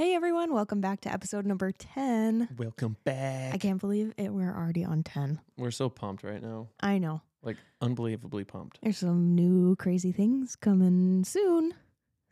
Hey 0.00 0.14
everyone, 0.14 0.54
welcome 0.54 0.80
back 0.80 1.02
to 1.02 1.12
episode 1.12 1.44
number 1.44 1.72
10. 1.72 2.48
Welcome 2.56 2.96
back. 3.04 3.52
I 3.52 3.58
can't 3.58 3.78
believe 3.78 4.14
it. 4.16 4.32
We're 4.32 4.50
already 4.50 4.82
on 4.82 5.02
10. 5.02 5.38
We're 5.58 5.70
so 5.70 5.90
pumped 5.90 6.24
right 6.24 6.40
now. 6.42 6.68
I 6.80 6.96
know. 6.96 7.20
Like 7.42 7.58
unbelievably 7.82 8.44
pumped. 8.44 8.78
There's 8.82 8.96
some 8.96 9.34
new 9.34 9.76
crazy 9.76 10.10
things 10.10 10.56
coming 10.56 11.22
soon. 11.24 11.74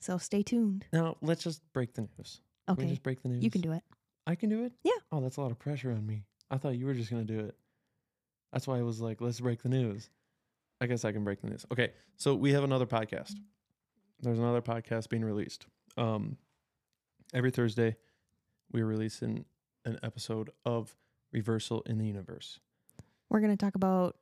So 0.01 0.17
stay 0.17 0.43
tuned. 0.43 0.87
Now 0.95 1.19
let's 1.21 1.43
just 1.43 1.61
break 1.75 1.93
the 1.93 2.09
news. 2.17 2.41
Can 2.69 2.77
we 2.77 2.85
Okay. 2.85 2.91
just 2.93 3.03
break 3.03 3.21
the 3.21 3.29
news. 3.29 3.45
You 3.45 3.51
can 3.51 3.61
do 3.61 3.73
it. 3.73 3.83
I 4.27 4.35
can 4.35 4.49
do 4.49 4.65
it? 4.65 4.73
Yeah. 4.83 4.93
Oh, 5.13 5.21
that's 5.21 5.37
a 5.37 5.43
lot 5.43 5.51
of 5.51 5.59
pressure 5.59 5.91
on 5.91 6.07
me. 6.07 6.25
I 6.51 6.57
thought 6.57 6.75
you 6.79 6.87
were 6.87 6.95
just 6.95 7.11
gonna 7.11 7.25
do 7.25 7.41
it. 7.41 7.55
That's 8.51 8.67
why 8.67 8.79
I 8.79 8.83
was 8.83 8.99
like, 9.03 9.21
let's 9.21 9.41
break 9.41 9.63
the 9.63 9.69
news. 9.69 10.09
I 10.81 10.87
guess 10.87 11.05
I 11.05 11.13
can 11.13 11.23
break 11.23 11.43
the 11.43 11.49
news. 11.49 11.67
Okay. 11.71 11.93
So 12.17 12.35
we 12.35 12.51
have 12.55 12.65
another 12.65 12.87
podcast. 12.87 13.35
There's 14.21 14.39
another 14.39 14.63
podcast 14.63 15.11
being 15.11 15.23
released. 15.23 15.67
Um 15.99 16.39
every 17.35 17.51
Thursday 17.51 17.97
we're 18.73 18.87
releasing 18.87 19.45
an 19.85 19.99
episode 20.03 20.51
of 20.65 20.95
Reversal 21.33 21.83
in 21.83 21.99
the 21.99 22.07
Universe. 22.07 22.61
We're 23.31 23.41
going 23.41 23.57
to 23.57 23.63
talk 23.63 23.75
about 23.75 24.17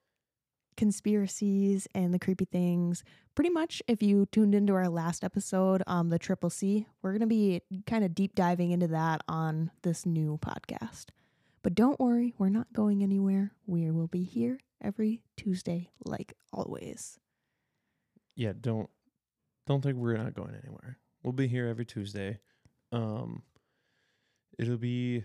conspiracies 0.76 1.88
and 1.94 2.12
the 2.12 2.18
creepy 2.18 2.44
things. 2.44 3.02
Pretty 3.34 3.50
much, 3.50 3.82
if 3.88 4.02
you 4.02 4.26
tuned 4.26 4.54
into 4.54 4.74
our 4.74 4.88
last 4.88 5.24
episode, 5.24 5.82
um, 5.86 6.10
the 6.10 6.18
Triple 6.18 6.50
C, 6.50 6.86
we're 7.02 7.12
going 7.12 7.20
to 7.20 7.26
be 7.26 7.62
kind 7.86 8.04
of 8.04 8.14
deep 8.14 8.34
diving 8.34 8.72
into 8.72 8.88
that 8.88 9.22
on 9.28 9.70
this 9.82 10.04
new 10.04 10.38
podcast. 10.42 11.06
But 11.62 11.74
don't 11.74 11.98
worry, 11.98 12.34
we're 12.38 12.48
not 12.48 12.72
going 12.72 13.02
anywhere. 13.02 13.52
We 13.66 13.90
will 13.90 14.06
be 14.06 14.22
here 14.22 14.60
every 14.82 15.22
Tuesday, 15.36 15.90
like 16.04 16.34
always. 16.52 17.18
yeah, 18.36 18.52
don't 18.60 18.90
don't 19.66 19.82
think 19.82 19.96
we're 19.96 20.16
not 20.16 20.34
going 20.34 20.54
anywhere. 20.62 20.98
We'll 21.24 21.32
be 21.32 21.48
here 21.48 21.66
every 21.66 21.84
Tuesday. 21.84 22.38
Um 22.92 23.42
it'll 24.58 24.76
be 24.78 25.24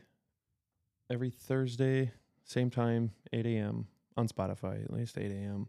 every 1.09 1.29
Thursday, 1.29 2.11
same 2.43 2.69
time, 2.69 3.11
8 3.33 3.45
a.m. 3.45 3.87
on 4.17 4.27
Spotify, 4.27 4.83
at 4.83 4.91
least 4.91 5.17
8 5.17 5.31
a.m. 5.31 5.67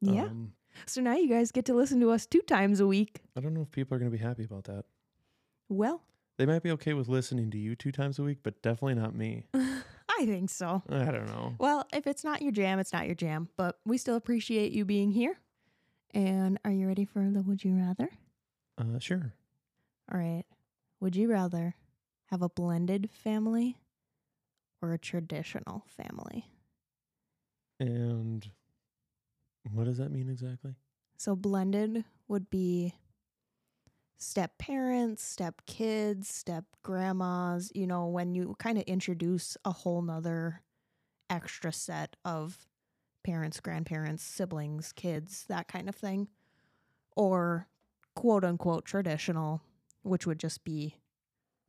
Yeah. 0.00 0.24
Um, 0.26 0.52
So 0.86 1.00
now 1.00 1.16
you 1.16 1.28
guys 1.28 1.50
get 1.50 1.64
to 1.66 1.74
listen 1.74 2.00
to 2.00 2.10
us 2.10 2.26
two 2.26 2.42
times 2.42 2.80
a 2.80 2.86
week. 2.86 3.20
I 3.36 3.40
don't 3.40 3.54
know 3.54 3.62
if 3.62 3.70
people 3.70 3.96
are 3.96 3.98
gonna 3.98 4.10
be 4.10 4.18
happy 4.18 4.44
about 4.44 4.64
that. 4.64 4.84
Well, 5.68 6.02
They 6.36 6.46
might 6.46 6.62
be 6.62 6.70
okay 6.72 6.94
with 6.94 7.08
listening 7.08 7.50
to 7.50 7.58
you 7.58 7.74
two 7.74 7.90
times 7.92 8.18
a 8.18 8.22
week, 8.22 8.38
but 8.44 8.62
definitely 8.62 8.94
not 8.94 9.14
me. 9.14 9.46
I 9.54 10.24
think 10.26 10.50
so. 10.50 10.82
I 10.88 11.04
don't 11.06 11.26
know. 11.26 11.54
Well, 11.58 11.86
if 11.92 12.06
it's 12.06 12.24
not 12.24 12.42
your 12.42 12.52
jam, 12.52 12.78
it's 12.78 12.92
not 12.92 13.06
your 13.06 13.14
jam, 13.14 13.48
but 13.56 13.78
we 13.84 13.98
still 13.98 14.16
appreciate 14.16 14.72
you 14.72 14.84
being 14.84 15.10
here. 15.10 15.38
And 16.14 16.58
are 16.64 16.70
you 16.70 16.86
ready 16.86 17.04
for 17.04 17.28
the 17.30 17.42
would 17.42 17.64
you 17.64 17.74
rather? 17.76 18.08
Uh 18.78 18.98
sure. 18.98 19.34
All 20.12 20.18
right. 20.18 20.44
Would 21.00 21.16
you 21.16 21.28
rather 21.30 21.74
have 22.26 22.42
a 22.42 22.48
blended 22.48 23.10
family 23.10 23.78
or 24.82 24.92
a 24.92 24.98
traditional 24.98 25.84
family? 25.86 26.46
And 27.80 28.50
what 29.72 29.84
does 29.84 29.98
that 29.98 30.10
mean 30.10 30.28
exactly? 30.28 30.74
So, 31.16 31.34
blended 31.34 32.04
would 32.28 32.48
be 32.50 32.94
step 34.16 34.58
parents, 34.58 35.22
step 35.22 35.62
kids, 35.66 36.28
step 36.28 36.64
grandmas, 36.82 37.70
you 37.74 37.86
know, 37.86 38.06
when 38.06 38.34
you 38.34 38.54
kind 38.58 38.78
of 38.78 38.84
introduce 38.84 39.56
a 39.64 39.70
whole 39.70 40.02
nother 40.02 40.62
extra 41.30 41.72
set 41.72 42.16
of 42.24 42.66
parents, 43.24 43.60
grandparents, 43.60 44.22
siblings, 44.22 44.92
kids, 44.92 45.44
that 45.48 45.68
kind 45.68 45.88
of 45.88 45.94
thing. 45.94 46.28
Or 47.16 47.68
quote 48.16 48.44
unquote 48.44 48.84
traditional, 48.84 49.62
which 50.02 50.26
would 50.26 50.38
just 50.38 50.64
be, 50.64 50.96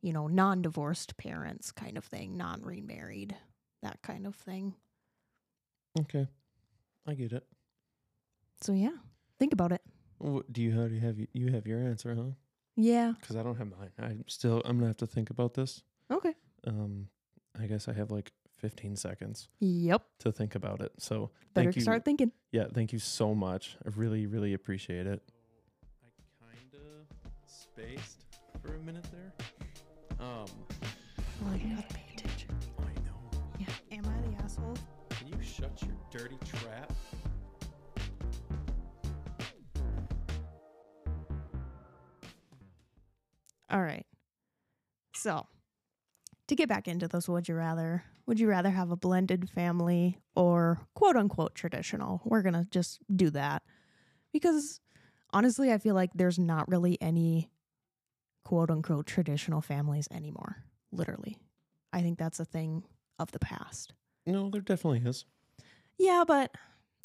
you 0.02 0.12
know, 0.12 0.26
non 0.26 0.62
divorced 0.62 1.16
parents 1.16 1.72
kind 1.72 1.96
of 1.98 2.04
thing, 2.04 2.36
non 2.36 2.62
remarried, 2.62 3.36
that 3.82 4.02
kind 4.02 4.26
of 4.26 4.34
thing. 4.34 4.74
Okay. 5.98 6.26
I 7.06 7.14
get 7.14 7.32
it. 7.32 7.44
So, 8.60 8.72
yeah, 8.72 8.96
think 9.38 9.52
about 9.52 9.72
it. 9.72 9.82
What, 10.18 10.52
do 10.52 10.62
you 10.62 10.76
already 10.78 10.98
have 11.00 11.16
you 11.32 11.50
have 11.52 11.66
your 11.66 11.80
answer, 11.80 12.14
huh? 12.14 12.32
Yeah. 12.76 13.14
Because 13.20 13.36
I 13.36 13.42
don't 13.42 13.56
have 13.56 13.68
mine. 13.68 13.90
I'm 13.98 14.24
still. 14.28 14.60
I'm 14.64 14.76
gonna 14.76 14.88
have 14.88 14.98
to 14.98 15.06
think 15.06 15.30
about 15.30 15.54
this. 15.54 15.82
Okay. 16.10 16.34
Um, 16.66 17.08
I 17.58 17.66
guess 17.66 17.88
I 17.88 17.94
have 17.94 18.10
like 18.10 18.32
15 18.58 18.96
seconds 18.96 19.48
Yep. 19.60 20.02
to 20.20 20.30
think 20.32 20.54
about 20.54 20.82
it. 20.82 20.92
So 20.98 21.30
Better 21.54 21.66
thank 21.68 21.76
you. 21.76 21.82
start 21.82 22.04
thinking. 22.04 22.32
Yeah, 22.52 22.66
thank 22.72 22.92
you 22.92 22.98
so 22.98 23.34
much. 23.34 23.76
I 23.84 23.88
really, 23.96 24.26
really 24.26 24.52
appreciate 24.52 25.06
it. 25.06 25.22
I 26.04 26.44
kind 26.44 26.74
of 26.74 27.30
spaced 27.46 28.19
for 28.62 28.74
a 28.74 28.78
minute 28.80 29.06
there. 29.12 29.32
Um, 30.20 30.46
Well, 31.42 31.56
you 31.56 31.74
gotta 31.74 31.94
pay 31.94 32.04
attention. 32.14 32.50
I 32.78 32.92
know. 33.02 33.40
Yeah. 33.58 33.66
Am 33.92 34.04
I 34.06 34.28
the 34.28 34.42
asshole? 34.44 34.76
Can 35.10 35.28
you 35.28 35.42
shut 35.42 35.82
your 35.82 35.96
dirty 36.10 36.38
trap? 36.44 36.92
All 43.70 43.82
right. 43.82 44.06
So, 45.14 45.46
to 46.48 46.56
get 46.56 46.68
back 46.68 46.88
into 46.88 47.06
this, 47.08 47.28
would 47.28 47.48
you 47.48 47.54
rather? 47.54 48.04
Would 48.26 48.40
you 48.40 48.48
rather 48.48 48.70
have 48.70 48.90
a 48.90 48.96
blended 48.96 49.50
family 49.50 50.18
or 50.36 50.80
quote 50.94 51.16
unquote 51.16 51.54
traditional? 51.54 52.20
We're 52.24 52.42
going 52.42 52.54
to 52.54 52.66
just 52.70 53.00
do 53.14 53.30
that 53.30 53.62
because 54.32 54.80
honestly, 55.32 55.72
I 55.72 55.78
feel 55.78 55.94
like 55.94 56.10
there's 56.14 56.38
not 56.38 56.68
really 56.68 56.96
any 57.00 57.50
quote 58.44 58.70
unquote 58.70 59.06
traditional 59.06 59.60
families 59.60 60.08
anymore. 60.10 60.64
Literally. 60.92 61.36
I 61.92 62.02
think 62.02 62.18
that's 62.18 62.40
a 62.40 62.44
thing 62.44 62.84
of 63.18 63.32
the 63.32 63.38
past. 63.38 63.92
No, 64.26 64.50
there 64.50 64.60
definitely 64.60 65.02
is. 65.08 65.24
Yeah, 65.98 66.24
but 66.26 66.54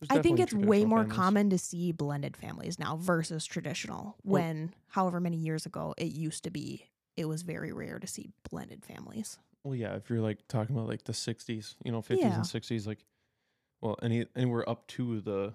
I 0.09 0.19
think 0.21 0.39
it's 0.39 0.53
way 0.53 0.85
more 0.85 0.99
families. 0.99 1.15
common 1.15 1.49
to 1.51 1.57
see 1.57 1.91
blended 1.91 2.35
families 2.37 2.77
now 2.79 2.97
versus 2.97 3.45
traditional. 3.45 4.15
Well- 4.23 4.41
when, 4.43 4.73
however 4.87 5.19
many 5.19 5.37
years 5.37 5.65
ago, 5.65 5.93
it 5.97 6.11
used 6.11 6.43
to 6.43 6.51
be, 6.51 6.89
it 7.17 7.25
was 7.25 7.41
very 7.43 7.71
rare 7.71 7.99
to 7.99 8.07
see 8.07 8.29
blended 8.49 8.85
families. 8.85 9.37
Well, 9.63 9.75
yeah, 9.75 9.95
if 9.95 10.09
you're 10.09 10.21
like 10.21 10.47
talking 10.47 10.75
about 10.75 10.87
like 10.87 11.03
the 11.05 11.13
60s, 11.13 11.75
you 11.83 11.91
know, 11.91 12.01
50s 12.01 12.19
Yeah. 12.19 12.35
and 12.35 12.43
60s, 12.43 12.85
like, 12.85 13.03
well, 13.81 13.97
any 14.03 14.25
anywhere 14.35 14.67
up 14.69 14.85
to 14.89 15.21
the, 15.21 15.53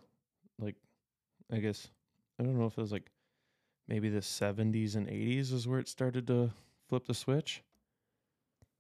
like, 0.59 0.77
I 1.53 1.59
guess, 1.59 1.89
I 2.39 2.43
don't 2.43 2.59
know 2.59 2.67
if 2.67 2.77
it 2.77 2.81
was 2.81 2.93
like 2.93 3.11
maybe 3.91 4.09
the 4.09 4.23
70s 4.23 4.95
and 4.97 5.09
80s 5.09 5.53
is 5.53 5.69
where 5.69 5.81
it 5.81 5.89
started 5.89 6.27
to 6.29 6.53
flip 6.89 7.07
the 7.07 7.15
switch. 7.15 7.63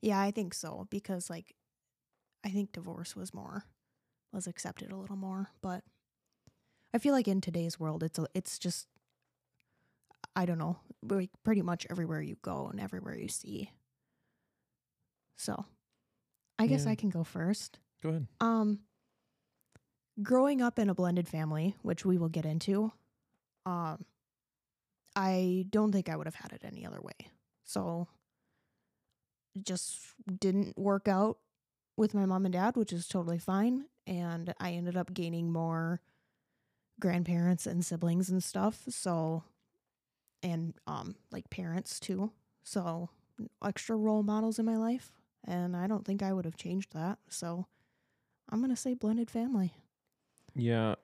Yeah, 0.00 0.20
I 0.20 0.30
think 0.30 0.54
so 0.54 0.86
because, 0.88 1.28
like, 1.28 1.54
I 2.44 2.48
think 2.48 2.72
divorce 2.72 3.14
was 3.14 3.34
more 3.34 3.64
was 4.32 4.46
accepted 4.46 4.92
a 4.92 4.96
little 4.96 5.16
more, 5.16 5.50
but 5.60 5.82
I 6.94 6.98
feel 6.98 7.12
like 7.12 7.26
in 7.28 7.40
today's 7.40 7.80
world, 7.80 8.02
it's 8.04 8.18
a, 8.18 8.26
it's 8.32 8.58
just 8.58 8.86
I 10.36 10.46
don't 10.46 10.58
know, 10.58 10.78
like 11.02 11.30
pretty 11.42 11.62
much 11.62 11.86
everywhere 11.90 12.22
you 12.22 12.36
go 12.42 12.68
and 12.68 12.80
everywhere 12.80 13.16
you 13.16 13.28
see. 13.28 13.70
So, 15.36 15.64
I 16.58 16.66
guess 16.66 16.84
Yeah. 16.84 16.92
I 16.92 16.94
can 16.94 17.10
go 17.10 17.24
first. 17.24 17.78
Go 18.02 18.10
ahead. 18.10 18.28
Um, 18.40 18.80
growing 20.22 20.62
up 20.62 20.78
in 20.78 20.88
a 20.90 20.94
blended 20.94 21.28
family, 21.28 21.76
which 21.82 22.04
we 22.04 22.18
will 22.18 22.28
get 22.28 22.44
into, 22.46 22.92
um, 23.66 24.04
I 25.20 25.66
don't 25.68 25.92
think 25.92 26.08
I 26.08 26.16
would 26.16 26.26
have 26.26 26.36
had 26.36 26.52
it 26.52 26.62
any 26.64 26.86
other 26.86 27.00
way. 27.02 27.28
So, 27.64 28.08
it 29.54 29.66
just 29.66 29.98
didn't 30.38 30.78
work 30.78 31.08
out 31.08 31.38
with 31.98 32.14
my 32.14 32.24
mom 32.24 32.46
and 32.46 32.54
dad, 32.54 32.74
which 32.76 32.90
is 32.92 33.06
totally 33.06 33.38
fine. 33.38 33.84
And 34.06 34.54
I 34.58 34.72
ended 34.72 34.96
up 34.96 35.12
gaining 35.12 35.52
more 35.52 36.00
grandparents 36.98 37.66
and 37.66 37.84
siblings 37.84 38.30
and 38.30 38.42
stuff. 38.42 38.82
So, 38.88 39.44
and 40.42 40.72
um, 40.86 41.16
like 41.30 41.50
parents 41.50 42.00
too. 42.00 42.32
So, 42.62 43.10
extra 43.62 43.96
role 43.96 44.22
models 44.22 44.58
in 44.58 44.64
my 44.64 44.78
life. 44.78 45.12
And 45.46 45.76
I 45.76 45.86
don't 45.86 46.06
think 46.06 46.22
I 46.22 46.32
would 46.32 46.46
have 46.46 46.56
changed 46.56 46.94
that. 46.94 47.18
So, 47.28 47.66
I'm 48.48 48.60
going 48.60 48.70
to 48.70 48.76
say 48.76 48.94
blended 48.94 49.30
family. 49.30 49.74
Yeah. 50.54 50.94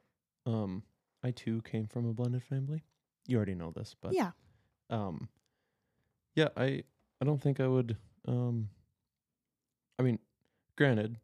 Um, 0.47 0.85
I 1.23 1.33
too 1.33 1.61
came 1.71 1.87
from 1.87 2.09
a 2.09 2.15
blended 2.15 2.43
family. 2.45 2.83
You 3.27 3.37
already 3.37 3.55
know 3.55 3.73
this, 3.73 3.95
but 4.01 4.13
yeah. 4.15 4.31
um 4.91 5.29
yeah 6.35 6.49
i 6.57 6.83
i 7.21 7.25
don't 7.25 7.41
think 7.41 7.61
i 7.61 7.67
would 7.67 7.97
um 8.29 8.69
i 9.99 10.03
mean 10.03 10.19
granted 10.77 11.19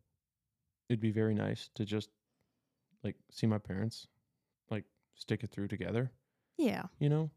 it'd 0.89 1.01
be 1.01 1.11
very 1.11 1.35
nice 1.35 1.69
to 1.75 1.85
just 1.85 2.09
like 3.05 3.17
see 3.31 3.47
my 3.47 3.59
parents 3.59 4.07
like 4.71 4.85
stick 5.15 5.43
it 5.45 5.51
through 5.51 5.69
together 5.69 6.11
Yeah. 6.57 6.85
you 6.99 7.09
know 7.09 7.31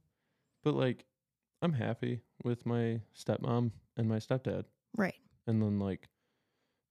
but 0.63 0.73
like 0.73 1.05
i'm 1.61 1.73
happy 1.73 2.21
with 2.43 2.65
my 2.65 3.01
stepmom 3.15 3.71
and 3.97 4.07
my 4.09 4.17
stepdad 4.17 4.65
Right. 4.97 5.15
and 5.47 5.61
then 5.61 5.79
like 5.79 6.07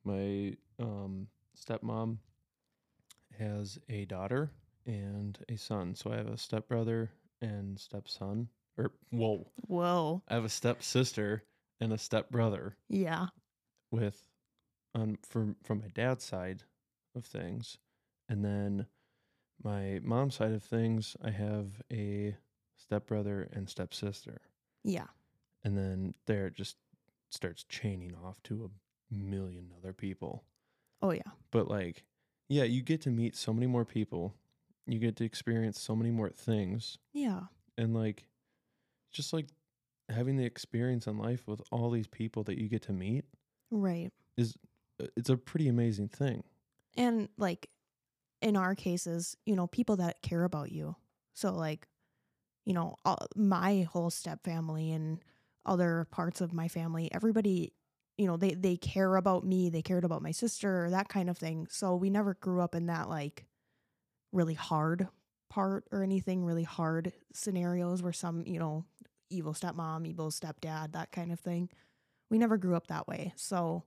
my 0.05 0.57
um 0.79 1.29
stepmom 1.57 2.19
has 3.39 3.79
a 3.89 4.05
daughter 4.05 4.51
and 4.87 5.39
a 5.49 5.57
son 5.57 5.95
so 5.95 6.13
i 6.13 6.17
have 6.17 6.29
a 6.29 6.37
stepbrother 6.37 7.11
and 7.45 7.79
stepson 7.79 8.49
or 8.79 8.91
whoa 9.11 9.47
Whoa. 9.69 10.23
I 10.29 10.35
have 10.35 10.45
a 10.45 10.49
stepsister 10.49 11.45
and 11.81 11.93
a 11.93 11.99
stepbrother 11.99 12.77
Yeah. 12.89 13.27
with 13.91 14.29
on 14.95 15.19
from 15.29 15.57
from 15.63 15.81
my 15.81 15.89
dad's 15.89 16.25
side 16.25 16.63
of 17.15 17.25
things 17.25 17.79
and 18.29 18.45
then 18.45 18.87
my 19.63 20.01
mom's 20.03 20.37
side 20.37 20.53
of 20.53 20.63
things 20.63 21.17
i 21.23 21.31
have 21.31 21.81
a 21.93 22.37
stepbrother 22.77 23.49
and 23.53 23.69
stepsister 23.69 24.41
Yeah. 24.83 25.07
and 25.63 25.77
then 25.77 26.15
there 26.27 26.47
it 26.47 26.55
just 26.55 26.77
starts 27.31 27.65
chaining 27.65 28.15
off 28.25 28.43
to 28.45 28.65
a 28.65 29.15
million 29.15 29.71
other 29.79 29.93
people 29.93 30.45
Oh 31.03 31.11
yeah. 31.11 31.33
but 31.51 31.69
like 31.69 32.05
yeah 32.49 32.65
you 32.65 32.83
get 32.83 33.01
to 33.03 33.11
meet 33.11 33.37
so 33.37 33.53
many 33.53 33.67
more 33.67 33.85
people 33.85 34.35
you 34.87 34.99
get 34.99 35.17
to 35.17 35.25
experience 35.25 35.81
so 35.81 35.97
many 35.97 36.11
more 36.11 36.31
things 36.31 36.99
Yeah. 37.13 37.43
and 37.79 37.95
like 37.95 38.29
just 39.13 39.33
like 39.33 39.49
having 40.11 40.37
the 40.37 40.45
experience 40.45 41.07
in 41.07 41.19
life 41.19 41.47
with 41.49 41.63
all 41.73 41.91
these 41.91 42.07
people 42.09 42.45
that 42.45 42.59
you 42.59 42.69
get 42.69 42.83
to 42.83 42.93
meet 42.93 43.25
Right. 43.71 44.13
uh, 44.39 45.07
it's 45.17 45.29
a 45.31 45.37
pretty 45.37 45.69
amazing 45.69 46.09
thing 46.09 46.45
And 46.97 47.29
like 47.37 47.71
in 48.43 48.57
our 48.57 48.75
cases, 48.75 49.37
you 49.47 49.57
know, 49.57 49.67
people 49.67 49.97
that 49.97 50.23
care 50.23 50.45
about 50.45 50.71
you. 50.73 50.97
So 51.35 51.53
like, 51.53 51.89
you 52.67 52.75
know, 52.75 52.97
all, 53.05 53.27
my 53.37 53.83
whole 53.83 54.11
step 54.11 54.45
family 54.45 54.93
and 54.93 55.21
other 55.67 56.07
parts 56.11 56.41
of 56.41 56.53
my 56.53 56.69
family, 56.69 57.11
everybody, 57.13 57.75
you 58.19 58.27
know, 58.27 58.37
they 58.37 58.53
they 58.55 58.77
care 58.77 59.17
about 59.17 59.45
me, 59.45 59.71
they 59.71 59.83
cared 59.83 60.05
about 60.05 60.23
my 60.23 60.33
sister, 60.33 60.91
that 60.91 61.09
kind 61.09 61.31
of 61.31 61.39
thing. 61.39 61.67
So 61.71 61.97
we 61.97 62.11
never 62.11 62.35
grew 62.35 62.61
up 62.63 62.75
in 62.75 62.87
that 62.87 63.09
like 63.09 63.47
really 64.35 64.55
hard 64.55 65.09
part 65.49 65.85
or 65.93 66.03
anything 66.03 66.45
really 66.45 66.65
hard 66.65 67.13
scenarios 67.33 68.03
where 68.03 68.13
some, 68.13 68.45
you 68.47 68.59
know, 68.59 68.85
evil 69.31 69.55
stepmom, 69.55 70.07
evil 70.07 70.31
stepdad, 70.31 70.93
that 70.93 71.13
kind 71.13 71.33
of 71.33 71.41
thing. 71.41 71.71
We 72.31 72.39
never 72.39 72.57
grew 72.57 72.75
up 72.75 72.89
that 72.89 73.07
way. 73.07 73.33
So 73.37 73.85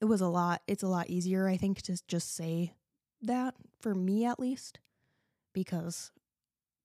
it 0.00 0.06
was 0.06 0.20
a 0.20 0.28
lot 0.28 0.62
it's 0.66 0.82
a 0.82 0.88
lot 0.88 1.10
easier 1.10 1.48
i 1.48 1.56
think 1.56 1.82
to 1.82 1.96
just 2.08 2.34
say 2.34 2.74
that 3.22 3.54
for 3.80 3.94
me 3.94 4.24
at 4.24 4.40
least 4.40 4.80
because 5.52 6.10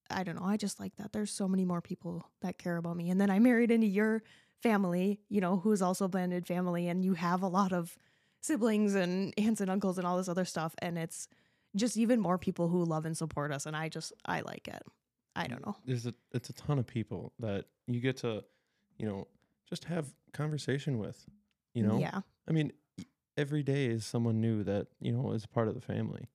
i 0.09 0.23
don't 0.23 0.35
know 0.35 0.45
i 0.45 0.57
just 0.57 0.79
like 0.79 0.95
that 0.97 1.13
there's 1.13 1.31
so 1.31 1.47
many 1.47 1.65
more 1.65 1.81
people 1.81 2.29
that 2.41 2.57
care 2.57 2.77
about 2.77 2.97
me 2.97 3.09
and 3.09 3.19
then 3.19 3.29
i 3.29 3.39
married 3.39 3.71
into 3.71 3.87
your 3.87 4.21
family 4.61 5.19
you 5.29 5.39
know 5.39 5.57
who's 5.57 5.81
also 5.81 6.05
a 6.05 6.09
blended 6.09 6.45
family 6.45 6.87
and 6.87 7.03
you 7.03 7.13
have 7.13 7.41
a 7.41 7.47
lot 7.47 7.71
of 7.71 7.97
siblings 8.41 8.95
and 8.95 9.33
aunts 9.37 9.61
and 9.61 9.71
uncles 9.71 9.97
and 9.97 10.05
all 10.05 10.17
this 10.17 10.29
other 10.29 10.45
stuff 10.45 10.75
and 10.79 10.97
it's 10.97 11.27
just 11.75 11.97
even 11.97 12.19
more 12.19 12.37
people 12.37 12.67
who 12.69 12.83
love 12.83 13.05
and 13.05 13.17
support 13.17 13.51
us 13.51 13.65
and 13.65 13.75
i 13.75 13.89
just 13.89 14.13
i 14.25 14.41
like 14.41 14.67
it. 14.67 14.83
I 15.35 15.47
don't 15.47 15.65
know. 15.65 15.75
There's 15.85 16.05
a 16.05 16.13
it's 16.31 16.49
a 16.49 16.53
ton 16.53 16.79
of 16.79 16.87
people 16.87 17.33
that 17.39 17.65
you 17.87 17.99
get 17.99 18.17
to 18.17 18.43
you 18.97 19.05
know 19.05 19.27
just 19.69 19.85
have 19.85 20.13
conversation 20.33 20.97
with 20.97 21.25
you 21.73 21.83
know? 21.83 21.99
Yeah. 21.99 22.21
I 22.47 22.51
mean 22.51 22.71
every 23.37 23.63
day 23.63 23.87
is 23.87 24.05
someone 24.05 24.39
new 24.39 24.63
that 24.63 24.87
you 25.01 25.11
know 25.11 25.31
is 25.31 25.45
part 25.45 25.67
of 25.67 25.75
the 25.75 25.81
family 25.81 26.29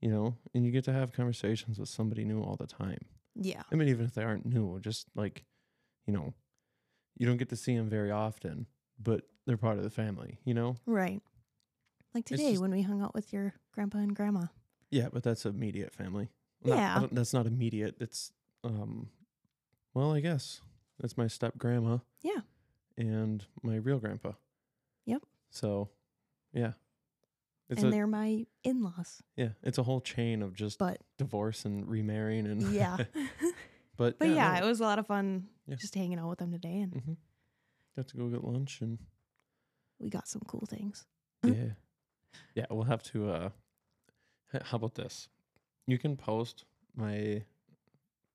you 0.00 0.10
know? 0.10 0.36
And 0.54 0.66
you 0.66 0.70
get 0.70 0.84
to 0.84 0.92
have 0.92 1.12
conversations 1.12 1.78
with 1.78 1.88
somebody 1.88 2.24
new 2.24 2.42
all 2.42 2.56
the 2.56 2.66
time. 2.66 3.00
Yeah. 3.34 3.62
I 3.72 3.74
mean 3.74 3.88
even 3.88 4.04
if 4.04 4.14
they 4.14 4.22
aren't 4.22 4.46
new 4.46 4.78
just 4.80 5.08
like 5.14 5.44
you 6.06 6.12
know 6.12 6.34
you 7.16 7.26
don't 7.26 7.36
get 7.36 7.48
to 7.48 7.56
see 7.56 7.76
them 7.76 7.88
very 7.88 8.10
often 8.10 8.66
but 9.02 9.22
they're 9.46 9.56
part 9.56 9.78
of 9.78 9.84
the 9.84 9.90
family 9.90 10.38
you 10.44 10.54
know? 10.54 10.76
Right 10.86 11.20
like 12.14 12.24
today 12.24 12.50
just- 12.50 12.62
when 12.62 12.70
we 12.70 12.82
hung 12.82 13.02
out 13.02 13.14
with 13.14 13.32
your 13.32 13.54
grandpa 13.72 13.98
and 13.98 14.14
grandma. 14.14 14.46
Yeah 14.90 15.08
but 15.12 15.22
that's 15.22 15.44
immediate 15.46 15.92
family. 15.92 16.28
Not- 16.62 16.76
Yeah. 16.78 17.06
that's 17.12 17.32
not 17.34 17.46
immediate. 17.46 17.96
It's 18.00 18.32
um 18.62 19.10
well 19.92 20.12
i 20.12 20.20
guess 20.20 20.60
that's 21.00 21.16
my 21.16 21.26
step 21.26 21.58
grandma. 21.58 21.98
Yeah. 22.22 22.40
and 22.96 23.44
my 23.62 23.76
real 23.76 23.98
grandpa. 23.98 24.32
Yep. 25.06 25.22
so 25.50 25.90
yeah. 26.52 26.72
It's 27.70 27.80
and 27.82 27.88
a 27.88 27.90
they're 27.96 28.06
my 28.06 28.46
in-laws. 28.62 29.22
Yeah 29.36 29.50
it's 29.62 29.78
a 29.78 29.82
whole 29.82 30.00
chain 30.00 30.42
of 30.42 30.54
just 30.54 30.78
but 30.78 30.98
divorce 31.18 31.64
and 31.64 31.88
remarrying 31.88 32.46
and 32.46 32.62
yeah. 32.72 32.96
But 33.96 34.18
but 34.18 34.28
yeah, 34.30 34.58
no, 34.58 34.66
it 34.66 34.68
was 34.68 34.80
a 34.80 34.82
lot 34.84 34.98
of 34.98 35.06
fun 35.06 35.48
Yeah. 35.66 35.76
just 35.76 35.94
hanging 35.94 36.18
out 36.18 36.28
with 36.28 36.38
them 36.40 36.50
today 36.52 36.80
and 36.80 36.92
Mm-hmm. 36.94 37.12
got 37.96 38.08
to 38.08 38.16
go 38.16 38.28
get 38.28 38.42
lunch 38.44 38.80
and 38.80 38.98
we 40.00 40.10
got 40.10 40.26
some 40.28 40.42
cool 40.46 40.66
things. 40.68 41.04
Yeah 41.44 41.72
yeah 42.54 42.66
we'll 42.70 42.84
have 42.84 43.02
to 43.02 43.30
uh 43.30 43.48
how 44.62 44.76
about 44.76 44.94
this? 44.94 45.28
You 45.86 45.98
can 45.98 46.16
post 46.16 46.64
my 46.94 47.42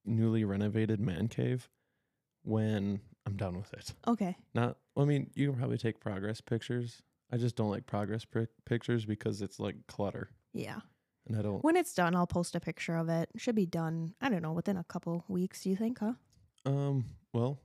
newly 0.06 0.44
renovated 0.44 1.00
man 1.00 1.28
cave 1.28 1.70
when 2.44 3.00
i'm 3.26 3.36
done 3.36 3.58
with 3.58 3.74
it. 3.74 3.94
Okay. 4.08 4.36
Not 4.54 4.78
i 4.98 5.06
mean 5.06 5.30
you 5.36 5.50
can 5.50 5.60
probably 5.60 5.78
take 5.78 6.00
progress 6.00 6.42
pictures. 6.42 7.02
I 7.32 7.38
just 7.38 7.56
don't 7.56 7.70
like 7.70 7.86
progress 7.86 8.26
pic- 8.26 8.50
pictures 8.66 9.06
because 9.06 9.42
it's 9.42 9.60
like 9.60 9.76
clutter. 9.88 10.30
Yeah. 10.54 10.80
And 11.28 11.38
i 11.38 11.42
don't 11.42 11.64
when 11.64 11.76
it's 11.76 11.94
done 11.94 12.16
i'll 12.16 12.28
post 12.28 12.56
a 12.56 12.60
picture 12.60 12.96
of 12.96 13.10
it. 13.10 13.30
Should 13.38 13.56
be 13.56 13.66
done 13.66 14.14
i 14.22 14.30
don't 14.30 14.42
know 14.42 14.54
within 14.54 14.78
a 14.78 14.84
couple 14.84 15.24
weeks 15.28 15.62
do 15.64 15.70
you 15.70 15.76
think 15.76 16.00
huh? 16.00 16.14
Um 16.66 17.06
well 17.34 17.60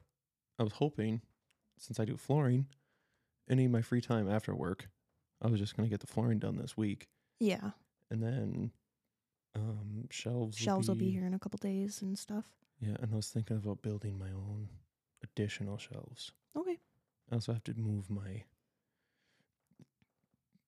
i 0.59 0.63
was 0.63 0.75
hoping 0.75 1.23
since 1.79 1.99
i 1.99 2.05
do 2.05 2.17
flooring 2.17 2.67
any 3.49 3.65
of 3.65 3.71
my 3.71 3.83
free 3.83 4.01
time 4.01 4.31
after 4.31 4.55
work 4.55 4.89
i 5.45 5.49
was 5.49 5.61
just 5.61 5.77
going 5.77 5.87
to 5.89 5.91
get 5.91 6.01
the 6.01 6.07
flooring 6.07 6.39
done 6.41 6.57
this 6.57 6.77
week. 6.77 7.07
Yeah. 7.39 7.71
And 8.11 8.23
then 8.23 8.71
um 9.55 10.09
shelves 10.11 10.57
shelves 10.57 10.89
will 10.89 10.97
be 10.97 11.11
here 11.11 11.27
in 11.27 11.35
a 11.35 11.39
couple 11.39 11.59
days 11.59 12.03
and 12.03 12.19
stuff. 12.19 12.47
Yeah 12.81 12.97
and 13.01 13.13
i 13.13 13.17
was 13.17 13.29
thinking 13.29 13.57
about 13.57 13.83
building 13.83 14.19
my 14.19 14.31
own 14.31 14.69
additional 15.23 15.79
shelves. 15.79 16.33
Okay. 16.57 16.79
I 17.31 17.35
also 17.35 17.53
have 17.53 17.65
to 17.65 17.75
move 17.75 18.11
my 18.11 18.43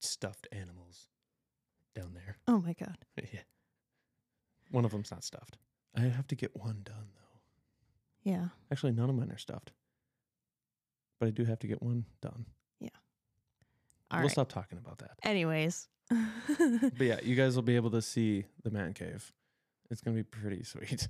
stuffed 0.00 0.46
animals 0.52 1.08
down 1.94 2.12
there. 2.14 2.36
Oh 2.48 2.60
my 2.60 2.74
god. 2.74 2.98
Yeah. 3.32 3.40
One 4.70 4.84
of 4.84 4.90
them's 4.92 5.10
not 5.10 5.24
stuffed. 5.24 5.58
I 5.96 6.02
have 6.02 6.26
to 6.28 6.34
get 6.36 6.54
one 6.56 6.82
done 6.84 7.08
though. 7.14 8.30
Yeah. 8.30 8.48
Actually 8.70 8.92
none 8.92 9.08
of 9.10 9.16
mine 9.16 9.30
are 9.30 9.38
stuffed. 9.38 9.72
But 11.18 11.26
i 11.28 11.30
do 11.30 11.44
have 11.44 11.58
to 11.60 11.66
get 11.66 11.82
one 11.82 12.04
done 12.20 12.46
all 14.10 14.18
we'll 14.18 14.22
right 14.28 14.30
stop 14.32 14.48
talking 14.48 14.78
about 14.78 14.98
that 14.98 15.12
anyways 15.22 15.88
but 16.10 17.00
yeah 17.06 17.18
you 17.22 17.34
guys 17.34 17.56
will 17.56 17.62
be 17.62 17.76
able 17.76 17.90
to 17.90 18.00
see 18.02 18.44
the 18.62 18.70
man 18.70 18.92
cave 18.92 19.32
it's 19.90 20.00
gonna 20.00 20.16
be 20.16 20.22
pretty 20.22 20.62
sweet 20.62 21.08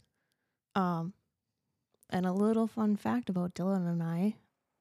um 0.75 1.12
and 2.10 2.25
a 2.26 2.32
little 2.32 2.66
fun 2.66 2.96
fact 2.96 3.28
about 3.28 3.54
dylan 3.54 3.87
and 3.88 4.02
i 4.02 4.34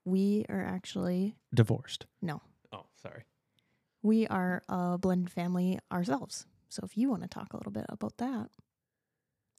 we 0.05 0.45
are 0.49 0.63
actually 0.63 1.35
divorced 1.53 2.05
No. 2.21 2.41
oh 2.71 2.85
sorry 3.01 3.23
we 4.01 4.27
are 4.27 4.61
a 4.69 4.99
blended 4.99 5.31
family 5.31 5.79
ourselves. 5.91 6.45
So 6.69 6.81
if 6.83 6.95
you 6.95 7.09
want 7.09 7.23
to 7.23 7.27
talk 7.27 7.53
a 7.53 7.57
little 7.57 7.71
bit 7.71 7.85
about 7.89 8.17
that, 8.17 8.51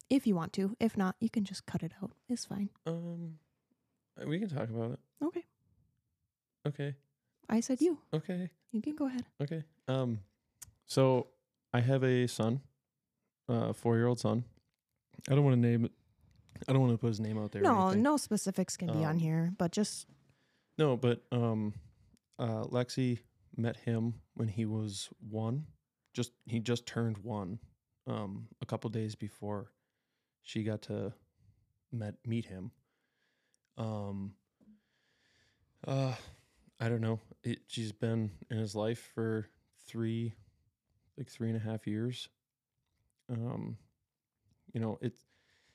if 0.08 0.24
you 0.24 0.36
want 0.36 0.52
to, 0.52 0.76
if 0.78 0.96
not, 0.96 1.16
you 1.18 1.28
can 1.28 1.44
just 1.44 1.66
cut 1.66 1.82
it 1.82 1.90
out. 2.00 2.12
It's 2.28 2.44
fine. 2.44 2.70
um 2.86 3.40
we 4.24 4.38
can 4.38 4.48
talk 4.48 4.68
about 4.70 4.92
it 4.92 5.00
Okay. 5.24 5.44
okay 6.64 6.94
I 7.48 7.60
said 7.60 7.80
you. 7.80 7.98
okay 8.12 8.50
You 8.72 8.82
can 8.82 8.96
go 8.96 9.06
ahead. 9.06 9.24
Okay. 9.40 9.62
Um, 9.88 10.20
so 10.86 11.28
I 11.72 11.80
have 11.80 12.02
a 12.04 12.26
son, 12.26 12.60
a 13.48 13.72
four-year-old 13.72 14.18
son. 14.18 14.44
I 15.30 15.34
don't 15.34 15.44
want 15.44 15.54
to 15.54 15.60
name 15.68 15.84
it. 15.84 15.92
I 16.68 16.72
don't 16.72 16.80
want 16.82 16.92
to 16.94 16.98
put 16.98 17.08
his 17.08 17.20
name 17.20 17.38
out 17.38 17.52
there. 17.52 17.62
No, 17.62 17.92
no 17.92 18.16
specifics 18.16 18.76
can 18.76 18.88
be 18.88 19.04
on 19.04 19.12
Um, 19.16 19.18
here, 19.18 19.52
but 19.58 19.72
just 19.72 20.06
no. 20.78 20.96
But 20.96 21.22
um, 21.32 21.74
uh, 22.38 22.64
Lexi 22.64 23.20
met 23.56 23.76
him 23.76 24.14
when 24.34 24.48
he 24.48 24.64
was 24.64 25.08
one. 25.30 25.66
Just 26.14 26.32
he 26.46 26.60
just 26.60 26.86
turned 26.86 27.18
one. 27.18 27.58
Um, 28.06 28.48
a 28.62 28.66
couple 28.66 28.88
days 28.90 29.14
before 29.14 29.72
she 30.42 30.62
got 30.62 30.82
to 30.82 31.12
met 31.92 32.14
meet 32.26 32.46
him. 32.46 32.70
Um. 33.76 34.34
Uh, 35.86 36.14
I 36.80 36.88
don't 36.88 37.00
know. 37.00 37.20
It, 37.42 37.60
she's 37.66 37.92
been 37.92 38.30
in 38.50 38.58
his 38.58 38.74
life 38.74 39.10
for 39.14 39.46
three, 39.86 40.34
like 41.16 41.30
three 41.30 41.48
and 41.48 41.56
a 41.56 41.60
half 41.60 41.86
years. 41.86 42.28
Um, 43.30 43.76
you 44.72 44.80
know, 44.80 44.98
it's 45.00 45.20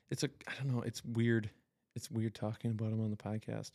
it's 0.10 0.24
a 0.24 0.30
I 0.48 0.54
don't 0.58 0.76
know. 0.76 0.82
It's 0.82 1.04
weird. 1.04 1.50
It's 1.96 2.12
weird 2.12 2.36
talking 2.36 2.72
about 2.72 2.92
him 2.92 3.02
on 3.02 3.10
the 3.10 3.18
podcast. 3.18 3.72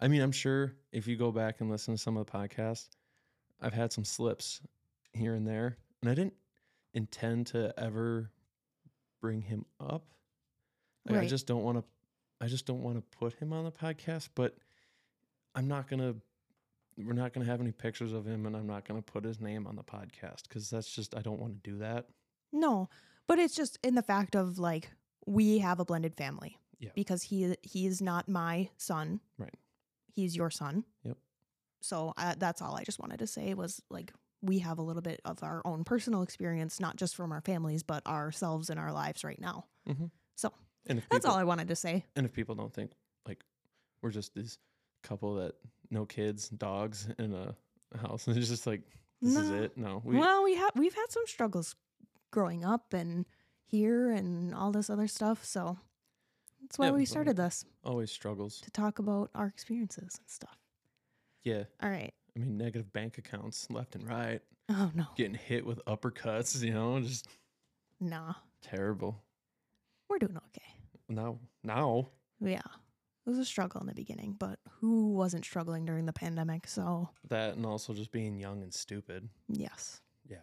I 0.00 0.08
mean, 0.08 0.20
I'm 0.20 0.32
sure 0.32 0.74
if 0.92 1.06
you 1.06 1.16
go 1.16 1.30
back 1.30 1.60
and 1.60 1.70
listen 1.70 1.94
to 1.94 2.00
some 2.00 2.16
of 2.16 2.26
the 2.26 2.32
podcasts, 2.32 2.88
I've 3.60 3.72
had 3.72 3.92
some 3.92 4.04
slips 4.04 4.60
here 5.12 5.34
and 5.34 5.46
there, 5.46 5.78
and 6.02 6.10
I 6.10 6.14
didn't 6.14 6.34
intend 6.92 7.46
to 7.48 7.72
ever 7.78 8.30
bring 9.20 9.40
him 9.40 9.64
up. 9.80 10.04
Like, 11.06 11.16
I 11.22 11.26
just 11.28 11.46
don't 11.46 11.62
want 11.62 11.78
to. 11.78 11.84
I 12.40 12.48
just 12.48 12.66
don't 12.66 12.82
want 12.82 12.96
to 12.96 13.18
put 13.18 13.34
him 13.34 13.52
on 13.52 13.64
the 13.64 13.70
podcast, 13.70 14.30
but 14.34 14.56
I'm 15.54 15.68
not 15.68 15.88
gonna. 15.88 16.16
We're 16.96 17.12
not 17.12 17.32
gonna 17.32 17.46
have 17.46 17.60
any 17.60 17.72
pictures 17.72 18.12
of 18.12 18.24
him, 18.26 18.46
and 18.46 18.56
I'm 18.56 18.66
not 18.66 18.86
gonna 18.86 19.02
put 19.02 19.24
his 19.24 19.40
name 19.40 19.66
on 19.66 19.76
the 19.76 19.82
podcast 19.82 20.44
because 20.48 20.70
that's 20.70 20.88
just 20.94 21.14
I 21.16 21.22
don't 21.22 21.40
want 21.40 21.62
to 21.62 21.70
do 21.70 21.78
that. 21.78 22.06
no. 22.52 22.88
But 23.26 23.38
it's 23.38 23.54
just 23.56 23.78
in 23.82 23.94
the 23.94 24.02
fact 24.02 24.34
of 24.36 24.58
like 24.58 24.90
we 25.26 25.58
have 25.58 25.80
a 25.80 25.84
blended 25.86 26.14
family. 26.14 26.58
Yeah. 26.78 26.90
Because 26.94 27.22
he 27.22 27.56
he 27.62 27.86
is 27.86 28.02
not 28.02 28.28
my 28.28 28.68
son. 28.76 29.20
Right. 29.38 29.54
he's 30.14 30.36
your 30.36 30.50
son. 30.50 30.84
Yep. 31.04 31.16
So 31.80 32.12
uh, 32.18 32.34
that's 32.38 32.60
all 32.60 32.74
I 32.76 32.84
just 32.84 32.98
wanted 32.98 33.20
to 33.20 33.26
say 33.26 33.54
was 33.54 33.80
like 33.90 34.12
we 34.42 34.58
have 34.58 34.76
a 34.78 34.82
little 34.82 35.00
bit 35.00 35.22
of 35.24 35.42
our 35.42 35.62
own 35.64 35.84
personal 35.84 36.20
experience, 36.22 36.78
not 36.80 36.96
just 36.96 37.16
from 37.16 37.32
our 37.32 37.40
families, 37.40 37.82
but 37.82 38.06
ourselves 38.06 38.68
in 38.68 38.76
our 38.76 38.92
lives 38.92 39.24
right 39.24 39.40
now. 39.40 39.64
Mhm. 39.88 40.10
So 40.36 40.52
that's 40.84 41.00
people, 41.10 41.30
all 41.30 41.38
I 41.38 41.44
wanted 41.44 41.68
to 41.68 41.76
say. 41.76 42.04
and 42.14 42.26
if 42.26 42.32
people 42.34 42.54
don't 42.54 42.74
think 42.74 42.90
like 43.26 43.42
we're 44.02 44.10
just 44.10 44.34
this 44.34 44.58
couple 45.04 45.34
that 45.36 45.54
no 45.90 46.04
kids, 46.04 46.48
dogs 46.48 47.08
in 47.18 47.32
a 47.34 47.54
house, 47.98 48.26
and 48.26 48.36
it's 48.38 48.48
just 48.48 48.66
like 48.66 48.82
this 49.22 49.36
is 49.36 49.50
it. 49.50 49.76
No, 49.78 50.02
we 50.04 50.16
well, 50.18 50.42
we 50.42 50.56
have 50.56 50.72
we've 50.74 50.94
had 50.94 51.10
some 51.10 51.22
struggles 51.26 51.76
growing 52.32 52.64
up 52.64 52.92
and 52.92 53.26
here 53.66 54.10
and 54.10 54.52
all 54.54 54.72
this 54.72 54.90
other 54.90 55.06
stuff. 55.06 55.44
So 55.44 55.78
that's 56.60 56.78
why 56.78 56.86
Yeah, 56.86 56.92
we 56.92 57.04
started 57.04 57.36
this 57.36 57.64
always 57.84 58.10
struggles. 58.10 58.60
to 58.62 58.70
talk 58.70 58.98
about 58.98 59.30
our 59.34 59.46
experiences 59.46 60.16
and 60.18 60.28
stuff. 60.28 60.58
Yeah, 61.44 61.64
All 61.82 61.90
right. 61.90 62.12
I 62.36 62.38
mean 62.40 62.56
negative 62.56 62.92
bank 62.92 63.18
accounts 63.18 63.70
left 63.70 63.94
and 63.94 64.08
right, 64.08 64.40
Oh 64.70 64.90
no, 64.94 65.06
getting 65.16 65.34
hit 65.34 65.64
with 65.64 65.84
uppercuts. 65.86 66.60
You 66.62 66.72
know, 66.74 66.98
just 67.00 67.28
nah, 68.00 68.34
terrible. 68.62 69.22
we're 70.08 70.18
doing 70.18 70.36
okay. 70.48 70.66
Now, 71.08 71.38
now, 71.62 72.08
Yeah, 72.40 72.62
it 73.26 73.30
was 73.30 73.38
a 73.38 73.44
struggle 73.44 73.80
in 73.80 73.86
the 73.86 73.94
beginning, 73.94 74.36
but 74.38 74.58
who 74.80 75.12
wasn't 75.12 75.44
struggling 75.44 75.84
during 75.84 76.06
the 76.06 76.12
pandemic? 76.12 76.66
So 76.68 77.08
that 77.28 77.56
and 77.56 77.64
also 77.66 77.94
just 77.94 78.12
being 78.12 78.38
young 78.38 78.62
and 78.62 78.72
stupid. 78.72 79.28
yes. 79.48 80.00
Yeah. 80.28 80.38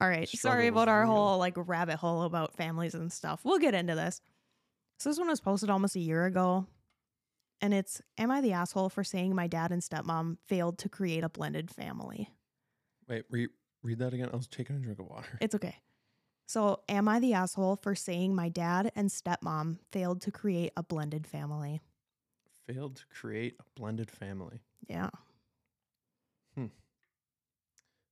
All 0.00 0.08
right. 0.08 0.28
Struggle 0.28 0.50
Sorry 0.56 0.66
about 0.68 0.88
our 0.88 1.02
real. 1.04 1.12
whole 1.12 1.38
like 1.38 1.54
rabbit 1.56 1.96
hole 1.96 2.22
about 2.22 2.54
families 2.56 2.94
and 2.94 3.12
stuff. 3.12 3.40
We'll 3.44 3.58
get 3.58 3.74
into 3.74 3.94
this. 3.94 4.20
So 4.98 5.08
this 5.10 5.18
one 5.18 5.28
was 5.28 5.40
posted 5.40 5.70
almost 5.70 5.96
a 5.96 6.00
year 6.00 6.26
ago. 6.26 6.66
And 7.60 7.72
it's 7.72 8.02
Am 8.18 8.30
I 8.30 8.40
the 8.40 8.52
asshole 8.52 8.88
for 8.90 9.04
saying 9.04 9.34
my 9.34 9.46
dad 9.46 9.70
and 9.72 9.80
stepmom 9.82 10.38
failed 10.46 10.78
to 10.78 10.88
create 10.88 11.24
a 11.24 11.28
blended 11.28 11.70
family? 11.70 12.28
Wait, 13.08 13.24
re- 13.30 13.48
read 13.82 13.98
that 14.00 14.12
again. 14.14 14.30
I 14.32 14.36
was 14.36 14.48
taking 14.48 14.76
a 14.76 14.78
drink 14.80 14.98
of 14.98 15.06
water. 15.06 15.38
It's 15.40 15.54
okay. 15.54 15.76
So, 16.46 16.80
am 16.88 17.08
I 17.08 17.20
the 17.20 17.32
asshole 17.32 17.76
for 17.76 17.94
saying 17.94 18.34
my 18.34 18.48
dad 18.48 18.92
and 18.94 19.08
stepmom 19.08 19.78
failed 19.90 20.20
to 20.22 20.30
create 20.30 20.72
a 20.76 20.82
blended 20.82 21.26
family? 21.26 21.80
Failed 22.66 22.96
to 22.96 23.06
create 23.06 23.56
a 23.58 23.80
blended 23.80 24.10
family. 24.10 24.60
Yeah. 24.86 25.10
Hmm. 26.54 26.66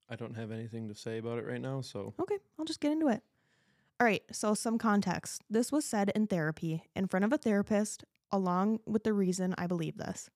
I 0.09 0.17
don't 0.17 0.37
have 0.37 0.51
anything 0.51 0.89
to 0.89 0.95
say 0.95 1.19
about 1.19 1.39
it 1.39 1.47
right 1.47 1.61
now, 1.61 1.83
so 1.83 2.15
Okay, 2.21 2.39
I'll 2.59 2.65
just 2.65 2.81
get 2.81 2.93
into 2.93 3.09
it. 3.09 3.23
All 4.01 4.07
right, 4.07 4.23
so 4.33 4.55
some 4.55 4.79
context. 4.79 5.43
This 5.49 5.71
was 5.71 5.85
said 5.85 6.11
in 6.15 6.27
therapy 6.27 6.83
in 6.97 7.07
front 7.07 7.25
of 7.25 7.33
a 7.33 7.39
therapist, 7.39 8.05
along 8.31 8.81
with 8.87 9.05
the 9.05 9.13
reason 9.13 9.55
I 9.59 9.67
believe 9.67 9.99
this. 9.99 10.31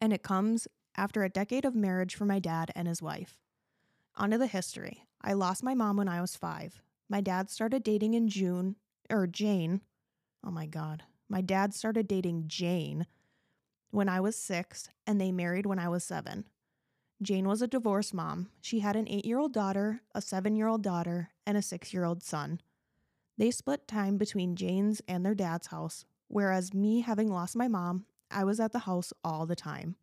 And 0.00 0.12
it 0.12 0.22
comes 0.22 0.68
after 0.96 1.24
a 1.24 1.28
decade 1.28 1.64
of 1.64 1.74
marriage 1.74 2.14
for 2.14 2.24
my 2.24 2.38
dad 2.38 2.70
and 2.74 2.86
his 2.86 3.02
wife. 3.02 3.36
Onto 4.16 4.38
the 4.38 4.46
history. 4.46 5.07
I 5.20 5.32
lost 5.32 5.62
my 5.62 5.74
mom 5.74 5.96
when 5.96 6.08
I 6.08 6.20
was 6.20 6.36
five. 6.36 6.80
My 7.08 7.20
dad 7.20 7.50
started 7.50 7.82
dating 7.82 8.14
in 8.14 8.28
June, 8.28 8.76
or 9.10 9.26
Jane. 9.26 9.80
Oh 10.44 10.50
my 10.50 10.66
God. 10.66 11.04
My 11.28 11.40
dad 11.40 11.74
started 11.74 12.06
dating 12.08 12.44
Jane 12.46 13.06
when 13.90 14.08
I 14.08 14.20
was 14.20 14.36
six, 14.36 14.88
and 15.06 15.20
they 15.20 15.32
married 15.32 15.66
when 15.66 15.78
I 15.78 15.88
was 15.88 16.04
seven. 16.04 16.46
Jane 17.20 17.48
was 17.48 17.62
a 17.62 17.66
divorced 17.66 18.14
mom. 18.14 18.48
She 18.60 18.80
had 18.80 18.94
an 18.94 19.08
eight 19.08 19.24
year 19.24 19.38
old 19.38 19.52
daughter, 19.52 20.02
a 20.14 20.22
seven 20.22 20.54
year 20.54 20.68
old 20.68 20.82
daughter, 20.82 21.30
and 21.46 21.58
a 21.58 21.62
six 21.62 21.92
year 21.92 22.04
old 22.04 22.22
son. 22.22 22.60
They 23.36 23.50
split 23.50 23.88
time 23.88 24.18
between 24.18 24.56
Jane's 24.56 25.00
and 25.08 25.24
their 25.24 25.34
dad's 25.34 25.68
house, 25.68 26.04
whereas 26.28 26.74
me 26.74 27.00
having 27.00 27.28
lost 27.28 27.56
my 27.56 27.68
mom, 27.68 28.04
I 28.30 28.44
was 28.44 28.60
at 28.60 28.72
the 28.72 28.80
house 28.80 29.12
all 29.24 29.46
the 29.46 29.56
time. 29.56 29.96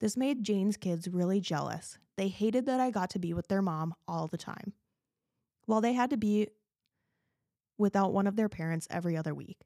This 0.00 0.16
made 0.16 0.42
Jane's 0.42 0.76
kids 0.76 1.08
really 1.08 1.40
jealous. 1.40 1.98
They 2.16 2.28
hated 2.28 2.66
that 2.66 2.80
I 2.80 2.90
got 2.90 3.10
to 3.10 3.18
be 3.18 3.32
with 3.32 3.48
their 3.48 3.62
mom 3.62 3.94
all 4.06 4.26
the 4.26 4.38
time, 4.38 4.74
while 5.66 5.80
they 5.80 5.94
had 5.94 6.10
to 6.10 6.16
be 6.16 6.48
without 7.78 8.12
one 8.12 8.26
of 8.26 8.36
their 8.36 8.48
parents 8.48 8.86
every 8.90 9.16
other 9.16 9.34
week. 9.34 9.58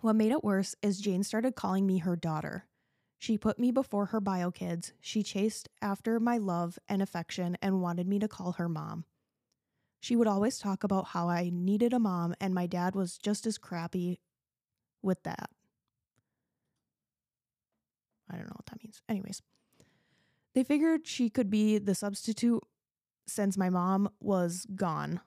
What 0.00 0.16
made 0.16 0.32
it 0.32 0.42
worse 0.42 0.74
is 0.82 1.00
Jane 1.00 1.22
started 1.22 1.54
calling 1.54 1.86
me 1.86 1.98
her 1.98 2.16
daughter. 2.16 2.66
She 3.18 3.36
put 3.36 3.58
me 3.58 3.70
before 3.70 4.06
her 4.06 4.20
bio 4.20 4.50
kids. 4.50 4.92
She 5.00 5.22
chased 5.22 5.68
after 5.82 6.18
my 6.18 6.38
love 6.38 6.78
and 6.88 7.02
affection 7.02 7.56
and 7.60 7.82
wanted 7.82 8.08
me 8.08 8.18
to 8.18 8.28
call 8.28 8.52
her 8.52 8.68
mom. 8.68 9.04
She 10.00 10.16
would 10.16 10.26
always 10.26 10.58
talk 10.58 10.82
about 10.82 11.08
how 11.08 11.28
I 11.28 11.50
needed 11.52 11.92
a 11.92 11.98
mom, 11.98 12.34
and 12.40 12.54
my 12.54 12.66
dad 12.66 12.94
was 12.94 13.18
just 13.18 13.46
as 13.46 13.58
crappy 13.58 14.20
with 15.02 15.22
that. 15.24 15.50
I 18.30 18.36
don't 18.36 18.46
know 18.46 18.56
what 18.56 18.66
that 18.66 18.82
means. 18.82 19.02
Anyways, 19.08 19.42
they 20.54 20.64
figured 20.64 21.06
she 21.06 21.30
could 21.30 21.50
be 21.50 21.78
the 21.78 21.94
substitute 21.94 22.62
since 23.26 23.56
my 23.56 23.70
mom 23.70 24.08
was 24.20 24.66
gone 24.74 25.20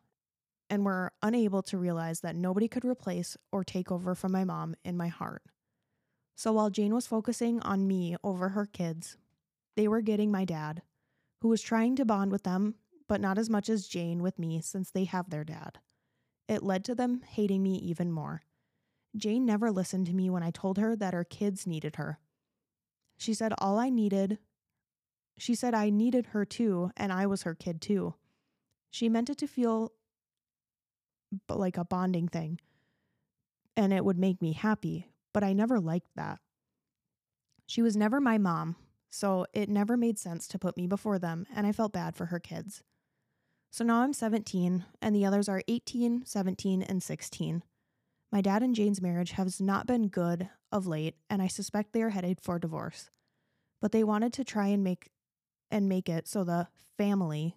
and 0.70 0.84
were 0.86 1.12
unable 1.22 1.62
to 1.62 1.78
realize 1.78 2.22
that 2.22 2.36
nobody 2.36 2.68
could 2.68 2.86
replace 2.86 3.38
or 3.52 3.64
take 3.64 3.92
over 3.92 4.16
from 4.16 4.32
my 4.32 4.44
mom 4.44 4.76
in 4.84 4.98
my 4.98 5.08
heart. 5.08 5.44
So 6.36 6.54
while 6.54 6.70
Jane 6.70 6.94
was 6.94 7.08
focusing 7.08 7.62
on 7.62 7.88
me 7.88 8.16
over 8.24 8.50
her 8.50 8.66
kids, 8.66 9.18
they 9.76 9.88
were 9.88 10.02
getting 10.02 10.32
my 10.32 10.46
dad, 10.46 10.82
who 11.42 11.48
was 11.48 11.62
trying 11.62 11.96
to 11.98 12.06
bond 12.06 12.32
with 12.32 12.44
them, 12.44 12.76
but 13.08 13.22
not 13.22 13.38
as 13.38 13.50
much 13.50 13.70
as 13.70 13.88
Jane 13.88 14.22
with 14.24 14.40
me 14.40 14.62
since 14.62 14.90
they 14.90 15.04
have 15.06 15.30
their 15.30 15.44
dad. 15.44 15.80
It 16.48 16.64
led 16.64 16.84
to 16.86 16.96
them 16.96 17.22
hating 17.22 17.62
me 17.62 17.76
even 17.76 18.12
more. 18.12 18.44
Jane 19.16 19.46
never 19.46 19.72
listened 19.72 20.08
to 20.08 20.14
me 20.14 20.30
when 20.30 20.44
I 20.44 20.52
told 20.52 20.78
her 20.78 20.96
that 20.96 21.14
her 21.14 21.24
kids 21.24 21.68
needed 21.68 21.98
her. 21.98 22.20
She 23.18 23.34
said 23.34 23.54
all 23.60 23.78
I 23.78 23.90
needed, 23.90 24.40
she 25.38 25.56
said 25.56 25.74
I 25.74 25.90
needed 25.90 26.28
her 26.28 26.46
too, 26.46 26.92
and 26.96 27.12
I 27.12 27.26
was 27.26 27.44
her 27.44 27.56
kid 27.56 27.82
too. 27.82 28.16
She 28.92 29.10
meant 29.10 29.30
it 29.30 29.38
to 29.40 29.48
feel 29.48 29.92
like 31.50 31.78
a 31.78 31.86
bonding 31.86 32.28
thing, 32.28 32.60
and 33.76 33.92
it 33.92 34.06
would 34.06 34.20
make 34.20 34.42
me 34.42 34.54
happy, 34.54 35.08
but 35.34 35.44
I 35.44 35.54
never 35.54 35.80
liked 35.80 36.16
that. 36.16 36.40
She 37.66 37.82
was 37.82 37.98
never 37.98 38.22
my 38.22 38.38
mom, 38.38 38.76
so 39.10 39.46
it 39.54 39.70
never 39.70 39.98
made 39.98 40.20
sense 40.20 40.48
to 40.48 40.60
put 40.60 40.78
me 40.78 40.86
before 40.86 41.18
them, 41.18 41.48
and 41.56 41.66
I 41.66 41.72
felt 41.72 41.94
bad 41.94 42.16
for 42.16 42.28
her 42.28 42.40
kids. 42.40 42.84
So 43.72 43.84
now 43.84 44.02
I'm 44.02 44.14
17, 44.14 44.86
and 45.02 45.16
the 45.16 45.26
others 45.26 45.50
are 45.50 45.64
18, 45.68 46.26
17, 46.26 46.84
and 46.84 47.02
16. 47.02 47.64
My 48.32 48.42
dad 48.42 48.62
and 48.62 48.76
Jane's 48.76 49.02
marriage 49.02 49.32
has 49.32 49.60
not 49.60 49.88
been 49.88 50.08
good 50.08 50.50
of 50.72 50.86
late, 50.86 51.16
and 51.30 51.42
I 51.42 51.48
suspect 51.48 51.94
they 51.94 52.04
are 52.04 52.10
headed 52.10 52.40
for 52.42 52.60
divorce. 52.60 53.10
But 53.82 53.92
they 53.92 54.04
wanted 54.04 54.34
to 54.34 54.44
try 54.44 54.68
and 54.68 54.84
make 54.84 55.10
and 55.72 55.90
make 55.90 56.10
it 56.10 56.28
so 56.28 56.44
the 56.44 56.68
family 56.98 57.56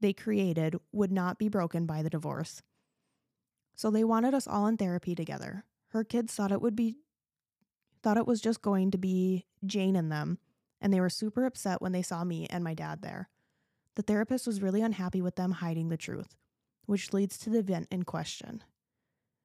they 0.00 0.12
created 0.12 0.76
would 0.92 1.12
not 1.12 1.38
be 1.38 1.48
broken 1.48 1.86
by 1.86 2.02
the 2.02 2.10
divorce. 2.10 2.62
So 3.74 3.90
they 3.90 4.04
wanted 4.04 4.34
us 4.34 4.46
all 4.46 4.66
in 4.66 4.76
therapy 4.76 5.14
together. 5.14 5.64
Her 5.88 6.04
kids 6.04 6.34
thought 6.34 6.52
it 6.52 6.62
would 6.62 6.76
be 6.76 6.96
thought 8.02 8.16
it 8.18 8.26
was 8.26 8.42
just 8.42 8.60
going 8.60 8.90
to 8.90 8.98
be 8.98 9.46
Jane 9.64 9.96
and 9.96 10.12
them, 10.12 10.38
and 10.78 10.92
they 10.92 11.00
were 11.00 11.08
super 11.08 11.46
upset 11.46 11.80
when 11.80 11.92
they 11.92 12.02
saw 12.02 12.22
me 12.22 12.46
and 12.50 12.62
my 12.62 12.74
dad 12.74 13.00
there. 13.00 13.30
The 13.94 14.02
therapist 14.02 14.46
was 14.46 14.60
really 14.60 14.82
unhappy 14.82 15.22
with 15.22 15.36
them 15.36 15.52
hiding 15.52 15.88
the 15.88 15.96
truth, 15.96 16.36
which 16.84 17.14
leads 17.14 17.38
to 17.38 17.50
the 17.50 17.60
event 17.60 17.88
in 17.90 18.02
question. 18.02 18.62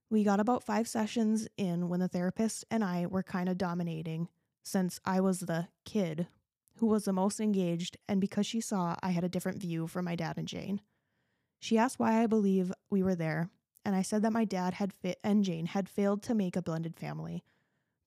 We 0.09 0.25
got 0.25 0.41
about 0.41 0.63
five 0.63 0.87
sessions 0.87 1.47
in 1.55 1.87
when 1.87 2.01
the 2.01 2.09
therapist 2.09 2.65
and 2.69 2.83
I 2.83 3.05
were 3.05 3.23
kind 3.23 3.47
of 3.47 3.57
dominating 3.57 4.27
since 4.63 4.99
I 5.05 5.21
was 5.21 5.39
the 5.39 5.67
kid 5.85 6.27
who 6.79 6.87
was 6.87 7.05
the 7.05 7.13
most 7.13 7.39
engaged, 7.39 7.97
and 8.07 8.19
because 8.19 8.45
she 8.45 8.61
saw 8.61 8.95
I 9.01 9.11
had 9.11 9.23
a 9.23 9.29
different 9.29 9.61
view 9.61 9.87
from 9.87 10.05
my 10.05 10.15
dad 10.15 10.37
and 10.37 10.47
Jane. 10.47 10.81
She 11.59 11.77
asked 11.77 11.99
why 11.99 12.21
I 12.23 12.27
believe 12.27 12.71
we 12.89 13.03
were 13.03 13.15
there, 13.15 13.49
and 13.85 13.95
I 13.95 14.01
said 14.01 14.21
that 14.23 14.33
my 14.33 14.45
dad 14.45 14.75
had 14.75 14.93
fit 14.93 15.19
and 15.23 15.43
Jane 15.43 15.67
had 15.67 15.89
failed 15.89 16.23
to 16.23 16.33
make 16.33 16.55
a 16.55 16.61
blended 16.61 16.95
family, 16.95 17.43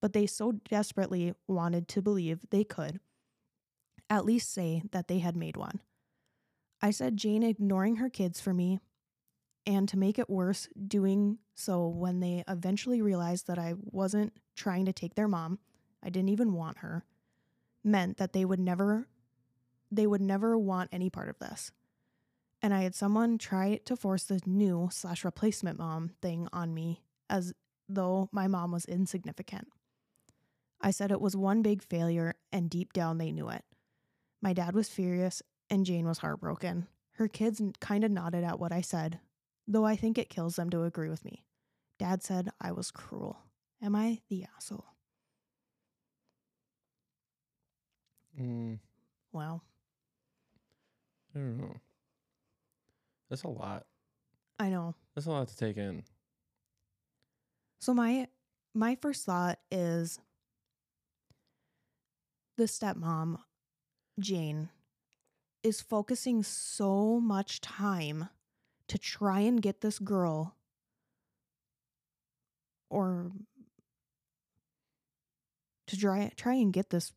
but 0.00 0.12
they 0.12 0.26
so 0.26 0.52
desperately 0.52 1.34
wanted 1.46 1.88
to 1.88 2.02
believe 2.02 2.46
they 2.50 2.64
could 2.64 3.00
at 4.10 4.24
least 4.24 4.52
say 4.52 4.82
that 4.92 5.08
they 5.08 5.20
had 5.20 5.36
made 5.36 5.56
one. 5.56 5.80
I 6.80 6.90
said 6.90 7.16
Jane 7.16 7.42
ignoring 7.42 7.96
her 7.96 8.10
kids 8.10 8.40
for 8.40 8.52
me, 8.52 8.80
and 9.66 9.88
to 9.88 9.96
make 9.96 10.18
it 10.18 10.28
worse, 10.28 10.68
doing 10.88 11.38
so 11.54 11.86
when 11.86 12.20
they 12.20 12.42
eventually 12.48 13.00
realized 13.00 13.46
that 13.46 13.58
I 13.58 13.74
wasn't 13.78 14.32
trying 14.56 14.86
to 14.86 14.92
take 14.92 15.14
their 15.14 15.28
mom, 15.28 15.58
I 16.02 16.10
didn't 16.10 16.30
even 16.30 16.52
want 16.52 16.78
her, 16.78 17.04
meant 17.84 18.16
that 18.18 18.32
they 18.32 18.44
would 18.44 18.60
never 18.60 19.06
they 19.90 20.06
would 20.06 20.22
never 20.22 20.56
want 20.56 20.88
any 20.90 21.10
part 21.10 21.28
of 21.28 21.38
this. 21.38 21.70
And 22.62 22.72
I 22.72 22.82
had 22.82 22.94
someone 22.94 23.36
try 23.36 23.78
to 23.84 23.96
force 23.96 24.24
the 24.24 24.40
new 24.46 24.88
slash 24.90 25.24
replacement 25.24 25.78
mom 25.78 26.12
thing 26.22 26.48
on 26.52 26.72
me 26.72 27.02
as 27.28 27.52
though 27.88 28.30
my 28.32 28.46
mom 28.46 28.72
was 28.72 28.86
insignificant. 28.86 29.68
I 30.80 30.90
said 30.90 31.10
it 31.10 31.20
was 31.20 31.36
one 31.36 31.62
big 31.62 31.82
failure, 31.82 32.34
and 32.50 32.70
deep 32.70 32.92
down 32.92 33.18
they 33.18 33.32
knew 33.32 33.48
it. 33.50 33.64
My 34.40 34.52
dad 34.52 34.74
was 34.74 34.88
furious, 34.88 35.42
and 35.70 35.84
Jane 35.84 36.06
was 36.06 36.18
heartbroken. 36.18 36.88
Her 37.12 37.28
kids 37.28 37.60
kind 37.80 38.02
of 38.02 38.10
nodded 38.10 38.44
at 38.44 38.58
what 38.58 38.72
I 38.72 38.80
said, 38.80 39.20
though 39.68 39.84
I 39.84 39.94
think 39.94 40.16
it 40.18 40.30
kills 40.30 40.56
them 40.56 40.70
to 40.70 40.84
agree 40.84 41.08
with 41.08 41.24
me. 41.24 41.44
Dad 41.98 42.22
said 42.22 42.50
I 42.60 42.72
was 42.72 42.90
cruel. 42.90 43.38
Am 43.80 43.94
I 43.94 44.20
the 44.28 44.46
asshole? 44.56 44.91
Mm, 48.38 48.78
Wow. 49.32 49.62
I 51.34 51.38
don't 51.38 51.56
know. 51.58 51.76
That's 53.30 53.42
a 53.44 53.48
lot. 53.48 53.86
I 54.58 54.68
know. 54.68 54.94
That's 55.14 55.26
a 55.26 55.30
lot 55.30 55.48
to 55.48 55.56
take 55.56 55.76
in. 55.78 56.04
So 57.80 57.94
my 57.94 58.28
my 58.74 58.96
first 59.00 59.24
thought 59.24 59.58
is 59.70 60.18
the 62.56 62.64
stepmom, 62.64 63.38
Jane, 64.20 64.68
is 65.62 65.80
focusing 65.80 66.42
so 66.42 67.18
much 67.18 67.60
time 67.60 68.28
to 68.88 68.98
try 68.98 69.40
and 69.40 69.62
get 69.62 69.80
this 69.80 69.98
girl 69.98 70.54
or 72.90 73.32
to 75.86 75.96
try 75.98 76.30
try 76.36 76.54
and 76.54 76.72
get 76.72 76.90
this 76.90 77.12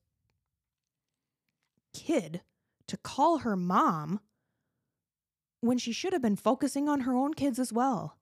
kid 1.95 2.41
to 2.87 2.97
call 2.97 3.39
her 3.39 3.55
mom 3.55 4.19
when 5.61 5.77
she 5.77 5.91
should 5.91 6.13
have 6.13 6.21
been 6.21 6.35
focusing 6.35 6.87
on 6.87 7.01
her 7.01 7.15
own 7.15 7.33
kids 7.33 7.57
as 7.57 7.71
well. 7.73 8.17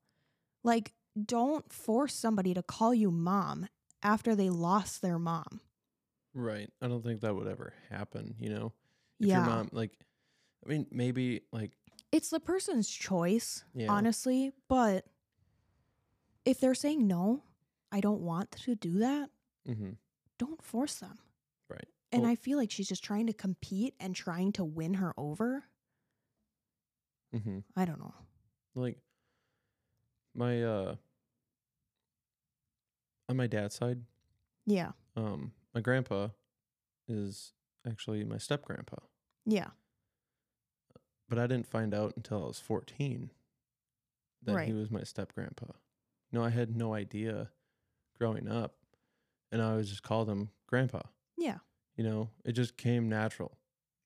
Like 0.63 0.93
don't 1.21 1.71
force 1.71 2.13
somebody 2.15 2.53
to 2.53 2.63
call 2.63 2.93
you 2.93 3.11
mom 3.11 3.67
after 4.01 4.35
they 4.35 4.49
lost 4.49 5.01
their 5.01 5.19
mom. 5.19 5.59
Right. 6.33 6.69
I 6.81 6.87
don't 6.87 7.03
think 7.03 7.21
that 7.21 7.35
would 7.35 7.47
ever 7.47 7.73
happen, 7.89 8.35
you 8.39 8.49
know? 8.49 8.73
If 9.19 9.27
yeah. 9.27 9.37
your 9.37 9.45
mom 9.45 9.69
like 9.71 9.91
I 10.65 10.69
mean 10.69 10.87
maybe 10.91 11.41
like 11.51 11.71
it's 12.11 12.29
the 12.29 12.39
person's 12.39 12.87
choice, 12.89 13.63
Yeah. 13.73 13.91
honestly, 13.91 14.51
but 14.69 15.05
if 16.45 16.59
they're 16.59 16.75
saying 16.75 17.07
no, 17.07 17.43
I 17.91 17.99
don't 18.01 18.21
want 18.21 18.51
to 18.51 18.75
do 18.75 18.99
that, 18.99 19.29
mhm, 19.67 19.97
don't 20.37 20.61
force 20.63 20.95
them. 20.95 21.17
Right. 22.13 22.17
And 22.17 22.23
Well- 22.23 22.31
I 22.31 22.35
feel 22.35 22.57
like 22.57 22.71
she's 22.71 22.87
just 22.87 23.03
trying 23.03 23.27
to 23.27 23.33
compete 23.33 23.95
and 23.99 24.15
trying 24.15 24.51
to 24.53 24.63
win 24.63 24.95
her 24.95 25.13
over. 25.17 25.63
Mm-hmm. 27.35 27.59
I 27.75 27.85
don't 27.85 27.99
know. 27.99 28.13
Like 28.75 28.97
my 30.35 30.63
uh 30.63 30.95
on 33.29 33.37
my 33.37 33.47
dad's 33.47 33.75
side, 33.75 34.01
Yeah. 34.65 34.91
um 35.15 35.53
my 35.73 35.81
grandpa 35.81 36.29
is 37.07 37.53
actually 37.87 38.23
my 38.23 38.37
step 38.37 38.63
grandpa. 38.65 38.97
Yeah. 39.45 39.69
But 41.29 41.39
I 41.39 41.47
didn't 41.47 41.67
find 41.67 41.93
out 41.93 42.13
until 42.15 42.43
I 42.43 42.47
was 42.47 42.59
14 42.59 43.31
that 44.43 44.65
he 44.67 44.73
was 44.73 44.91
my 44.91 45.03
step 45.03 45.33
grandpa. 45.33 45.67
No, 46.31 46.43
I 46.43 46.49
had 46.49 46.75
no 46.75 46.93
idea 46.93 47.49
growing 48.19 48.47
up. 48.47 48.75
And 49.51 49.61
I 49.61 49.71
always 49.71 49.89
just 49.89 50.03
called 50.03 50.29
him 50.29 50.49
grandpa. 50.67 51.01
Yeah. 51.37 51.59
You 51.95 52.03
know, 52.03 52.29
it 52.43 52.53
just 52.53 52.75
came 52.77 53.07
natural. 53.09 53.57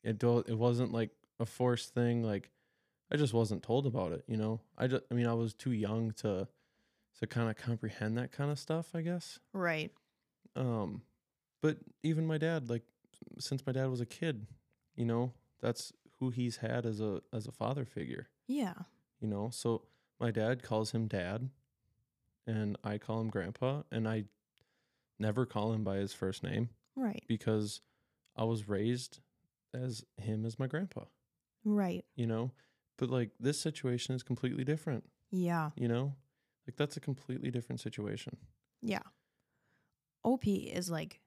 It 0.03 0.19
do, 0.19 0.39
it 0.39 0.57
wasn't 0.57 0.91
like 0.91 1.11
a 1.39 1.45
forced 1.45 1.93
thing 1.93 2.23
like 2.23 2.49
I 3.11 3.15
just 3.15 3.33
wasn't 3.33 3.63
told 3.63 3.85
about 3.85 4.11
it, 4.11 4.23
you 4.27 4.35
know. 4.37 4.59
I 4.77 4.87
just 4.87 5.03
I 5.09 5.13
mean, 5.13 5.27
I 5.27 5.33
was 5.33 5.53
too 5.53 5.71
young 5.71 6.11
to 6.23 6.47
to 7.19 7.27
kind 7.27 7.49
of 7.49 7.55
comprehend 7.55 8.17
that 8.17 8.31
kind 8.31 8.51
of 8.51 8.59
stuff, 8.59 8.89
I 8.93 9.01
guess. 9.01 9.39
Right. 9.53 9.91
Um 10.55 11.01
but 11.61 11.77
even 12.03 12.25
my 12.27 12.37
dad 12.37 12.69
like 12.69 12.83
since 13.39 13.65
my 13.65 13.73
dad 13.73 13.89
was 13.89 14.01
a 14.01 14.05
kid, 14.05 14.45
you 14.95 15.05
know, 15.05 15.33
that's 15.61 15.93
who 16.19 16.29
he's 16.29 16.57
had 16.57 16.85
as 16.85 16.99
a 16.99 17.21
as 17.33 17.47
a 17.47 17.51
father 17.51 17.85
figure, 17.85 18.27
Yeah. 18.47 18.73
you 19.19 19.27
know. 19.27 19.49
So 19.51 19.83
my 20.19 20.31
dad 20.31 20.63
calls 20.63 20.91
him 20.91 21.07
dad 21.07 21.49
and 22.45 22.77
I 22.83 22.97
call 22.97 23.21
him 23.21 23.29
grandpa 23.29 23.83
and 23.91 24.07
I 24.07 24.25
never 25.19 25.45
call 25.45 25.73
him 25.73 25.83
by 25.83 25.97
his 25.97 26.13
first 26.13 26.43
name 26.43 26.69
Right. 26.97 27.23
because 27.27 27.81
I 28.35 28.43
was 28.43 28.67
raised 28.67 29.19
as 29.73 30.03
him 30.17 30.45
as 30.45 30.57
my 30.59 30.67
grandpa, 30.67 31.05
Right. 31.63 32.03
you 32.15 32.25
know. 32.27 32.51
But 32.97 33.09
like 33.09 33.31
this 33.39 33.59
situation 33.59 34.15
is 34.15 34.23
completely 34.23 34.63
different, 34.63 35.09
Yeah. 35.31 35.69
you 35.75 35.87
know? 35.87 36.15
Like 36.67 36.75
that's 36.75 36.97
a 36.97 36.99
completely 36.99 37.51
different 37.51 37.79
situation. 37.79 38.37
Yeah. 38.81 39.03
OP 40.23 40.45
is 40.47 40.89
like 40.89 41.21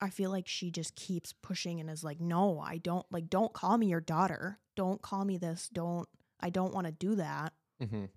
I 0.00 0.10
feel 0.10 0.30
like 0.30 0.46
she 0.46 0.70
just 0.70 0.94
keeps 0.94 1.32
pushing 1.32 1.80
and 1.80 1.90
is 1.90 2.04
like, 2.04 2.20
"No, 2.20 2.60
I 2.60 2.78
don't 2.78 3.04
like 3.10 3.28
don't 3.28 3.52
call 3.52 3.76
me 3.78 3.88
your 3.88 4.00
daughter. 4.00 4.60
Don't 4.76 5.02
call 5.02 5.24
me 5.24 5.38
this. 5.38 5.68
Don't 5.72 6.08
I 6.38 6.50
don't 6.50 6.72
want 6.72 6.86
to 6.86 6.92
do 6.92 7.16
that." 7.16 7.52
Mhm. 7.80 8.10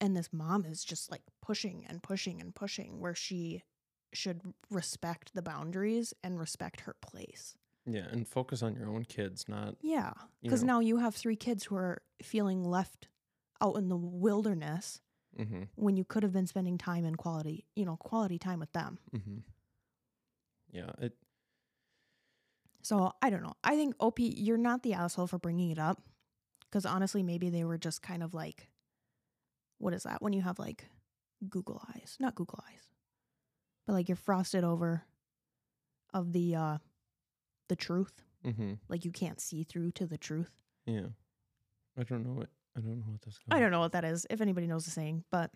And 0.00 0.14
this 0.14 0.30
mom 0.32 0.66
is 0.66 0.84
just 0.84 1.10
like 1.10 1.22
pushing 1.40 1.86
and 1.86 2.02
pushing 2.02 2.40
and 2.42 2.54
pushing 2.54 3.00
where 3.00 3.14
she 3.14 3.62
should 4.12 4.40
respect 4.70 5.34
the 5.34 5.42
boundaries 5.42 6.14
and 6.22 6.38
respect 6.38 6.82
her 6.82 6.96
place. 7.00 7.54
Yeah, 7.84 8.06
and 8.10 8.26
focus 8.26 8.62
on 8.62 8.74
your 8.74 8.88
own 8.88 9.04
kids, 9.04 9.48
not 9.48 9.76
Yeah. 9.80 10.12
Cuz 10.48 10.62
now 10.62 10.80
you 10.80 10.98
have 10.98 11.14
three 11.14 11.36
kids 11.36 11.64
who 11.64 11.76
are 11.76 12.02
feeling 12.22 12.64
left 12.64 13.08
out 13.60 13.76
in 13.76 13.88
the 13.88 13.96
wilderness 13.96 15.00
mhm. 15.38 15.68
when 15.76 15.96
you 15.96 16.04
could 16.04 16.22
have 16.22 16.32
been 16.32 16.46
spending 16.46 16.78
time 16.78 17.04
in 17.04 17.14
quality, 17.14 17.66
you 17.74 17.84
know, 17.84 17.96
quality 17.96 18.38
time 18.38 18.58
with 18.58 18.72
them. 18.72 18.98
Mhm. 19.12 19.44
Yeah, 20.68 20.92
it 20.98 21.16
So 22.82 23.12
I 23.20 23.30
don't 23.30 23.42
know. 23.42 23.54
I 23.64 23.74
think 23.74 23.96
OP, 23.98 24.20
you're 24.20 24.56
not 24.56 24.82
the 24.84 24.94
asshole 24.94 25.26
for 25.26 25.38
bringing 25.38 25.70
it 25.70 25.78
up. 25.78 26.00
Because 26.76 26.86
honestly, 26.86 27.22
maybe 27.22 27.48
they 27.48 27.64
were 27.64 27.78
just 27.78 28.02
kind 28.02 28.22
of 28.22 28.34
like, 28.34 28.68
what 29.78 29.94
is 29.94 30.02
that? 30.02 30.20
When 30.20 30.32
you 30.32 30.42
have 30.42 30.58
like 30.58 30.88
Google 31.48 31.82
eyes, 31.94 32.16
not 32.20 32.34
Google 32.34 32.62
eyes, 32.68 32.90
but 33.86 33.92
like 33.94 34.08
you're 34.08 34.16
frosted 34.16 34.64
over 34.64 35.04
of 36.14 36.32
the, 36.32 36.54
uh, 36.54 36.78
the 37.68 37.76
truth. 37.76 38.22
mhm. 38.44 38.78
Like 38.88 39.04
you 39.04 39.10
can't 39.12 39.40
see 39.40 39.62
through 39.64 39.92
to 39.92 40.06
the 40.06 40.18
truth. 40.18 40.50
Yeah. 40.86 41.08
I 41.98 42.02
don't 42.04 42.24
know 42.24 42.32
what 42.32 42.48
I 42.76 42.80
don't 42.80 42.98
know 42.98 43.06
what 43.12 43.22
that's 43.22 43.38
I 43.50 43.58
don't 43.58 43.70
know 43.70 43.80
what 43.80 43.92
that 43.92 44.04
is, 44.04 44.26
if 44.28 44.40
anybody 44.40 44.66
knows 44.66 44.84
the 44.84 44.90
saying, 44.90 45.24
but 45.30 45.50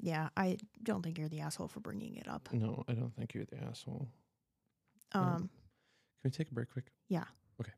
yeah, 0.00 0.28
I 0.36 0.58
don't 0.82 1.02
think 1.02 1.18
you're 1.18 1.28
the 1.28 1.40
asshole 1.40 1.68
for 1.68 1.78
bringing 1.80 2.16
it 2.16 2.26
up. 2.28 2.48
No, 2.52 2.82
I 2.88 2.94
don't 2.94 3.14
think 3.14 3.32
you're 3.32 3.44
the 3.44 3.62
asshole. 3.62 4.08
Yeah. 5.14 5.20
Um, 5.20 5.38
Can 5.38 5.50
we 6.24 6.30
take 6.30 6.50
a 6.50 6.54
break 6.54 6.70
quick? 6.72 6.90
Yeah. 7.08 7.24
Okay. 7.60 7.70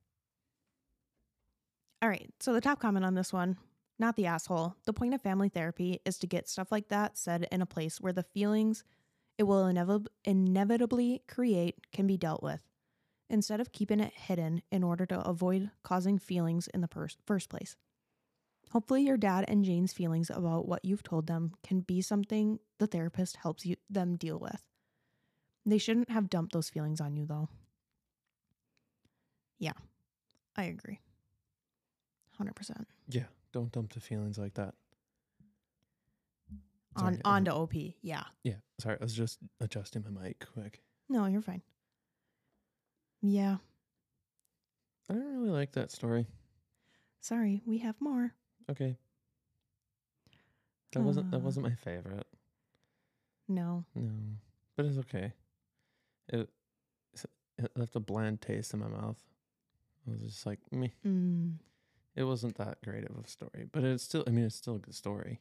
All 2.02 2.08
right. 2.08 2.30
So 2.40 2.52
the 2.54 2.60
top 2.60 2.80
comment 2.80 3.04
on 3.04 3.14
this 3.14 3.32
one, 3.32 3.58
not 3.98 4.16
the 4.16 4.26
asshole. 4.26 4.74
The 4.86 4.92
point 4.94 5.12
of 5.14 5.20
family 5.22 5.48
therapy 5.50 6.00
is 6.06 6.16
to 6.18 6.26
get 6.26 6.48
stuff 6.48 6.72
like 6.72 6.88
that 6.88 7.16
said 7.18 7.46
in 7.52 7.60
a 7.62 7.66
place 7.66 8.00
where 8.00 8.12
the 8.14 8.22
feelings 8.22 8.82
it 9.38 9.44
will 9.44 9.66
inevitably 10.24 11.22
create 11.28 11.76
can 11.92 12.06
be 12.06 12.16
dealt 12.16 12.42
with 12.42 12.60
instead 13.28 13.60
of 13.60 13.72
keeping 13.72 14.00
it 14.00 14.12
hidden 14.14 14.62
in 14.70 14.82
order 14.84 15.04
to 15.06 15.20
avoid 15.20 15.70
causing 15.82 16.18
feelings 16.18 16.68
in 16.68 16.80
the 16.80 16.88
pers- 16.88 17.16
first 17.26 17.48
place. 17.48 17.76
Hopefully 18.70 19.02
your 19.02 19.16
dad 19.16 19.44
and 19.48 19.64
Jane's 19.64 19.92
feelings 19.92 20.30
about 20.30 20.66
what 20.66 20.84
you've 20.84 21.02
told 21.02 21.26
them 21.26 21.52
can 21.62 21.80
be 21.80 22.00
something 22.00 22.58
the 22.78 22.86
therapist 22.86 23.36
helps 23.36 23.64
you 23.64 23.76
them 23.88 24.16
deal 24.16 24.38
with. 24.38 24.62
They 25.64 25.78
shouldn't 25.78 26.10
have 26.10 26.30
dumped 26.30 26.52
those 26.52 26.70
feelings 26.70 27.00
on 27.00 27.16
you 27.16 27.26
though. 27.26 27.48
Yeah. 29.58 29.72
I 30.56 30.64
agree. 30.64 31.00
100%. 32.40 32.84
Yeah. 33.08 33.24
Don't 33.52 33.72
dump 33.72 33.92
the 33.92 34.00
feelings 34.00 34.38
like 34.38 34.54
that. 34.54 34.74
On 36.96 37.12
Sorry, 37.14 37.20
on 37.24 37.44
to 37.44 37.54
OP. 37.54 37.74
Yeah. 38.02 38.24
Yeah. 38.42 38.54
Sorry, 38.78 38.96
I 39.00 39.04
was 39.04 39.14
just 39.14 39.38
adjusting 39.60 40.02
my 40.02 40.22
mic 40.22 40.46
quick. 40.52 40.82
No, 41.08 41.26
you're 41.26 41.42
fine. 41.42 41.62
Yeah. 43.22 43.56
I 45.10 45.14
don't 45.14 45.34
really 45.36 45.50
like 45.50 45.72
that 45.72 45.90
story. 45.90 46.26
Sorry, 47.20 47.62
we 47.66 47.78
have 47.78 48.00
more. 48.00 48.32
Okay. 48.70 48.96
That 50.92 51.02
wasn't 51.02 51.30
that 51.30 51.38
Uh. 51.38 51.40
wasn't 51.40 51.66
my 51.66 51.74
favorite. 51.74 52.26
No. 53.48 53.84
No. 53.94 54.10
But 54.76 54.86
it's 54.86 54.98
okay. 54.98 55.32
It 56.28 56.50
it 57.58 57.70
left 57.76 57.96
a 57.96 58.00
bland 58.00 58.40
taste 58.42 58.74
in 58.74 58.80
my 58.80 58.88
mouth. 58.88 59.22
I 60.06 60.10
was 60.10 60.20
just 60.20 60.44
like, 60.46 60.60
me. 60.72 60.94
Mm, 61.06 61.58
It 62.14 62.24
wasn't 62.24 62.56
that 62.56 62.80
great 62.82 63.04
of 63.08 63.16
a 63.16 63.26
story, 63.26 63.66
but 63.72 63.82
it's 63.82 64.04
still. 64.04 64.24
I 64.26 64.30
mean, 64.30 64.44
it's 64.44 64.56
still 64.56 64.76
a 64.76 64.78
good 64.78 64.94
story. 64.94 65.40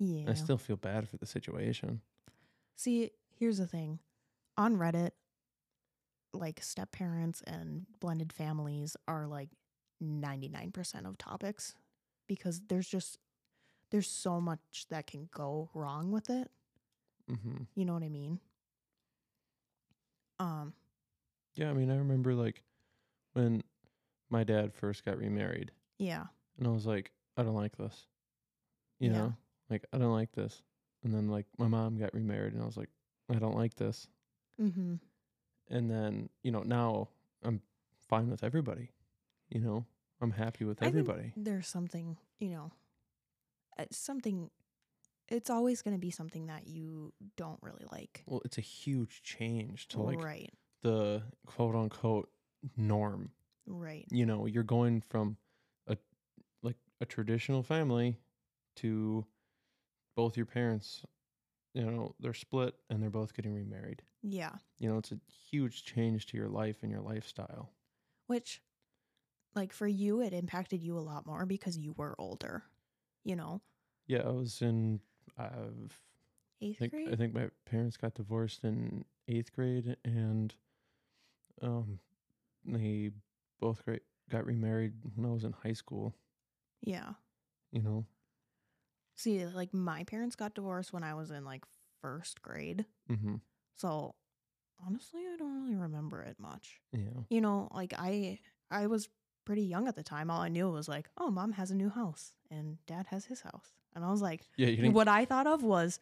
Yeah. 0.00 0.30
I 0.30 0.34
still 0.34 0.58
feel 0.58 0.76
bad 0.76 1.08
for 1.08 1.16
the 1.18 1.26
situation. 1.26 2.00
See, 2.76 3.10
here's 3.38 3.58
the 3.58 3.66
thing. 3.66 4.00
On 4.56 4.76
Reddit, 4.76 5.10
like 6.32 6.62
step 6.62 6.90
parents 6.92 7.42
and 7.46 7.86
blended 8.00 8.32
families 8.32 8.96
are 9.06 9.26
like 9.26 9.50
99% 10.02 11.06
of 11.06 11.18
topics 11.18 11.74
because 12.26 12.60
there's 12.68 12.88
just 12.88 13.18
there's 13.90 14.08
so 14.08 14.40
much 14.40 14.86
that 14.88 15.06
can 15.06 15.28
go 15.34 15.68
wrong 15.74 16.10
with 16.12 16.30
it. 16.30 16.48
hmm 17.28 17.64
You 17.74 17.84
know 17.84 17.94
what 17.94 18.02
I 18.04 18.08
mean? 18.08 18.40
Um, 20.38 20.72
Yeah, 21.54 21.70
I 21.70 21.74
mean, 21.74 21.90
I 21.90 21.96
remember 21.96 22.34
like 22.34 22.62
when 23.34 23.62
my 24.30 24.44
dad 24.44 24.72
first 24.72 25.04
got 25.04 25.18
remarried, 25.18 25.72
yeah. 25.98 26.24
and 26.58 26.66
I 26.66 26.70
was 26.70 26.86
like, 26.86 27.10
I 27.36 27.42
don't 27.42 27.54
like 27.54 27.76
this. 27.76 28.06
You 28.98 29.10
Yeah. 29.10 29.18
know, 29.18 29.34
like 29.70 29.84
I 29.92 29.98
don't 29.98 30.12
like 30.12 30.32
this. 30.32 30.62
And 31.02 31.14
then 31.14 31.28
like 31.28 31.46
my 31.58 31.66
mom 31.68 31.98
got 31.98 32.12
remarried, 32.12 32.52
and 32.52 32.62
I 32.62 32.66
was 32.66 32.76
like, 32.76 32.90
I 33.30 33.36
don't 33.36 33.56
like 33.56 33.74
this. 33.74 34.08
Mhm. 34.60 35.00
and 35.68 35.90
then 35.90 36.28
you 36.42 36.50
know 36.50 36.62
now 36.62 37.08
I'm 37.42 37.62
fine 38.08 38.28
with 38.28 38.44
everybody. 38.44 38.90
You 39.48 39.60
know, 39.60 39.86
I'm 40.20 40.32
happy 40.32 40.64
with 40.64 40.82
I 40.82 40.86
everybody. 40.86 41.32
there's 41.36 41.66
something, 41.66 42.18
you 42.38 42.50
know, 42.50 42.72
uh, 43.78 43.86
something. 43.90 44.50
It's 45.28 45.48
always 45.48 45.80
going 45.80 45.94
to 45.94 46.00
be 46.00 46.10
something 46.10 46.46
that 46.46 46.66
you 46.66 47.12
don't 47.36 47.58
really 47.62 47.84
like. 47.90 48.24
Well, 48.26 48.42
it's 48.44 48.58
a 48.58 48.62
huge 48.62 49.22
change 49.22 49.88
to 49.88 50.02
like 50.02 50.22
right. 50.22 50.52
the 50.82 51.22
quote 51.46 51.74
unquote 51.74 52.30
norm. 52.76 53.30
Right. 53.66 54.06
You 54.10 54.26
know, 54.26 54.46
you're 54.46 54.64
going 54.64 55.02
from 55.08 55.36
a 55.86 55.96
like 56.62 56.76
a 57.00 57.06
traditional 57.06 57.62
family 57.62 58.18
to 58.76 59.24
both 60.20 60.36
your 60.36 60.46
parents, 60.46 61.02
you 61.72 61.84
know, 61.84 62.14
they're 62.20 62.34
split 62.34 62.74
and 62.90 63.02
they're 63.02 63.10
both 63.10 63.34
getting 63.34 63.54
remarried. 63.54 64.02
Yeah. 64.22 64.52
You 64.78 64.90
know, 64.90 64.98
it's 64.98 65.12
a 65.12 65.20
huge 65.50 65.84
change 65.84 66.26
to 66.26 66.36
your 66.36 66.48
life 66.48 66.78
and 66.82 66.90
your 66.90 67.00
lifestyle. 67.00 67.70
Which, 68.26 68.60
like, 69.54 69.72
for 69.72 69.86
you, 69.86 70.20
it 70.20 70.32
impacted 70.32 70.82
you 70.82 70.98
a 70.98 71.00
lot 71.00 71.26
more 71.26 71.46
because 71.46 71.78
you 71.78 71.94
were 71.96 72.14
older, 72.18 72.64
you 73.24 73.34
know, 73.36 73.60
Yeah, 74.06 74.22
I 74.26 74.30
was 74.30 74.60
in 74.62 75.00
I've 75.38 75.96
eighth 76.60 76.76
I 76.76 76.78
think 76.80 76.92
grade. 76.92 77.12
I 77.12 77.16
think 77.16 77.34
my 77.34 77.48
parents 77.64 77.96
got 77.96 78.14
divorced 78.14 78.64
in 78.64 79.04
eighth 79.26 79.52
grade, 79.54 79.96
and 80.04 80.54
um, 81.62 81.98
they 82.64 83.10
both 83.58 83.82
got 84.30 84.44
remarried 84.46 84.92
when 85.14 85.24
I 85.28 85.32
was 85.32 85.44
in 85.44 85.52
high 85.52 85.72
school. 85.72 86.14
yeah. 86.82 87.14
You 87.72 87.82
know, 87.82 88.04
See, 89.20 89.44
like, 89.46 89.74
my 89.74 90.04
parents 90.04 90.34
got 90.34 90.54
divorced 90.54 90.92
when 90.92 91.02
I 91.02 91.12
was 91.14 91.30
in 91.30 91.44
like 91.44 91.64
first 92.00 92.40
grade. 92.42 92.86
mm-hmm. 93.10 93.34
So, 93.76 94.14
honestly, 94.86 95.20
I 95.32 95.36
don't 95.36 95.62
really 95.62 95.76
remember 95.76 96.22
it 96.22 96.36
much. 96.38 96.80
yeah, 96.92 97.00
You 97.28 97.40
know, 97.40 97.68
like, 97.74 97.92
I, 97.98 98.38
I 98.70 98.86
was 98.86 99.08
pretty 99.44 99.62
young 99.62 99.88
at 99.88 99.96
the 99.96 100.02
time. 100.02 100.30
All 100.30 100.40
I 100.40 100.48
knew 100.48 100.70
was 100.70 100.88
like, 100.88 101.08
oh, 101.18 101.30
mom 101.30 101.52
has 101.52 101.70
a 101.70 101.74
new 101.74 101.90
house 101.90 102.32
and 102.50 102.78
dad 102.86 103.06
has 103.10 103.24
his 103.26 103.40
house. 103.42 103.74
And 103.94 104.04
I 104.04 104.10
was 104.10 104.22
like, 104.22 104.42
yeah. 104.56 104.68
You 104.68 104.76
didn't, 104.76 104.92
what 104.94 105.08
I 105.08 105.24
thought 105.24 105.46
of 105.46 105.62
was, 105.62 105.98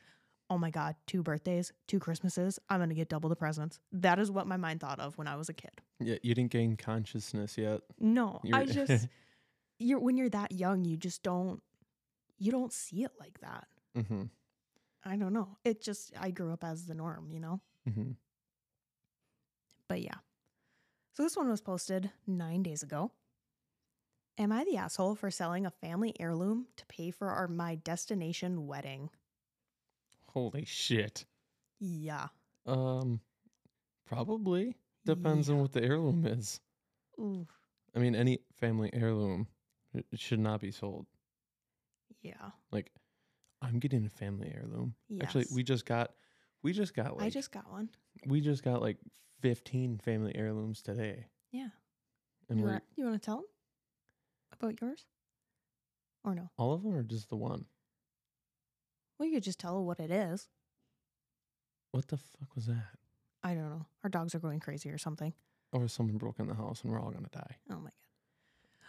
oh 0.50 0.58
my 0.58 0.70
God, 0.70 0.94
two 1.06 1.22
birthdays, 1.22 1.72
two 1.88 1.98
Christmases. 1.98 2.58
I'm 2.68 2.78
going 2.78 2.88
to 2.90 2.94
get 2.94 3.08
double 3.08 3.28
the 3.28 3.36
presents. 3.36 3.80
That 3.92 4.18
is 4.18 4.30
what 4.30 4.46
my 4.46 4.56
mind 4.56 4.80
thought 4.80 5.00
of 5.00 5.16
when 5.18 5.26
I 5.26 5.36
was 5.36 5.48
a 5.48 5.54
kid. 5.54 5.72
yeah, 6.00 6.16
you 6.22 6.34
didn't 6.34 6.50
gain 6.52 6.76
consciousness 6.76 7.58
yet. 7.58 7.80
No, 7.98 8.40
I 8.52 8.62
You're- 8.62 8.72
just, 8.74 9.08
you're, 9.78 9.98
when 10.00 10.16
you're 10.16 10.30
that 10.30 10.52
young, 10.52 10.84
you 10.84 10.96
just 10.96 11.22
don't, 11.22 11.62
you 12.38 12.52
don't 12.52 12.72
see 12.72 13.04
it 13.04 13.12
like 13.18 13.40
that. 13.40 13.66
mm-hmm. 13.96 14.22
I 15.04 15.16
don't 15.16 15.32
know. 15.32 15.56
It 15.64 15.82
just, 15.82 16.12
I 16.18 16.30
grew 16.30 16.52
up 16.52 16.64
as 16.64 16.86
the 16.86 16.94
norm, 16.94 17.30
you 17.30 17.40
know? 17.40 17.60
Mm-hmm. 17.88 18.12
But 19.88 20.02
yeah. 20.02 20.16
So 21.14 21.22
this 21.22 21.36
one 21.36 21.48
was 21.48 21.60
posted 21.60 22.10
nine 22.26 22.62
days 22.62 22.82
ago. 22.82 23.12
Am 24.38 24.52
I 24.52 24.64
the 24.64 24.76
asshole 24.76 25.16
for 25.16 25.30
selling 25.30 25.66
a 25.66 25.70
family 25.70 26.14
heirloom 26.20 26.66
to 26.76 26.86
pay 26.86 27.10
for 27.10 27.28
our 27.28 27.48
my 27.48 27.76
destination 27.76 28.66
wedding? 28.66 29.10
Holy 30.26 30.64
shit. 30.64 31.24
Yeah. 31.80 32.28
Um, 32.66 33.20
probably 34.06 34.76
depends 35.04 35.48
on 35.48 35.60
what 35.60 35.72
the 35.72 35.82
heirloom 35.82 36.24
is. 36.26 36.60
Ooh, 37.18 37.46
I 37.96 37.98
mean, 37.98 38.14
any 38.14 38.38
family 38.60 38.90
heirloom 38.92 39.48
should 40.14 40.38
not 40.38 40.60
be 40.60 40.70
sold. 40.70 41.06
Yeah. 42.22 42.50
Like, 42.70 42.90
I'm 43.62 43.78
getting 43.78 44.06
a 44.06 44.10
family 44.10 44.52
heirloom. 44.54 44.94
Actually, 45.20 45.46
we 45.54 45.62
just 45.62 45.84
got, 45.84 46.12
we 46.62 46.72
just 46.72 46.94
got 46.94 47.16
like 47.16 47.26
I 47.26 47.30
just 47.30 47.52
got 47.52 47.70
one. 47.70 47.88
we 48.26 48.40
just 48.40 48.62
got 48.62 48.80
like 48.80 48.98
15 49.40 49.98
family 49.98 50.32
heirlooms 50.34 50.82
today. 50.82 51.26
Yeah. 51.52 51.68
And 52.48 52.58
you 52.58 52.64
we're 52.64 52.72
want, 52.72 52.84
you 52.96 53.04
want 53.04 53.20
to 53.20 53.24
tell 53.24 53.36
them 53.36 53.44
about 54.52 54.80
yours? 54.80 55.06
Or 56.24 56.34
no? 56.34 56.50
all 56.58 56.72
of 56.72 56.82
them 56.82 56.94
or 56.94 57.02
just 57.02 57.28
the 57.28 57.36
one? 57.36 57.64
Well, 59.18 59.28
you 59.28 59.34
could 59.34 59.44
just 59.44 59.58
tell 59.58 59.84
what 59.84 60.00
it 60.00 60.10
is. 60.10 60.48
What 61.92 62.08
the 62.08 62.16
fuck 62.16 62.54
was 62.54 62.66
that? 62.66 62.88
I 63.42 63.54
don't 63.54 63.70
know. 63.70 63.86
Our 64.04 64.10
dogs 64.10 64.34
are 64.34 64.40
going 64.40 64.60
crazy 64.60 64.90
or 64.90 64.98
something. 64.98 65.32
Or 65.72 65.88
someone 65.88 66.18
broke 66.18 66.38
in 66.38 66.48
the 66.48 66.54
house 66.54 66.82
and 66.82 66.92
we're 66.92 67.00
all 67.00 67.10
gonna 67.10 67.28
die. 67.32 67.56
Oh 67.70 67.78
my 67.78 67.90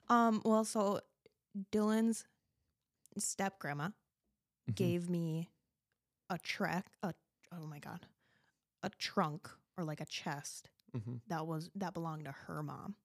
god. 0.09 0.13
Um. 0.13 0.41
Well, 0.43 0.65
so 0.65 1.01
Dylan's 1.71 2.25
step 3.17 3.59
grandma 3.59 3.89
Mhm. 4.69 4.75
gave 4.75 5.09
me 5.09 5.49
a 6.29 6.37
trek. 6.37 6.91
A 7.03 7.13
oh 7.51 7.65
my 7.65 7.79
god, 7.79 8.05
a 8.83 8.89
trunk 8.89 9.49
or 9.77 9.83
like 9.83 10.01
a 10.01 10.05
chest 10.05 10.69
Mhm. 10.95 11.21
that 11.27 11.47
was 11.47 11.69
that 11.75 11.93
belonged 11.93 12.25
to 12.25 12.31
her 12.31 12.61
mom. 12.63 12.95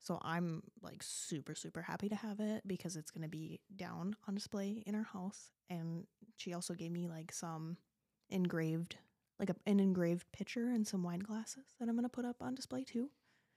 So 0.00 0.18
I'm 0.22 0.62
like 0.80 1.02
super 1.02 1.54
super 1.54 1.82
happy 1.82 2.08
to 2.08 2.14
have 2.16 2.38
it 2.40 2.66
because 2.66 2.96
it's 2.96 3.10
gonna 3.10 3.28
be 3.28 3.60
down 3.74 4.16
on 4.26 4.34
display 4.34 4.82
in 4.86 4.94
her 4.94 5.02
house, 5.02 5.50
and 5.68 6.06
she 6.36 6.52
also 6.54 6.74
gave 6.74 6.92
me 6.92 7.08
like 7.08 7.32
some 7.32 7.76
engraved. 8.30 8.96
Like 9.40 9.50
a, 9.50 9.56
an 9.66 9.78
engraved 9.78 10.32
picture 10.32 10.68
and 10.70 10.84
some 10.84 11.04
wine 11.04 11.20
glasses 11.20 11.64
that 11.78 11.88
I'm 11.88 11.94
gonna 11.94 12.08
put 12.08 12.24
up 12.24 12.42
on 12.42 12.56
display 12.56 12.82
too. 12.82 13.08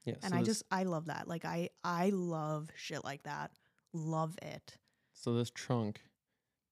Yeah. 0.06 0.14
and 0.22 0.32
so 0.32 0.38
I 0.38 0.44
just 0.44 0.62
I 0.70 0.84
love 0.84 1.06
that. 1.06 1.28
Like 1.28 1.44
I 1.44 1.70
I 1.84 2.10
love 2.12 2.70
shit 2.76 3.04
like 3.04 3.24
that. 3.24 3.52
Love 3.94 4.38
it. 4.44 4.78
So 5.14 5.34
this 5.34 5.50
trunk 5.50 6.02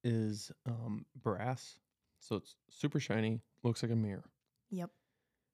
is 0.03 0.51
um 0.65 1.05
brass, 1.21 1.79
so 2.19 2.35
it's 2.37 2.55
super 2.69 2.99
shiny, 2.99 3.41
looks 3.63 3.83
like 3.83 3.91
a 3.91 3.95
mirror. 3.95 4.25
Yep. 4.69 4.91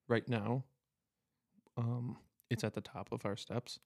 Right 0.08 0.28
now, 0.28 0.64
um, 1.76 2.16
it's 2.50 2.64
at 2.64 2.74
the 2.74 2.80
top 2.80 3.10
of 3.12 3.24
our 3.26 3.36
steps, 3.36 3.80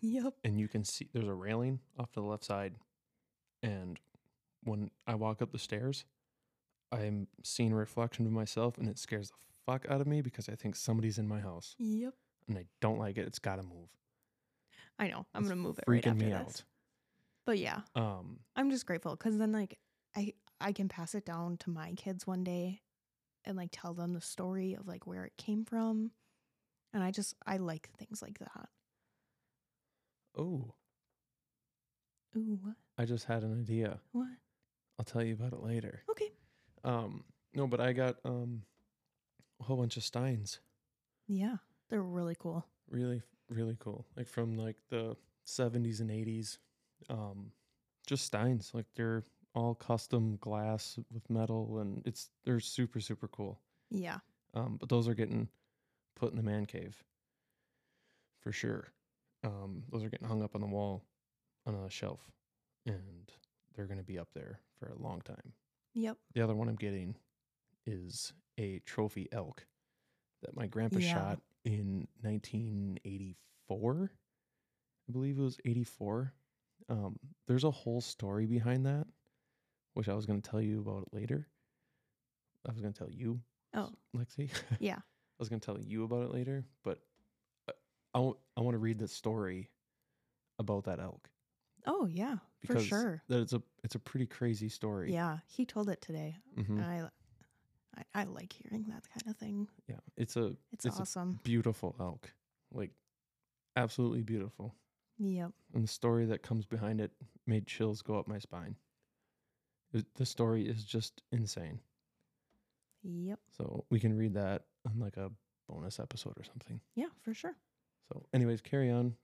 Yep. 0.00 0.34
and 0.44 0.58
you 0.58 0.68
can 0.68 0.84
see 0.84 1.08
there's 1.12 1.28
a 1.28 1.34
railing 1.34 1.80
off 1.98 2.10
to 2.12 2.20
the 2.20 2.26
left 2.26 2.44
side, 2.44 2.74
and 3.62 3.98
when 4.64 4.90
I 5.06 5.14
walk 5.14 5.42
up 5.42 5.52
the 5.52 5.58
stairs, 5.58 6.04
I'm 6.90 7.28
seeing 7.44 7.72
a 7.72 7.76
reflection 7.76 8.26
of 8.26 8.32
myself, 8.32 8.78
and 8.78 8.88
it 8.88 8.98
scares 8.98 9.28
the 9.28 9.34
fuck 9.66 9.86
out 9.90 10.00
of 10.00 10.06
me 10.06 10.20
because 10.22 10.48
I 10.48 10.54
think 10.54 10.74
somebody's 10.74 11.18
in 11.18 11.28
my 11.28 11.40
house, 11.40 11.74
Yep. 11.78 12.14
and 12.48 12.58
I 12.58 12.64
don't 12.80 12.98
like 12.98 13.18
it. 13.18 13.26
It's 13.26 13.38
got 13.38 13.56
to 13.56 13.62
move. 13.62 13.88
I 14.98 15.08
know. 15.08 15.26
I'm 15.34 15.42
It's 15.42 15.50
gonna 15.50 15.60
move 15.60 15.78
it 15.78 15.84
freaking 15.86 16.06
after 16.12 16.24
me 16.24 16.30
this. 16.32 16.64
But 17.48 17.56
yeah. 17.56 17.80
Um, 17.94 18.40
I'm 18.56 18.70
just 18.70 18.84
grateful 18.84 19.12
because 19.12 19.38
then 19.38 19.52
like 19.52 19.78
I 20.14 20.34
I 20.60 20.72
can 20.72 20.86
pass 20.86 21.14
it 21.14 21.24
down 21.24 21.56
to 21.60 21.70
my 21.70 21.94
kids 21.94 22.26
one 22.26 22.44
day, 22.44 22.82
and 23.46 23.56
like 23.56 23.70
tell 23.72 23.94
them 23.94 24.12
the 24.12 24.20
story 24.20 24.74
of 24.74 24.86
like 24.86 25.06
where 25.06 25.24
it 25.24 25.32
came 25.38 25.64
from, 25.64 26.10
and 26.92 27.02
I 27.02 27.10
just 27.10 27.36
I 27.46 27.56
like 27.56 27.88
things 27.96 28.20
like 28.20 28.38
that. 28.40 28.68
oh, 30.36 30.74
Ooh, 32.36 32.58
what? 32.60 32.74
I 32.98 33.06
just 33.06 33.24
had 33.24 33.44
an 33.44 33.58
idea. 33.58 33.98
What? 34.12 34.28
I'll 34.98 35.06
tell 35.06 35.22
you 35.22 35.32
about 35.32 35.54
it 35.54 35.62
later. 35.62 36.02
Okay. 36.10 36.30
Um, 36.84 37.24
no, 37.54 37.66
but 37.66 37.80
I 37.80 37.94
got 37.94 38.16
um 38.26 38.60
a 39.58 39.64
whole 39.64 39.78
bunch 39.78 39.96
of 39.96 40.04
steins. 40.04 40.60
Yeah, 41.26 41.56
they're 41.88 42.02
really 42.02 42.36
cool. 42.38 42.66
Really, 42.90 43.22
really 43.48 43.78
cool. 43.80 44.04
Like 44.18 44.28
from 44.28 44.58
like 44.58 44.76
the 44.90 45.16
seventies 45.46 46.00
and 46.00 46.10
eighties. 46.10 46.58
Um, 47.10 47.52
just 48.06 48.24
steins. 48.24 48.70
Like 48.74 48.86
they're 48.96 49.24
all 49.54 49.74
custom 49.74 50.36
glass 50.40 50.98
with 51.12 51.28
metal, 51.30 51.78
and 51.78 52.02
it's 52.06 52.30
they're 52.44 52.60
super 52.60 53.00
super 53.00 53.28
cool. 53.28 53.60
Yeah. 53.90 54.18
Um, 54.54 54.76
but 54.78 54.88
those 54.88 55.08
are 55.08 55.14
getting 55.14 55.48
put 56.16 56.30
in 56.30 56.36
the 56.36 56.42
man 56.42 56.66
cave 56.66 57.02
for 58.40 58.52
sure. 58.52 58.88
Um, 59.44 59.82
those 59.92 60.02
are 60.04 60.08
getting 60.10 60.26
hung 60.28 60.42
up 60.42 60.54
on 60.54 60.60
the 60.60 60.66
wall 60.66 61.04
on 61.66 61.74
a 61.74 61.90
shelf, 61.90 62.20
and 62.86 63.30
they're 63.76 63.86
going 63.86 63.98
to 63.98 64.04
be 64.04 64.18
up 64.18 64.28
there 64.34 64.60
for 64.78 64.88
a 64.88 64.98
long 65.02 65.20
time. 65.20 65.52
Yep. 65.94 66.16
The 66.34 66.42
other 66.42 66.54
one 66.54 66.68
I'm 66.68 66.76
getting 66.76 67.14
is 67.86 68.32
a 68.58 68.80
trophy 68.80 69.28
elk 69.32 69.66
that 70.42 70.56
my 70.56 70.66
grandpa 70.66 70.98
Yeah. 70.98 71.14
shot 71.14 71.40
in 71.64 72.06
1984. 72.22 74.10
I 75.08 75.12
believe 75.12 75.38
it 75.38 75.42
was 75.42 75.58
84. 75.64 76.32
Um, 76.88 77.18
there's 77.46 77.64
a 77.64 77.70
whole 77.70 78.00
story 78.00 78.46
behind 78.46 78.86
that, 78.86 79.06
which 79.94 80.08
I 80.08 80.14
was 80.14 80.26
going 80.26 80.40
to 80.40 80.50
tell 80.50 80.60
you 80.60 80.80
about 80.80 81.12
later. 81.12 81.46
I 82.66 82.72
was 82.72 82.80
going 82.80 82.92
to 82.92 82.98
tell 82.98 83.10
you, 83.10 83.40
Oh 83.74 83.90
Lexi. 84.16 84.50
yeah. 84.80 84.96
I 84.96 85.38
was 85.38 85.48
going 85.48 85.60
to 85.60 85.66
tell 85.66 85.78
you 85.78 86.04
about 86.04 86.22
it 86.24 86.32
later, 86.32 86.64
but 86.82 86.98
uh, 87.68 87.72
I, 88.14 88.18
w- 88.18 88.36
I 88.56 88.60
want 88.62 88.74
to 88.74 88.78
read 88.78 88.98
the 88.98 89.06
story 89.08 89.70
about 90.58 90.84
that 90.84 90.98
elk 90.98 91.28
Oh 91.86 92.06
yeah. 92.06 92.36
For 92.66 92.68
because 92.74 92.84
sure. 92.86 93.22
that 93.28 93.40
it's 93.40 93.52
a 93.52 93.62
it's 93.84 93.94
a 93.94 93.98
pretty 94.00 94.26
crazy 94.26 94.68
story. 94.68 95.12
Yeah. 95.12 95.38
He 95.46 95.64
told 95.64 95.88
it 95.88 96.00
today. 96.02 96.36
Mhm. 96.58 96.68
And 96.70 96.84
I, 96.84 97.08
I 97.96 98.22
I 98.22 98.24
like 98.24 98.52
hearing 98.52 98.86
that 98.88 99.04
kind 99.14 99.28
of 99.28 99.36
thing. 99.36 99.68
Yeah, 99.88 99.96
it's 100.16 100.36
a 100.36 100.56
It's, 100.72 100.84
It's 100.86 100.98
a- 100.98 101.02
awesome. 101.02 101.38
beautiful 101.44 101.94
elk, 102.00 102.32
like 102.72 102.90
absolutely 103.76 104.22
beautiful. 104.22 104.74
Yep. 105.18 105.50
And 105.74 105.84
the 105.84 105.88
story 105.88 106.26
that 106.26 106.42
comes 106.42 106.64
behind 106.66 107.00
it 107.00 107.10
made 107.46 107.66
chills 107.66 108.02
go 108.02 108.18
up 108.18 108.28
my 108.28 108.38
spine. 108.38 108.76
It- 109.92 110.14
the 110.14 110.26
story 110.26 110.68
is 110.68 110.84
just 110.84 111.22
insane. 111.32 111.80
Yep. 113.02 113.40
So 113.56 113.84
we 113.90 114.00
can 114.00 114.16
read 114.16 114.34
that 114.34 114.64
on 114.86 114.98
like 114.98 115.16
a 115.16 115.30
bonus 115.68 115.98
episode 116.00 116.34
or 116.38 116.44
something. 116.44 116.80
Yeah, 116.94 117.08
for 117.22 117.34
sure. 117.34 117.56
So, 118.08 118.24
anyways, 118.32 118.60
carry 118.60 118.90
on. 118.90 119.16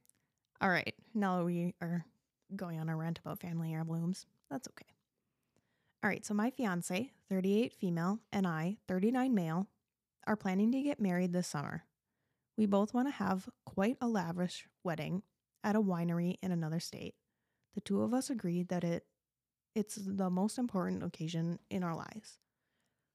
All 0.61 0.71
right. 0.71 0.95
Now 1.15 1.45
we 1.45 1.75
are 1.81 2.05
going 2.55 2.79
on 2.81 2.89
a 2.89 2.97
rant 2.97 3.19
about 3.19 3.41
family 3.41 3.73
heirlooms. 3.75 4.27
That's 4.51 4.69
okay. 4.69 4.87
All 6.03 6.09
right. 6.11 6.25
So, 6.25 6.35
my 6.35 6.51
fiance, 6.51 7.11
38 7.29 7.73
female, 7.73 8.21
and 8.33 8.47
I, 8.47 8.77
39 8.89 9.35
male, 9.35 9.69
are 10.27 10.37
planning 10.37 10.71
to 10.73 10.83
get 10.83 11.01
married 11.01 11.33
this 11.33 11.49
summer. 11.49 11.85
We 12.57 12.67
both 12.67 12.95
want 12.95 13.09
to 13.09 13.13
have 13.13 13.49
quite 13.67 13.97
a 14.01 14.07
lavish 14.07 14.67
wedding 14.85 15.23
at 15.65 15.75
a 15.75 15.83
winery 15.83 16.37
in 16.43 16.53
another 16.53 16.79
state. 16.79 17.15
The 17.75 17.81
two 17.81 18.03
of 18.03 18.15
us 18.15 18.31
agreed 18.31 18.69
that 18.69 18.85
it 18.85 19.07
it's 19.75 19.97
the 19.97 20.31
most 20.31 20.57
important 20.57 21.03
occasion 21.03 21.59
in 21.69 21.83
our 21.83 21.97
lives. 21.97 22.39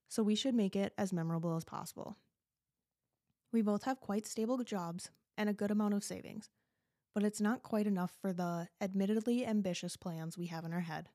So 0.10 0.24
we 0.24 0.36
should 0.36 0.56
make 0.56 0.76
it 0.76 0.92
as 0.98 1.14
memorable 1.14 1.56
as 1.56 1.64
possible. 1.64 2.18
We 3.54 3.62
both 3.62 3.84
have 3.84 4.02
quite 4.02 4.28
stable 4.28 4.58
jobs 4.66 5.10
and 5.38 5.48
a 5.48 5.54
good 5.54 5.72
amount 5.72 5.94
of 5.94 6.04
savings 6.04 6.50
but 7.14 7.24
it's 7.24 7.42
not 7.42 7.64
quite 7.64 7.88
enough 7.88 8.14
for 8.22 8.34
the 8.34 8.68
admittedly 8.80 9.46
ambitious 9.46 9.98
plans 9.98 10.38
we 10.38 10.48
have 10.48 10.66
in 10.66 10.74
our 10.74 10.80
head. 10.80 11.10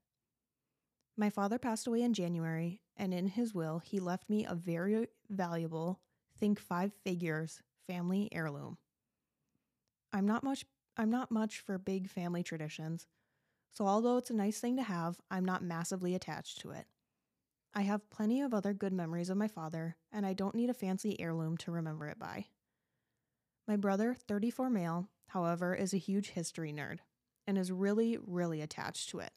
My 1.16 1.30
father 1.30 1.58
passed 1.58 1.86
away 1.86 2.02
in 2.02 2.12
January, 2.12 2.82
and 2.96 3.14
in 3.14 3.28
his 3.28 3.54
will, 3.54 3.78
he 3.78 4.00
left 4.00 4.28
me 4.28 4.44
a 4.44 4.54
very 4.54 5.06
valuable, 5.30 6.00
think 6.38 6.58
five 6.58 6.92
figures, 7.04 7.62
family 7.86 8.28
heirloom. 8.32 8.78
I'm 10.12 10.26
not 10.26 10.44
much 10.44 10.66
I'm 10.96 11.10
not 11.10 11.30
much 11.30 11.60
for 11.60 11.76
big 11.78 12.08
family 12.08 12.42
traditions, 12.42 13.06
so 13.72 13.86
although 13.86 14.16
it's 14.16 14.30
a 14.30 14.34
nice 14.34 14.60
thing 14.60 14.76
to 14.76 14.82
have, 14.82 15.20
I'm 15.30 15.44
not 15.44 15.64
massively 15.64 16.14
attached 16.14 16.60
to 16.60 16.70
it. 16.70 16.86
I 17.74 17.82
have 17.82 18.08
plenty 18.10 18.40
of 18.40 18.54
other 18.54 18.72
good 18.72 18.92
memories 18.92 19.30
of 19.30 19.36
my 19.36 19.48
father, 19.48 19.96
and 20.12 20.24
I 20.24 20.32
don't 20.32 20.54
need 20.54 20.70
a 20.70 20.74
fancy 20.74 21.20
heirloom 21.20 21.56
to 21.58 21.72
remember 21.72 22.06
it 22.06 22.20
by. 22.20 22.46
My 23.66 23.74
brother, 23.74 24.14
34 24.14 24.70
male, 24.70 25.08
however, 25.28 25.74
is 25.74 25.92
a 25.92 25.98
huge 25.98 26.30
history 26.30 26.72
nerd 26.72 26.98
and 27.48 27.58
is 27.58 27.72
really, 27.72 28.16
really 28.24 28.60
attached 28.60 29.08
to 29.10 29.18
it. 29.18 29.32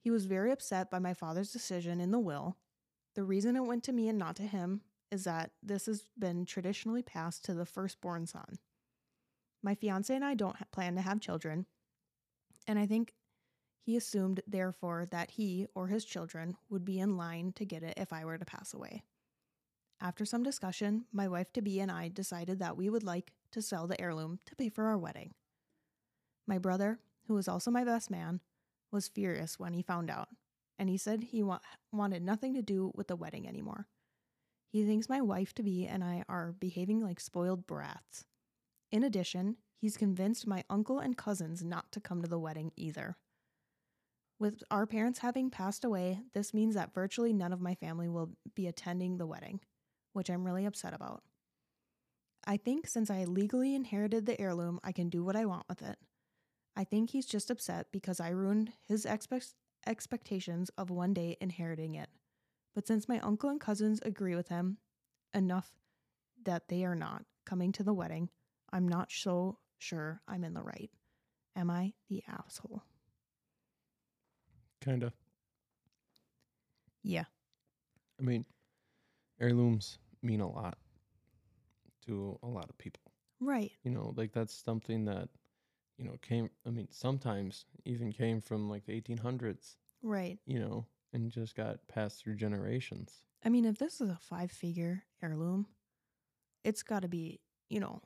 He 0.00 0.10
was 0.10 0.26
very 0.26 0.52
upset 0.52 0.90
by 0.90 0.98
my 0.98 1.14
father's 1.14 1.50
decision 1.50 1.98
in 1.98 2.10
the 2.10 2.18
will. 2.18 2.58
The 3.14 3.24
reason 3.24 3.56
it 3.56 3.64
went 3.64 3.82
to 3.84 3.92
me 3.92 4.08
and 4.08 4.18
not 4.18 4.36
to 4.36 4.42
him 4.42 4.82
is 5.10 5.24
that 5.24 5.52
this 5.62 5.86
has 5.86 6.04
been 6.18 6.44
traditionally 6.44 7.02
passed 7.02 7.44
to 7.46 7.54
the 7.54 7.64
firstborn 7.64 8.26
son. 8.26 8.58
My 9.62 9.74
fiance 9.74 10.14
and 10.14 10.24
I 10.24 10.34
don't 10.34 10.56
plan 10.70 10.94
to 10.94 11.00
have 11.00 11.20
children, 11.20 11.66
and 12.66 12.78
I 12.78 12.86
think 12.86 13.14
he 13.82 13.96
assumed, 13.96 14.40
therefore, 14.46 15.06
that 15.10 15.30
he 15.30 15.66
or 15.74 15.86
his 15.86 16.04
children 16.04 16.56
would 16.68 16.84
be 16.84 16.98
in 16.98 17.16
line 17.16 17.52
to 17.52 17.64
get 17.64 17.82
it 17.82 17.94
if 17.96 18.12
I 18.12 18.24
were 18.24 18.38
to 18.38 18.44
pass 18.44 18.74
away. 18.74 19.02
After 20.00 20.24
some 20.24 20.42
discussion, 20.42 21.06
my 21.12 21.28
wife 21.28 21.52
to 21.54 21.62
be 21.62 21.80
and 21.80 21.90
I 21.90 22.08
decided 22.08 22.58
that 22.58 22.76
we 22.76 22.90
would 22.90 23.04
like 23.04 23.32
to 23.52 23.62
sell 23.62 23.86
the 23.86 24.00
heirloom 24.00 24.40
to 24.46 24.56
pay 24.56 24.68
for 24.68 24.86
our 24.86 24.98
wedding. 24.98 25.34
My 26.46 26.58
brother, 26.58 26.98
who 27.26 27.34
was 27.34 27.48
also 27.48 27.70
my 27.70 27.84
best 27.84 28.10
man, 28.10 28.40
was 28.92 29.08
furious 29.08 29.58
when 29.58 29.72
he 29.72 29.82
found 29.82 30.10
out, 30.10 30.28
and 30.78 30.88
he 30.88 30.96
said 30.96 31.24
he 31.24 31.42
wa- 31.42 31.60
wanted 31.92 32.22
nothing 32.22 32.54
to 32.54 32.62
do 32.62 32.92
with 32.94 33.08
the 33.08 33.16
wedding 33.16 33.48
anymore. 33.48 33.86
He 34.68 34.84
thinks 34.84 35.08
my 35.08 35.20
wife 35.20 35.54
to 35.54 35.62
be 35.62 35.86
and 35.86 36.04
I 36.04 36.24
are 36.28 36.52
behaving 36.58 37.00
like 37.00 37.20
spoiled 37.20 37.66
brats. 37.66 38.24
In 38.90 39.02
addition, 39.02 39.56
he's 39.76 39.96
convinced 39.96 40.46
my 40.46 40.64
uncle 40.70 40.98
and 40.98 41.16
cousins 41.16 41.62
not 41.62 41.90
to 41.92 42.00
come 42.00 42.22
to 42.22 42.28
the 42.28 42.38
wedding 42.38 42.72
either. 42.76 43.16
With 44.38 44.62
our 44.70 44.86
parents 44.86 45.20
having 45.20 45.50
passed 45.50 45.84
away, 45.84 46.20
this 46.34 46.52
means 46.52 46.74
that 46.74 46.94
virtually 46.94 47.32
none 47.32 47.52
of 47.52 47.60
my 47.60 47.74
family 47.74 48.08
will 48.08 48.32
be 48.54 48.66
attending 48.66 49.16
the 49.16 49.26
wedding, 49.26 49.60
which 50.12 50.28
I'm 50.28 50.44
really 50.44 50.66
upset 50.66 50.92
about. 50.92 51.22
I 52.46 52.58
think 52.58 52.86
since 52.86 53.10
I 53.10 53.24
legally 53.24 53.74
inherited 53.74 54.26
the 54.26 54.40
heirloom, 54.40 54.78
I 54.84 54.92
can 54.92 55.08
do 55.08 55.24
what 55.24 55.36
I 55.36 55.46
want 55.46 55.64
with 55.68 55.82
it. 55.82 55.98
I 56.76 56.84
think 56.84 57.10
he's 57.10 57.26
just 57.26 57.50
upset 57.50 57.86
because 57.90 58.20
I 58.20 58.28
ruined 58.28 58.72
his 58.86 59.06
expect- 59.06 59.54
expectations 59.86 60.70
of 60.76 60.90
one 60.90 61.14
day 61.14 61.36
inheriting 61.40 61.94
it. 61.94 62.10
But 62.74 62.86
since 62.86 63.08
my 63.08 63.18
uncle 63.20 63.48
and 63.48 63.60
cousins 63.60 64.00
agree 64.02 64.36
with 64.36 64.48
him 64.48 64.76
enough 65.32 65.72
that 66.44 66.68
they 66.68 66.84
are 66.84 66.94
not 66.94 67.24
coming 67.46 67.72
to 67.72 67.82
the 67.82 67.94
wedding, 67.94 68.28
I'm 68.76 68.86
not 68.86 69.10
so 69.10 69.56
sure 69.78 70.20
I'm 70.28 70.44
in 70.44 70.52
the 70.52 70.60
right. 70.60 70.90
Am 71.56 71.70
I 71.70 71.94
the 72.10 72.22
asshole? 72.28 72.82
Kind 74.82 75.02
of. 75.02 75.14
Yeah. 77.02 77.24
I 78.20 78.22
mean, 78.22 78.44
heirlooms 79.40 79.96
mean 80.22 80.42
a 80.42 80.50
lot 80.50 80.76
to 82.04 82.38
a 82.42 82.46
lot 82.46 82.68
of 82.68 82.76
people. 82.76 83.00
Right. 83.40 83.72
You 83.82 83.92
know, 83.92 84.12
like 84.14 84.32
that's 84.32 84.52
something 84.52 85.06
that, 85.06 85.30
you 85.96 86.04
know, 86.04 86.16
came, 86.20 86.50
I 86.66 86.70
mean, 86.70 86.88
sometimes 86.90 87.64
even 87.86 88.12
came 88.12 88.42
from 88.42 88.68
like 88.68 88.84
the 88.84 89.00
1800s, 89.00 89.76
Right. 90.02 90.38
you 90.44 90.58
know, 90.58 90.84
and 91.14 91.30
just 91.30 91.56
got 91.56 91.78
passed 91.88 92.20
through 92.20 92.34
generations. 92.34 93.24
I 93.42 93.48
mean, 93.48 93.64
if 93.64 93.78
this 93.78 94.02
is 94.02 94.10
a 94.10 94.18
five 94.20 94.50
figure 94.50 95.04
heirloom, 95.22 95.64
it's 96.62 96.82
got 96.82 97.00
to 97.00 97.08
be, 97.08 97.40
you 97.70 97.80
know, 97.80 98.02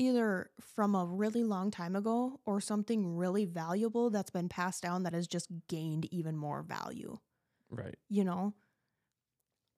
either 0.00 0.50
from 0.60 0.94
a 0.94 1.04
really 1.04 1.44
long 1.44 1.70
time 1.70 1.94
ago 1.94 2.40
or 2.46 2.60
something 2.60 3.16
really 3.16 3.44
valuable 3.44 4.08
that's 4.08 4.30
been 4.30 4.48
passed 4.48 4.82
down 4.82 5.02
that 5.02 5.12
has 5.12 5.26
just 5.28 5.48
gained 5.68 6.06
even 6.10 6.36
more 6.36 6.62
value. 6.62 7.18
Right. 7.70 7.94
You 8.08 8.24
know, 8.24 8.54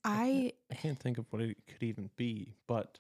I 0.05 0.15
I, 0.15 0.53
I 0.71 0.75
can't 0.77 0.99
think 0.99 1.19
of 1.19 1.27
what 1.31 1.43
it 1.43 1.57
could 1.67 1.83
even 1.83 2.09
be, 2.17 2.55
but 2.67 2.99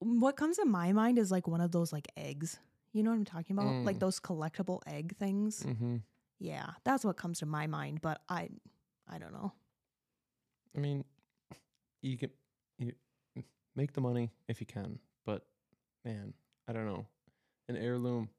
what 0.00 0.36
comes 0.36 0.56
to 0.56 0.64
my 0.64 0.92
mind 0.92 1.18
is 1.18 1.30
like 1.30 1.46
one 1.46 1.60
of 1.60 1.70
those 1.72 1.92
like 1.92 2.08
eggs. 2.16 2.58
You 2.92 3.02
know 3.02 3.10
what 3.10 3.16
I'm 3.16 3.24
talking 3.24 3.56
about? 3.58 3.84
Like 3.84 3.96
Mm. 3.96 4.00
those 4.00 4.18
collectible 4.18 4.80
egg 4.86 5.16
things. 5.18 5.62
hmm 5.62 5.96
Yeah, 6.38 6.70
that's 6.84 7.04
what 7.04 7.16
comes 7.16 7.40
to 7.40 7.46
my 7.46 7.66
mind, 7.66 8.00
but 8.00 8.22
I, 8.28 8.48
I 9.06 9.18
don't 9.18 9.32
know. 9.32 9.52
I 10.76 10.80
mean, 10.80 11.04
you 12.00 12.16
can 12.16 12.30
you 12.78 12.92
make 13.76 13.92
the 13.92 14.00
money 14.00 14.30
if 14.48 14.60
you 14.60 14.66
can, 14.66 14.98
but 15.26 15.46
man, 16.08 16.32
I 16.66 16.72
don't 16.72 16.86
know. 16.86 17.06
An 17.68 17.76
heirloom, 17.76 18.30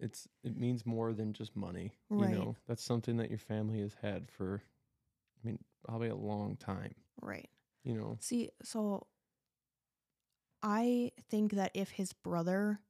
it's 0.00 0.26
it 0.42 0.56
means 0.56 0.84
more 0.84 1.12
than 1.12 1.32
just 1.32 1.54
money. 1.56 1.92
Right. 2.10 2.30
You 2.30 2.36
know, 2.36 2.56
that's 2.66 2.82
something 2.82 3.16
that 3.18 3.30
your 3.30 3.38
family 3.38 3.80
has 3.80 3.96
had 4.02 4.28
for, 4.28 4.60
I 5.42 5.46
mean, 5.46 5.58
probably 5.86 6.08
a 6.08 6.16
long 6.16 6.56
time. 6.56 6.94
Right. 7.20 7.48
You 7.84 7.94
know, 7.94 8.16
See, 8.20 8.50
so 8.62 9.06
I 10.62 11.12
think 11.30 11.52
that 11.52 11.70
if 11.74 11.90
his 11.90 12.12
brother 12.12 12.80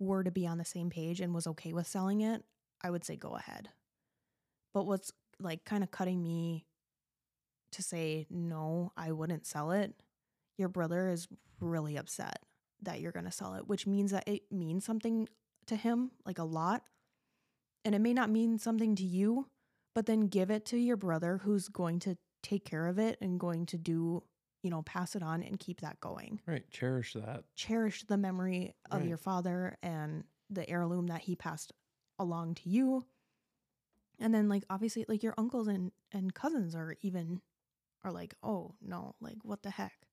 were 0.00 0.22
to 0.22 0.30
be 0.30 0.46
on 0.46 0.58
the 0.58 0.64
same 0.64 0.90
page 0.90 1.20
and 1.20 1.34
was 1.34 1.46
okay 1.48 1.72
with 1.72 1.86
selling 1.86 2.20
it, 2.20 2.44
I 2.82 2.90
would 2.90 3.04
say 3.04 3.16
go 3.16 3.30
ahead. 3.30 3.68
But 4.74 4.86
what's 4.86 5.12
like 5.40 5.64
kind 5.64 5.82
of 5.82 5.90
cutting 5.90 6.22
me 6.22 6.66
to 7.72 7.82
say 7.82 8.26
no, 8.30 8.92
I 8.96 9.12
wouldn't 9.12 9.46
sell 9.46 9.70
it. 9.70 9.94
Your 10.56 10.68
brother 10.68 11.08
is 11.08 11.28
really 11.60 11.96
upset 11.96 12.38
that 12.82 13.00
you're 13.00 13.12
going 13.12 13.24
to 13.26 13.32
sell 13.32 13.54
it, 13.54 13.68
which 13.68 13.86
means 13.86 14.10
that 14.12 14.28
it 14.28 14.50
means 14.50 14.84
something 14.84 15.28
to 15.66 15.76
him, 15.76 16.10
like 16.24 16.38
a 16.38 16.44
lot. 16.44 16.82
And 17.84 17.94
it 17.94 18.00
may 18.00 18.12
not 18.14 18.30
mean 18.30 18.58
something 18.58 18.94
to 18.96 19.04
you, 19.04 19.48
but 19.94 20.06
then 20.06 20.28
give 20.28 20.50
it 20.50 20.64
to 20.66 20.76
your 20.76 20.96
brother 20.96 21.38
who's 21.38 21.68
going 21.68 21.98
to 22.00 22.16
take 22.42 22.64
care 22.64 22.86
of 22.86 22.98
it 22.98 23.18
and 23.20 23.40
going 23.40 23.66
to 23.66 23.78
do, 23.78 24.22
you 24.62 24.70
know, 24.70 24.82
pass 24.82 25.16
it 25.16 25.22
on 25.22 25.42
and 25.42 25.58
keep 25.58 25.80
that 25.80 26.00
going. 26.00 26.40
right? 26.46 26.68
Cherish 26.70 27.14
that. 27.14 27.44
Cherish 27.56 28.04
the 28.04 28.16
memory 28.16 28.74
of 28.90 29.00
Right. 29.00 29.08
your 29.08 29.16
father 29.16 29.76
and 29.82 30.24
the 30.50 30.68
heirloom 30.68 31.06
that 31.08 31.22
he 31.22 31.34
passed 31.36 31.72
along 32.18 32.54
to 32.56 32.68
you. 32.68 33.04
And 34.18 34.34
then 34.34 34.48
like 34.48 34.64
obviously 34.68 35.04
like 35.08 35.22
your 35.22 35.34
uncles 35.38 35.68
and 35.68 35.92
and 36.12 36.34
cousins 36.34 36.74
are 36.74 36.96
even 37.02 37.40
are 38.02 38.10
like, 38.12 38.34
"Oh, 38.42 38.74
no, 38.80 39.14
like 39.20 39.38
what 39.44 39.62
the 39.62 39.70
heck?" 39.70 40.07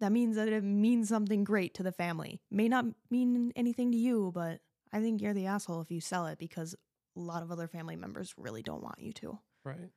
That 0.00 0.12
means 0.12 0.36
that 0.36 0.48
it 0.48 0.62
means 0.62 1.08
something 1.08 1.42
great 1.44 1.74
to 1.74 1.82
the 1.82 1.92
family. 1.92 2.42
May 2.50 2.68
not 2.68 2.84
mean 3.10 3.52
anything 3.56 3.92
to 3.92 3.98
you, 3.98 4.30
but 4.34 4.60
I 4.92 5.00
think 5.00 5.22
you're 5.22 5.34
the 5.34 5.46
asshole 5.46 5.80
if 5.80 5.90
you 5.90 6.00
sell 6.00 6.26
it 6.26 6.38
because 6.38 6.74
a 7.16 7.20
lot 7.20 7.42
of 7.42 7.50
other 7.50 7.66
family 7.66 7.96
members 7.96 8.34
really 8.36 8.62
don't 8.62 8.82
want 8.82 8.98
you 8.98 9.12
to. 9.14 9.38
Right. 9.64 9.90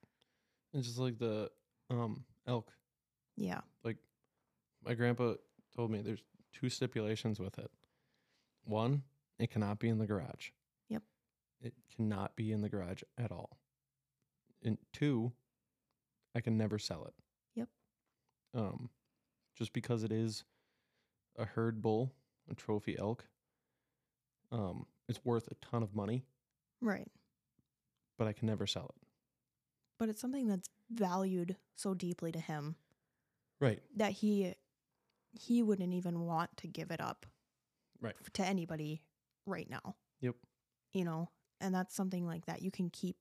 And 0.73 0.83
just 0.83 0.97
like 0.97 1.19
the 1.19 1.49
um 1.89 2.23
elk. 2.47 2.71
Yeah. 3.35 3.62
Like 3.83 3.97
my 4.85 4.93
grandpa 4.93 5.33
told 5.75 5.91
me 5.91 6.01
there's 6.01 6.23
two 6.53 6.69
stipulations 6.69 7.39
with 7.39 7.59
it. 7.59 7.69
One, 8.63 9.03
it 9.38 9.51
cannot 9.51 9.79
be 9.79 9.89
in 9.89 9.97
the 9.97 10.07
garage. 10.07 10.49
Yep. 10.89 11.03
It 11.62 11.73
cannot 11.95 12.35
be 12.35 12.51
in 12.51 12.62
the 12.62 12.69
garage 12.69 13.01
at 13.17 13.31
all. 13.31 13.57
And 14.63 14.77
two, 14.93 15.33
I 16.35 16.41
can 16.41 16.57
never 16.57 16.79
sell 16.79 17.05
it. 17.05 17.13
Yep. 17.55 17.67
Um 18.55 18.89
just 19.60 19.74
because 19.74 20.04
it 20.04 20.12
is 20.12 20.43
a 21.38 21.45
herd 21.45 21.82
bull, 21.82 22.13
a 22.50 22.56
trophy 22.56 22.98
elk. 22.98 23.26
Um 24.52 24.86
it's 25.08 25.24
worth 25.24 25.48
a 25.52 25.56
ton 25.56 25.84
of 25.84 25.93
money, 25.95 26.26
Right. 26.82 27.08
but 28.17 28.28
I 28.28 28.34
can 28.34 28.48
never 28.48 28.65
sell 28.67 28.86
it. 28.95 29.08
But 29.98 30.10
it's 30.10 30.22
something 30.22 30.48
that's 30.48 30.69
valued 30.89 31.58
so 31.76 31.93
deeply 31.93 32.32
to 32.32 32.39
him 32.39 32.76
Right. 33.60 33.82
that 33.95 34.13
he 34.13 34.56
he 35.34 35.62
wouldn't 35.62 35.93
even 35.93 36.22
want 36.26 36.56
to 36.58 36.67
give 36.67 36.89
it 36.89 37.00
up 37.02 37.26
Right. 38.02 38.15
f- 38.19 38.32
to 38.34 38.45
anybody 38.45 39.04
right 39.45 39.69
now. 39.69 39.95
Yep. 40.22 40.36
You 40.93 41.06
know, 41.06 41.30
and 41.60 41.76
that's 41.76 41.93
something 41.93 42.26
like 42.26 42.45
that 42.45 42.62
you 42.63 42.72
can 42.72 42.89
keep 42.89 43.17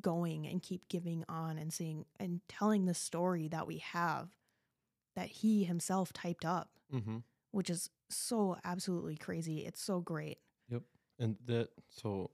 going 0.00 0.46
and 0.46 0.62
keep 0.62 0.88
giving 0.88 1.24
on 1.28 1.58
and 1.58 1.72
seeing 1.72 2.06
and 2.18 2.40
telling 2.48 2.86
the 2.86 2.94
story 2.94 3.46
that 3.48 3.66
we 3.66 3.78
have 3.78 4.30
that 5.14 5.28
he 5.28 5.64
himself 5.64 6.12
typed 6.12 6.44
up, 6.44 6.70
Mm-hmm. 6.92 7.18
which 7.52 7.70
is 7.70 7.90
so 8.10 8.56
absolutely 8.64 9.16
crazy. 9.16 9.60
It's 9.66 9.82
so 9.82 10.00
great. 10.00 10.38
Yep. 10.68 10.82
And 11.18 11.36
that 11.46 11.70
so 11.90 12.30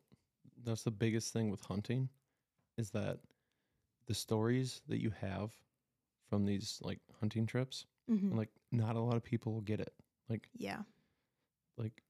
that's 0.65 0.83
the 0.83 0.91
biggest 0.91 1.33
thing 1.33 1.51
with 1.51 1.61
hunting 1.61 2.09
is 2.77 2.91
that 2.91 3.19
the 4.07 4.15
stories 4.15 4.81
that 4.89 5.01
you 5.01 5.11
have 5.11 5.53
from 6.29 6.45
these 6.45 6.79
like 6.83 7.01
hunting 7.21 7.47
trips, 7.47 7.87
Mhm. 8.11 8.35
like 8.37 8.51
not 8.73 8.97
a 8.97 9.01
lot 9.01 9.17
of 9.17 9.23
people 9.23 9.53
will 9.53 9.61
get 9.61 9.81
it. 9.81 9.95
Like 10.29 10.51
Yeah. 10.55 10.83
like 11.77 12.03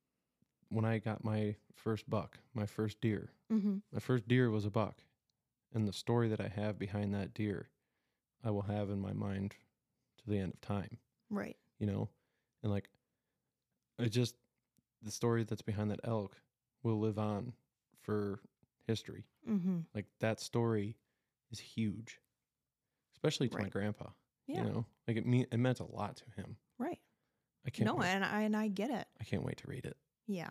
when 0.70 0.84
I 0.84 0.98
got 0.98 1.24
my 1.24 1.56
first 1.72 2.08
buck, 2.08 2.38
my 2.54 2.66
first 2.66 3.00
deer, 3.00 3.32
Mm-hmm. 3.50 3.78
my 3.92 4.00
first 4.00 4.26
deer 4.28 4.50
was 4.50 4.64
a 4.64 4.70
buck. 4.70 5.02
And 5.72 5.86
the 5.86 5.92
story 5.92 6.28
that 6.28 6.40
I 6.40 6.48
have 6.48 6.78
behind 6.78 7.14
that 7.14 7.34
deer, 7.34 7.68
I 8.42 8.50
will 8.50 8.62
have 8.62 8.88
in 8.90 9.00
my 9.00 9.12
mind 9.12 9.54
to 10.28 10.34
the 10.34 10.40
end 10.40 10.52
of 10.54 10.60
time, 10.60 10.98
Right. 11.30 11.56
you 11.78 11.86
know? 11.86 12.08
And 12.62 12.72
like 12.72 12.88
it 13.98 14.08
just 14.10 14.34
the 15.02 15.10
story 15.10 15.44
that's 15.44 15.62
behind 15.62 15.90
that 15.90 16.00
elk 16.04 16.36
will 16.82 16.98
live 17.00 17.18
on 17.18 17.52
for 18.02 18.40
history. 18.86 19.24
Mm-hmm. 19.48 19.78
Like 19.94 20.06
that 20.20 20.40
story 20.40 20.96
is 21.50 21.58
huge. 21.58 22.20
Especially 23.14 23.48
to 23.48 23.58
my 23.58 23.68
grandpa. 23.68 24.10
Yeah. 24.46 24.58
You 24.58 24.64
know? 24.70 24.86
Like 25.06 25.16
it 25.16 25.26
mean 25.26 25.46
it 25.50 25.58
meant 25.58 25.80
a 25.80 25.84
lot 25.86 26.16
to 26.16 26.24
him. 26.40 26.56
Right. 26.78 26.98
I 27.66 27.70
can't 27.70 27.86
No, 27.86 27.96
wait, 27.96 28.06
and 28.08 28.24
I 28.24 28.42
and 28.42 28.56
I 28.56 28.68
get 28.68 28.90
it. 28.90 29.06
I 29.20 29.24
can't 29.24 29.44
wait 29.44 29.58
to 29.58 29.68
read 29.68 29.84
it. 29.84 29.96
Yeah. 30.26 30.50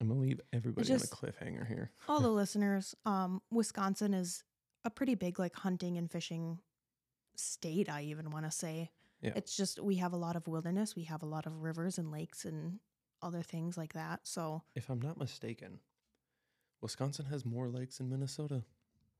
I'm 0.00 0.08
gonna 0.08 0.20
leave 0.20 0.40
everybody 0.52 0.86
just- 0.86 1.12
on 1.12 1.18
a 1.28 1.32
cliffhanger 1.32 1.66
here. 1.66 1.90
all 2.08 2.20
the 2.20 2.30
listeners, 2.42 2.94
um, 3.04 3.40
Wisconsin 3.50 4.14
is 4.14 4.42
a 4.84 4.90
pretty 4.90 5.14
big 5.14 5.38
like 5.38 5.54
hunting 5.54 5.96
and 5.96 6.10
fishing 6.10 6.58
state, 7.36 7.88
I 7.88 8.02
even 8.02 8.30
want 8.30 8.44
to 8.44 8.50
say. 8.50 8.90
Yeah. 9.20 9.32
It's 9.36 9.56
just 9.56 9.80
we 9.80 9.96
have 9.96 10.12
a 10.12 10.16
lot 10.16 10.36
of 10.36 10.48
wilderness, 10.48 10.96
we 10.96 11.04
have 11.04 11.22
a 11.22 11.26
lot 11.26 11.46
of 11.46 11.62
rivers 11.62 11.98
and 11.98 12.10
lakes 12.10 12.44
and 12.44 12.80
other 13.22 13.42
things 13.42 13.76
like 13.76 13.92
that. 13.92 14.20
So, 14.24 14.62
If 14.74 14.88
I'm 14.88 15.00
not 15.00 15.16
mistaken, 15.18 15.78
Wisconsin 16.80 17.26
has 17.26 17.44
more 17.44 17.68
lakes 17.68 17.98
than 17.98 18.10
Minnesota. 18.10 18.64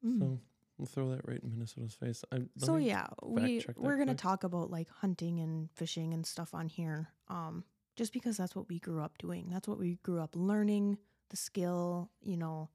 mm. 0.05 0.19
So 0.19 0.41
we'll 0.77 0.87
throw 0.87 1.11
that 1.11 1.27
right 1.29 1.41
in 1.41 1.53
Minnesota's 1.53 1.95
face. 1.95 2.25
I, 2.33 2.43
so 2.59 2.77
yeah, 2.77 3.07
we 3.23 3.65
we're 3.77 3.97
going 3.97 4.09
to 4.09 4.15
talk 4.15 4.43
about 4.43 4.71
like 4.71 4.89
hunting 4.91 5.39
and 5.39 5.71
fishing 5.75 6.13
and 6.15 6.27
stuff 6.27 6.55
on 6.55 6.69
here. 6.69 7.09
Um 7.29 7.65
just 7.95 8.13
because 8.13 8.39
that's 8.39 8.57
what 8.57 8.69
we 8.69 8.79
grew 8.79 9.03
up 9.03 9.19
doing. 9.19 9.49
That's 9.51 9.69
what 9.69 9.79
we 9.79 9.99
grew 10.03 10.21
up 10.21 10.35
learning, 10.35 10.97
the 11.29 11.37
skill, 11.37 12.11
you 12.23 12.39
know, 12.39 12.71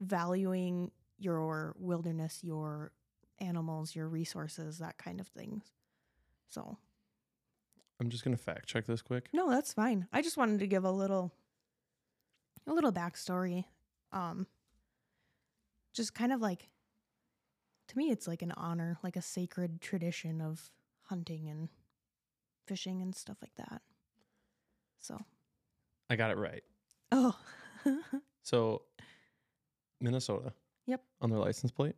valuing 0.00 0.90
your 1.18 1.74
wilderness, 1.78 2.40
your 2.42 2.92
animals, 3.40 3.94
your 3.94 4.08
resources, 4.08 4.78
that 4.78 4.98
kind 4.98 5.20
of 5.20 5.28
things. 5.28 5.72
So, 6.48 6.78
I'm 8.00 8.08
just 8.10 8.24
gonna 8.24 8.36
fact 8.36 8.66
check 8.66 8.86
this 8.86 9.02
quick. 9.02 9.28
no, 9.32 9.50
that's 9.50 9.72
fine. 9.72 10.06
I 10.12 10.22
just 10.22 10.36
wanted 10.36 10.60
to 10.60 10.66
give 10.66 10.84
a 10.84 10.90
little 10.90 11.32
a 12.66 12.72
little 12.72 12.92
backstory. 12.92 13.64
Um 14.12 14.46
just 15.92 16.14
kind 16.14 16.32
of 16.32 16.40
like 16.40 16.68
to 17.88 17.96
me 17.98 18.10
it's 18.10 18.28
like 18.28 18.42
an 18.42 18.52
honor, 18.52 18.98
like 19.02 19.16
a 19.16 19.22
sacred 19.22 19.80
tradition 19.80 20.40
of 20.40 20.70
hunting 21.04 21.48
and 21.48 21.68
fishing 22.66 23.00
and 23.02 23.14
stuff 23.16 23.38
like 23.42 23.54
that. 23.56 23.82
So, 25.00 25.18
I 26.10 26.16
got 26.16 26.30
it 26.30 26.36
right. 26.38 26.62
oh. 27.12 27.36
So 28.42 28.82
Minnesota. 30.00 30.52
Yep. 30.86 31.02
On 31.20 31.28
their 31.30 31.38
license 31.38 31.70
plate, 31.70 31.96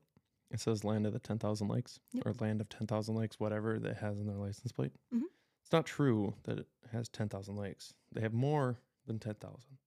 it 0.50 0.60
says 0.60 0.84
land 0.84 1.06
of 1.06 1.12
the 1.12 1.18
ten 1.18 1.38
thousand 1.38 1.68
lakes 1.68 1.98
Yep. 2.12 2.26
or 2.26 2.32
land 2.40 2.60
of 2.60 2.68
ten 2.68 2.86
thousand 2.86 3.14
lakes, 3.14 3.38
whatever 3.38 3.78
that 3.78 3.96
has 3.98 4.18
in 4.18 4.26
their 4.26 4.36
license 4.36 4.72
plate. 4.72 4.92
Mhm. 5.14 5.22
It's 5.62 5.72
not 5.72 5.86
true 5.86 6.34
that 6.44 6.58
it 6.58 6.68
has 6.92 7.08
ten 7.08 7.28
thousand 7.28 7.56
lakes. 7.56 7.94
They 8.12 8.20
have 8.22 8.32
more 8.34 8.78
than 9.06 9.18
ten 9.18 9.34
thousand. 9.34 9.78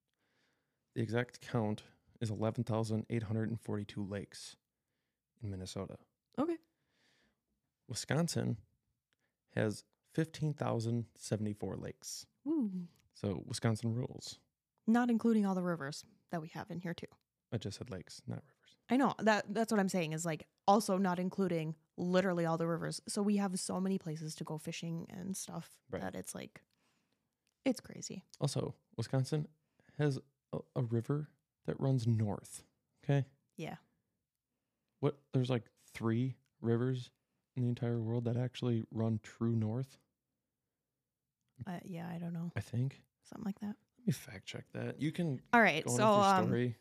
The 0.96 1.02
exact 1.02 1.42
count 1.42 1.84
is 2.22 2.30
eleven 2.30 2.64
thousand 2.64 3.06
eight 3.10 3.24
hundred 3.24 3.50
and 3.50 3.60
forty-two 3.60 4.04
lakes 4.04 4.56
in 5.42 5.50
Minnesota. 5.50 5.98
okay. 6.40 6.58
Wisconsin 7.88 8.58
has 9.56 9.84
fifteen 10.14 10.54
thousand 10.54 11.06
seventy-four 11.16 11.76
lakes. 11.76 12.26
Woo. 12.46 12.88
So 13.14 13.44
Wisconsin 13.46 13.94
rules. 13.94 14.40
Not 14.88 15.10
including 15.10 15.46
all 15.46 15.56
the 15.56 15.64
rivers 15.64 16.04
that 16.32 16.42
we 16.42 16.48
have 16.50 16.70
in 16.72 16.80
here 16.80 16.94
too. 16.94 17.08
I 17.52 17.58
just 17.58 17.78
said 17.78 17.90
lakes, 17.92 18.22
not 18.28 18.38
rivers. 18.38 18.53
I 18.94 18.96
know 18.96 19.16
that 19.20 19.46
that's 19.50 19.72
what 19.72 19.80
I'm 19.80 19.90
saying 19.90 20.14
is 20.14 20.24
like 20.24 20.46
also 20.68 21.00
not 21.00 21.18
including 21.18 21.74
literally 21.98 22.46
all 22.46 22.60
the 22.60 22.68
rivers. 22.68 23.02
So 23.08 23.24
we 23.24 23.38
have 23.38 23.60
so 23.60 23.80
many 23.80 23.98
places 23.98 24.36
to 24.36 24.44
go 24.44 24.60
fishing 24.60 25.08
and 25.10 25.36
stuff 25.36 25.72
Right. 25.90 26.04
that 26.04 26.14
it's 26.14 26.36
like 26.36 26.62
it's 27.66 27.80
crazy. 27.80 28.24
Also, 28.40 28.76
Wisconsin 28.96 29.48
has 29.98 30.20
a, 30.54 30.60
a 30.76 30.84
river 30.84 31.30
that 31.66 31.80
runs 31.80 32.06
north. 32.06 32.64
Okay. 33.04 33.26
Yeah. 33.58 33.78
What? 35.00 35.18
There's 35.34 35.50
like 35.50 35.64
three 35.94 36.36
rivers 36.62 37.10
in 37.56 37.64
the 37.64 37.70
entire 37.70 38.00
world 38.00 38.26
that 38.26 38.38
actually 38.38 38.84
run 38.92 39.20
true 39.24 39.56
north. 39.56 39.98
Uh, 41.66 41.80
yeah, 41.84 42.08
I 42.14 42.20
don't 42.20 42.34
know. 42.34 42.52
I 42.56 42.60
think. 42.60 43.02
Something 43.24 43.46
like 43.46 43.60
that. 43.62 43.76
Let 43.98 44.08
me 44.08 44.14
fact 44.14 44.46
check 44.46 44.66
that. 44.74 45.02
You 45.02 45.12
can 45.12 45.42
All 45.52 45.62
right. 45.62 45.90
So 45.90 46.04
um 46.04 46.46
story. 46.46 46.76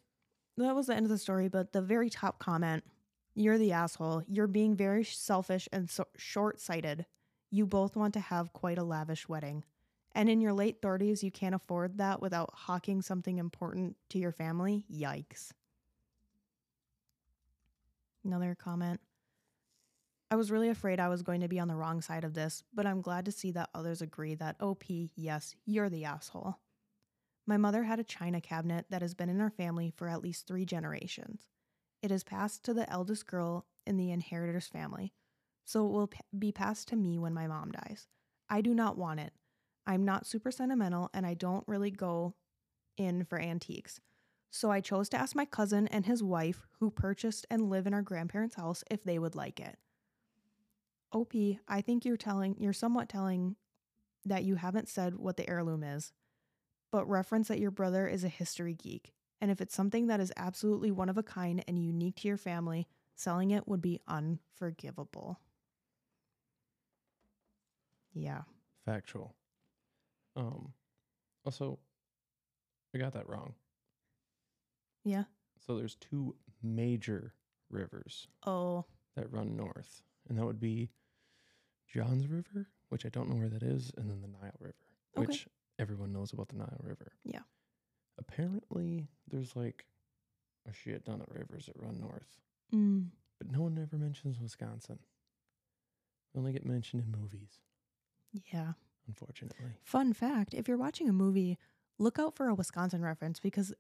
That 0.58 0.74
was 0.74 0.86
the 0.86 0.94
end 0.94 1.06
of 1.06 1.10
the 1.10 1.18
story, 1.18 1.48
but 1.48 1.72
the 1.72 1.82
very 1.82 2.10
top 2.10 2.38
comment, 2.38 2.84
you're 3.34 3.58
the 3.58 3.72
asshole. 3.72 4.22
You're 4.28 4.46
being 4.46 4.76
very 4.76 5.04
selfish 5.04 5.68
and 5.72 5.88
so 5.88 6.06
short-sighted. 6.16 7.06
You 7.50 7.66
both 7.66 7.96
want 7.96 8.14
to 8.14 8.20
have 8.20 8.52
quite 8.52 8.78
a 8.78 8.84
lavish 8.84 9.28
wedding. 9.28 9.64
And 10.14 10.28
in 10.28 10.40
your 10.40 10.52
late 10.52 10.82
30s, 10.82 11.22
you 11.22 11.30
can't 11.30 11.54
afford 11.54 11.98
that 11.98 12.20
without 12.20 12.50
hawking 12.52 13.00
something 13.00 13.38
important 13.38 13.96
to 14.10 14.18
your 14.18 14.32
family? 14.32 14.84
Yikes. 14.92 15.52
Another 18.24 18.54
comment. 18.54 19.00
I 20.30 20.36
was 20.36 20.50
really 20.50 20.70
afraid 20.70 21.00
I 21.00 21.08
was 21.08 21.22
going 21.22 21.42
to 21.42 21.48
be 21.48 21.60
on 21.60 21.68
the 21.68 21.76
wrong 21.76 22.00
side 22.00 22.24
of 22.24 22.32
this, 22.32 22.62
but 22.72 22.86
I'm 22.86 23.02
glad 23.02 23.26
to 23.26 23.32
see 23.32 23.50
that 23.52 23.68
others 23.74 24.00
agree 24.00 24.34
that 24.36 24.56
oh, 24.60 24.70
OP, 24.70 24.84
yes, 25.14 25.54
you're 25.66 25.90
the 25.90 26.06
asshole. 26.06 26.58
My 27.46 27.56
mother 27.56 27.82
had 27.84 27.98
a 27.98 28.04
china 28.04 28.40
cabinet 28.40 28.86
that 28.90 29.02
has 29.02 29.14
been 29.14 29.28
in 29.28 29.40
our 29.40 29.50
family 29.50 29.90
for 29.90 30.08
at 30.08 30.22
least 30.22 30.46
three 30.46 30.64
generations. 30.64 31.48
It 32.00 32.10
is 32.10 32.22
passed 32.22 32.64
to 32.64 32.74
the 32.74 32.90
eldest 32.90 33.26
girl 33.26 33.66
in 33.86 33.96
the 33.96 34.10
inheritor's 34.10 34.68
family, 34.68 35.12
so 35.64 35.86
it 35.86 35.90
will 35.90 36.06
p- 36.08 36.20
be 36.38 36.52
passed 36.52 36.88
to 36.88 36.96
me 36.96 37.18
when 37.18 37.34
my 37.34 37.46
mom 37.46 37.72
dies. 37.72 38.06
I 38.48 38.60
do 38.60 38.74
not 38.74 38.96
want 38.96 39.20
it. 39.20 39.32
I'm 39.86 40.04
not 40.04 40.26
super 40.26 40.50
sentimental 40.50 41.10
and 41.12 41.26
I 41.26 41.34
don't 41.34 41.66
really 41.66 41.90
go 41.90 42.34
in 42.96 43.24
for 43.24 43.40
antiques. 43.40 44.00
So 44.50 44.70
I 44.70 44.80
chose 44.80 45.08
to 45.10 45.16
ask 45.16 45.34
my 45.34 45.46
cousin 45.46 45.88
and 45.88 46.06
his 46.06 46.22
wife, 46.22 46.66
who 46.78 46.90
purchased 46.90 47.46
and 47.50 47.70
live 47.70 47.86
in 47.86 47.94
our 47.94 48.02
grandparents' 48.02 48.56
house, 48.56 48.84
if 48.90 49.02
they 49.02 49.18
would 49.18 49.34
like 49.34 49.58
it. 49.58 49.78
OP, 51.10 51.32
I 51.66 51.80
think 51.80 52.04
you're 52.04 52.16
telling, 52.16 52.56
you're 52.58 52.72
somewhat 52.72 53.08
telling 53.08 53.56
that 54.24 54.44
you 54.44 54.56
haven't 54.56 54.88
said 54.88 55.16
what 55.16 55.36
the 55.36 55.48
heirloom 55.48 55.82
is 55.82 56.12
but 56.92 57.08
reference 57.08 57.48
that 57.48 57.58
your 57.58 57.70
brother 57.72 58.06
is 58.06 58.22
a 58.22 58.28
history 58.28 58.74
geek. 58.74 59.12
And 59.40 59.50
if 59.50 59.60
it's 59.60 59.74
something 59.74 60.06
that 60.06 60.20
is 60.20 60.32
absolutely 60.36 60.92
one 60.92 61.08
of 61.08 61.18
a 61.18 61.22
kind 61.24 61.64
and 61.66 61.82
unique 61.84 62.16
to 62.20 62.28
your 62.28 62.36
family, 62.36 62.86
selling 63.16 63.50
it 63.50 63.66
would 63.66 63.82
be 63.82 64.00
unforgivable. 64.06 65.40
Yeah. 68.14 68.42
Factual. 68.84 69.34
Um. 70.36 70.72
Also, 71.44 71.78
I 72.94 72.98
got 72.98 73.12
that 73.14 73.28
wrong. 73.28 73.54
Yeah. 75.04 75.24
So 75.66 75.76
there's 75.76 75.96
two 75.96 76.36
major 76.62 77.34
rivers 77.68 78.28
Oh, 78.46 78.84
that 79.16 79.32
run 79.32 79.56
north, 79.56 80.02
and 80.28 80.38
that 80.38 80.44
would 80.44 80.60
be 80.60 80.90
Johns 81.92 82.28
River, 82.28 82.68
which 82.90 83.04
I 83.04 83.08
don't 83.08 83.28
know 83.28 83.36
where 83.36 83.48
that 83.48 83.62
is, 83.64 83.90
and 83.96 84.08
then 84.08 84.20
the 84.20 84.28
Nile 84.28 84.52
River, 84.60 84.74
Okay. 85.16 85.26
which 85.26 85.48
everyone 85.82 86.12
knows 86.12 86.32
about 86.32 86.48
the 86.48 86.56
Nile 86.56 86.80
River. 86.82 87.12
Yeah. 87.24 87.40
Apparently, 88.18 89.08
there's 89.28 89.56
like 89.56 89.84
a 90.68 90.72
shit 90.72 91.04
ton 91.04 91.20
of 91.20 91.26
rivers 91.34 91.66
that 91.66 91.74
run 91.76 91.98
north, 92.00 92.38
mm, 92.72 93.08
but 93.38 93.50
no 93.50 93.62
one 93.62 93.78
ever 93.82 93.96
mentions 94.02 94.40
Wisconsin. 94.40 94.98
They 96.32 96.38
only 96.38 96.52
get 96.52 96.64
mentioned 96.64 97.02
in 97.02 97.20
movies, 97.20 97.58
yeah. 98.52 98.72
unfortunately. 99.08 99.72
Fun 99.82 100.12
fact 100.12 100.54
if 100.54 100.68
you're 100.68 100.78
watching 100.78 101.08
a 101.08 101.12
movie, 101.12 101.58
look 101.98 102.18
out 102.18 102.36
for 102.36 102.48
a 102.48 102.54
Wisconsin 102.54 103.02
reference 103.02 103.40
because, 103.40 103.74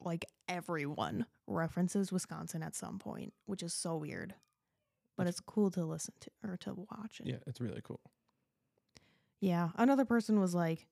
like, 0.00 0.26
everyone 0.48 1.26
references 1.46 2.10
Wisconsin 2.10 2.62
at 2.62 2.74
some 2.74 2.98
point, 2.98 3.32
which 3.46 3.62
is 3.62 3.72
so 3.72 3.96
weird. 3.96 4.34
But 5.16 5.28
it's 5.28 5.40
cool 5.40 5.70
to 5.70 5.84
listen 5.84 6.14
to 6.20 6.30
or 6.44 6.56
to 6.56 6.86
watch 6.90 7.20
it. 7.20 7.26
Yeah, 7.26 7.36
it's 7.46 7.60
really 7.60 7.80
cool. 7.84 8.00
Yeah. 9.40 9.68
Another 9.76 10.04
person 10.04 10.40
was 10.40 10.54
like, 10.54 10.88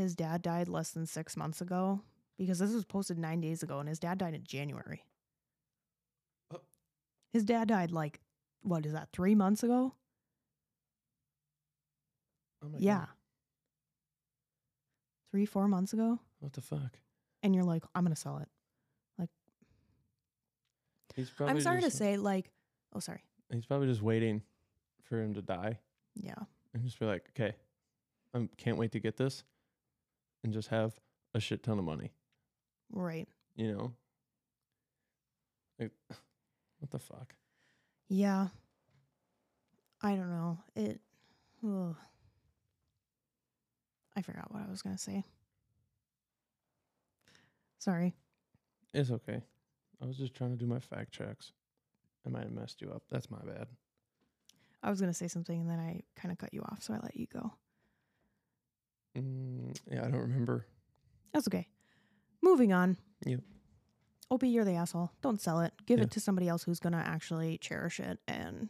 his 0.00 0.14
dad 0.14 0.42
died 0.42 0.68
less 0.68 0.90
than 0.90 1.06
six 1.06 1.36
months 1.36 1.60
ago 1.60 2.00
because 2.38 2.58
this 2.58 2.72
was 2.72 2.84
posted 2.84 3.18
nine 3.18 3.40
days 3.40 3.62
ago 3.62 3.78
and 3.78 3.88
his 3.88 3.98
dad 3.98 4.18
died 4.18 4.34
in 4.34 4.44
January. 4.44 5.04
Oh. 6.54 6.60
His 7.32 7.44
dad 7.44 7.68
died 7.68 7.92
like, 7.92 8.20
what 8.62 8.86
is 8.86 8.92
that, 8.92 9.08
three 9.12 9.34
months 9.34 9.62
ago? 9.62 9.94
Oh 12.64 12.68
my 12.68 12.78
yeah. 12.78 12.98
God. 12.98 13.08
Three, 15.30 15.46
four 15.46 15.68
months 15.68 15.92
ago. 15.92 16.18
What 16.40 16.54
the 16.54 16.60
fuck? 16.60 16.98
And 17.42 17.54
you're 17.54 17.64
like, 17.64 17.84
I'm 17.94 18.04
going 18.04 18.14
to 18.14 18.20
sell 18.20 18.38
it. 18.38 18.48
Like, 19.18 19.28
He's 21.14 21.30
probably 21.30 21.54
I'm 21.54 21.60
sorry 21.60 21.80
just, 21.82 21.92
to 21.92 21.96
say, 21.98 22.16
like, 22.16 22.50
oh, 22.94 22.98
sorry. 23.00 23.22
He's 23.52 23.66
probably 23.66 23.86
just 23.86 24.02
waiting 24.02 24.42
for 25.02 25.22
him 25.22 25.34
to 25.34 25.42
die 25.42 25.78
Yeah. 26.16 26.34
and 26.74 26.84
just 26.84 26.98
be 26.98 27.06
like, 27.06 27.28
okay, 27.30 27.54
I 28.34 28.48
can't 28.56 28.76
wait 28.76 28.92
to 28.92 29.00
get 29.00 29.16
this 29.16 29.44
and 30.42 30.52
just 30.52 30.68
have 30.68 30.94
a 31.34 31.40
shit 31.40 31.62
ton 31.62 31.78
of 31.78 31.84
money. 31.84 32.12
Right. 32.92 33.28
You 33.56 33.72
know? 33.72 33.92
Like, 35.78 35.92
what 36.78 36.90
the 36.90 36.98
fuck? 36.98 37.34
Yeah. 38.08 38.48
I 40.02 40.14
don't 40.14 40.30
know. 40.30 40.58
It. 40.74 41.00
Ugh. 41.64 41.96
I 44.16 44.22
forgot 44.22 44.52
what 44.52 44.62
I 44.66 44.70
was 44.70 44.82
going 44.82 44.96
to 44.96 45.02
say. 45.02 45.24
Sorry. 47.78 48.14
It's 48.92 49.10
okay. 49.10 49.40
I 50.02 50.06
was 50.06 50.16
just 50.16 50.34
trying 50.34 50.50
to 50.50 50.56
do 50.56 50.66
my 50.66 50.80
fact 50.80 51.12
checks. 51.12 51.52
I 52.26 52.30
might 52.30 52.42
have 52.42 52.52
messed 52.52 52.82
you 52.82 52.90
up. 52.90 53.02
That's 53.10 53.30
my 53.30 53.38
bad. 53.38 53.66
I 54.82 54.90
was 54.90 55.00
going 55.00 55.12
to 55.12 55.16
say 55.16 55.28
something 55.28 55.60
and 55.60 55.70
then 55.70 55.78
I 55.78 56.02
kind 56.16 56.32
of 56.32 56.38
cut 56.38 56.52
you 56.52 56.62
off, 56.62 56.82
so 56.82 56.94
I 56.94 56.98
let 57.02 57.16
you 57.16 57.26
go. 57.32 57.52
Mm, 59.16 59.76
yeah, 59.90 60.00
I 60.06 60.10
don't 60.10 60.20
remember. 60.20 60.66
That's 61.32 61.48
okay. 61.48 61.66
Moving 62.42 62.72
on. 62.72 62.96
Yep. 63.26 63.40
OP, 64.30 64.44
you're 64.44 64.64
the 64.64 64.74
asshole. 64.74 65.10
Don't 65.22 65.40
sell 65.40 65.60
it. 65.60 65.72
Give 65.86 65.98
Yeah. 65.98 66.04
it 66.04 66.10
to 66.12 66.20
somebody 66.20 66.48
else 66.48 66.62
who's 66.62 66.78
going 66.80 66.92
to 66.92 66.98
actually 66.98 67.58
cherish 67.58 67.98
it 68.00 68.20
and 68.28 68.68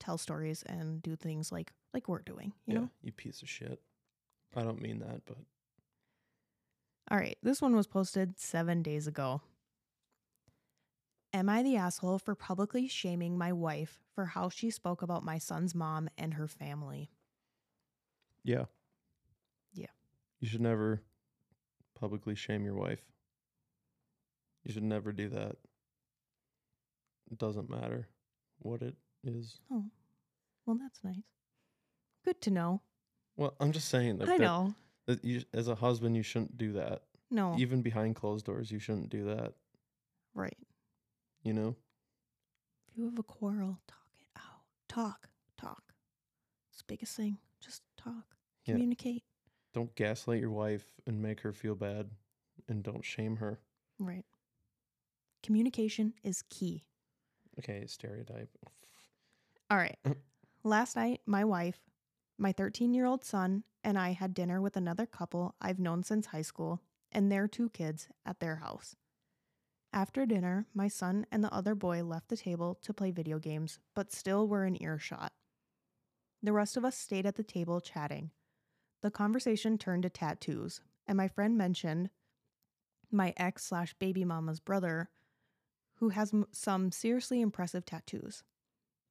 tell 0.00 0.18
stories 0.18 0.62
and 0.64 1.00
do 1.02 1.16
things 1.16 1.52
like 1.52 1.72
like 1.92 2.08
we're 2.08 2.18
doing, 2.22 2.52
you 2.66 2.74
yeah, 2.74 2.80
know? 2.80 2.90
you 3.02 3.12
piece 3.12 3.40
of 3.40 3.48
shit. 3.48 3.80
I 4.56 4.62
don't 4.62 4.82
mean 4.82 4.98
that, 4.98 5.24
but 5.26 5.36
All 7.10 7.16
right, 7.18 7.38
this 7.42 7.62
one 7.62 7.76
was 7.76 7.86
posted 7.86 8.38
7 8.40 8.82
days 8.82 9.06
ago. 9.06 9.42
Am 11.32 11.48
I 11.48 11.62
the 11.62 11.76
asshole 11.76 12.18
for 12.18 12.34
publicly 12.34 12.88
shaming 12.88 13.38
my 13.38 13.52
wife 13.52 14.00
for 14.12 14.26
how 14.26 14.48
she 14.48 14.70
spoke 14.70 15.02
about 15.02 15.24
my 15.24 15.38
son's 15.38 15.74
mom 15.74 16.08
and 16.18 16.34
her 16.34 16.48
family? 16.48 17.10
Yeah. 18.42 18.64
You 20.44 20.50
should 20.50 20.60
never 20.60 21.00
publicly 21.98 22.34
shame 22.34 22.66
your 22.66 22.74
wife. 22.74 23.00
You 24.62 24.74
should 24.74 24.82
never 24.82 25.10
do 25.10 25.30
that. 25.30 25.56
It 27.30 27.38
doesn't 27.38 27.70
matter 27.70 28.08
what 28.58 28.82
it 28.82 28.94
is. 29.26 29.58
Oh. 29.72 29.86
Well, 30.66 30.76
that's 30.78 31.02
nice. 31.02 31.24
Good 32.26 32.42
to 32.42 32.50
know. 32.50 32.82
Well, 33.38 33.54
I'm 33.58 33.72
just 33.72 33.88
saying 33.88 34.18
that. 34.18 34.28
I 34.28 34.36
know. 34.36 34.74
that 35.06 35.24
you 35.24 35.44
as 35.54 35.68
a 35.68 35.74
husband 35.74 36.14
you 36.14 36.22
shouldn't 36.22 36.58
do 36.58 36.74
that. 36.74 37.04
No. 37.30 37.56
Even 37.56 37.80
behind 37.80 38.14
closed 38.14 38.44
doors, 38.44 38.70
you 38.70 38.78
shouldn't 38.78 39.08
do 39.08 39.24
that. 39.24 39.54
right. 40.34 40.58
You 41.42 41.54
know? 41.54 41.74
If 42.90 42.98
you 42.98 43.06
have 43.06 43.18
a 43.18 43.22
quarrel, 43.22 43.78
talk 43.88 44.08
it 44.20 44.26
out. 44.36 44.60
Talk, 44.90 45.30
talk. 45.58 45.94
It's 46.70 46.82
the 46.82 46.84
biggest 46.86 47.16
thing. 47.16 47.38
Just 47.62 47.80
talk. 47.96 48.36
Yeah. 48.66 48.74
Communicate. 48.74 49.22
Don't 49.74 49.94
gaslight 49.96 50.40
your 50.40 50.52
wife 50.52 50.86
and 51.06 51.20
make 51.20 51.40
her 51.40 51.52
feel 51.52 51.74
bad 51.74 52.10
and 52.68 52.82
don't 52.82 53.04
shame 53.04 53.36
her. 53.36 53.58
Right. 53.98 54.24
Communication 55.42 56.14
is 56.22 56.42
key. 56.48 56.84
Okay, 57.58 57.84
stereotype. 57.86 58.48
All 59.70 59.76
right. 59.76 59.98
Last 60.64 60.96
night, 60.96 61.20
my 61.26 61.44
wife, 61.44 61.80
my 62.38 62.52
13 62.52 62.94
year 62.94 63.04
old 63.04 63.24
son, 63.24 63.64
and 63.82 63.98
I 63.98 64.12
had 64.12 64.32
dinner 64.32 64.62
with 64.62 64.76
another 64.76 65.06
couple 65.06 65.54
I've 65.60 65.80
known 65.80 66.04
since 66.04 66.26
high 66.26 66.42
school 66.42 66.80
and 67.12 67.30
their 67.30 67.48
two 67.48 67.68
kids 67.68 68.08
at 68.24 68.40
their 68.40 68.56
house. 68.56 68.96
After 69.92 70.24
dinner, 70.24 70.66
my 70.74 70.88
son 70.88 71.26
and 71.30 71.44
the 71.44 71.52
other 71.52 71.74
boy 71.74 72.02
left 72.02 72.28
the 72.28 72.36
table 72.36 72.78
to 72.82 72.94
play 72.94 73.10
video 73.10 73.38
games, 73.38 73.78
but 73.94 74.12
still 74.12 74.48
were 74.48 74.64
in 74.64 74.80
earshot. 74.82 75.32
The 76.42 76.52
rest 76.52 76.76
of 76.76 76.84
us 76.84 76.96
stayed 76.96 77.26
at 77.26 77.36
the 77.36 77.44
table 77.44 77.80
chatting. 77.80 78.30
The 79.04 79.10
conversation 79.10 79.76
turned 79.76 80.04
to 80.04 80.08
tattoos, 80.08 80.80
and 81.06 81.18
my 81.18 81.28
friend 81.28 81.58
mentioned 81.58 82.08
my 83.12 83.34
ex 83.36 83.66
slash 83.66 83.92
baby 83.98 84.24
mama's 84.24 84.60
brother, 84.60 85.10
who 85.96 86.08
has 86.08 86.32
some 86.52 86.90
seriously 86.90 87.42
impressive 87.42 87.84
tattoos. 87.84 88.44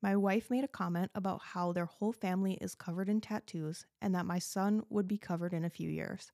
My 0.02 0.16
wife 0.16 0.50
made 0.50 0.64
a 0.64 0.68
comment 0.68 1.12
about 1.14 1.44
how 1.44 1.72
their 1.74 1.86
whole 1.86 2.12
family 2.12 2.56
is 2.56 2.74
covered 2.74 3.08
in 3.08 3.22
tattoos 3.22 3.86
and 4.02 4.16
that 4.16 4.26
my 4.26 4.40
son 4.40 4.84
would 4.90 5.08
be 5.08 5.20
covered 5.20 5.54
in 5.54 5.64
a 5.64 5.70
few 5.70 5.92
years. 5.92 6.32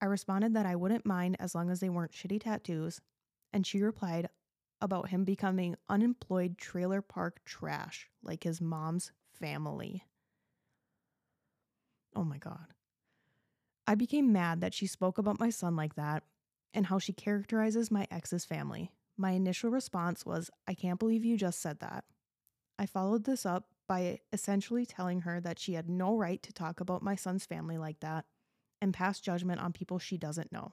I 0.00 0.06
responded 0.06 0.54
that 0.54 0.64
I 0.64 0.74
wouldn't 0.74 1.04
mind 1.04 1.36
as 1.38 1.54
long 1.54 1.68
as 1.68 1.80
they 1.80 1.90
weren't 1.90 2.12
shitty 2.12 2.40
tattoos, 2.40 2.98
and 3.52 3.66
she 3.66 3.82
replied 3.82 4.30
about 4.80 5.10
him 5.10 5.24
becoming 5.24 5.76
unemployed 5.90 6.56
trailer 6.56 7.02
park 7.02 7.44
trash 7.44 8.08
like 8.22 8.44
his 8.44 8.62
mom's 8.62 9.12
family. 9.34 10.06
Oh 12.14 12.24
my 12.24 12.38
God. 12.38 12.74
I 13.86 13.94
became 13.94 14.32
mad 14.32 14.60
that 14.60 14.74
she 14.74 14.86
spoke 14.86 15.18
about 15.18 15.40
my 15.40 15.50
son 15.50 15.76
like 15.76 15.94
that 15.94 16.22
and 16.72 16.86
how 16.86 16.98
she 16.98 17.12
characterizes 17.12 17.90
my 17.90 18.06
ex's 18.10 18.44
family. 18.44 18.92
My 19.16 19.32
initial 19.32 19.70
response 19.70 20.24
was, 20.24 20.50
I 20.66 20.74
can't 20.74 20.98
believe 20.98 21.24
you 21.24 21.36
just 21.36 21.60
said 21.60 21.80
that. 21.80 22.04
I 22.78 22.86
followed 22.86 23.24
this 23.24 23.46
up 23.46 23.68
by 23.86 24.20
essentially 24.32 24.86
telling 24.86 25.20
her 25.20 25.40
that 25.40 25.58
she 25.58 25.74
had 25.74 25.88
no 25.88 26.16
right 26.16 26.42
to 26.42 26.52
talk 26.52 26.80
about 26.80 27.02
my 27.02 27.14
son's 27.14 27.46
family 27.46 27.78
like 27.78 28.00
that 28.00 28.24
and 28.80 28.94
pass 28.94 29.20
judgment 29.20 29.60
on 29.60 29.72
people 29.72 29.98
she 29.98 30.18
doesn't 30.18 30.52
know. 30.52 30.72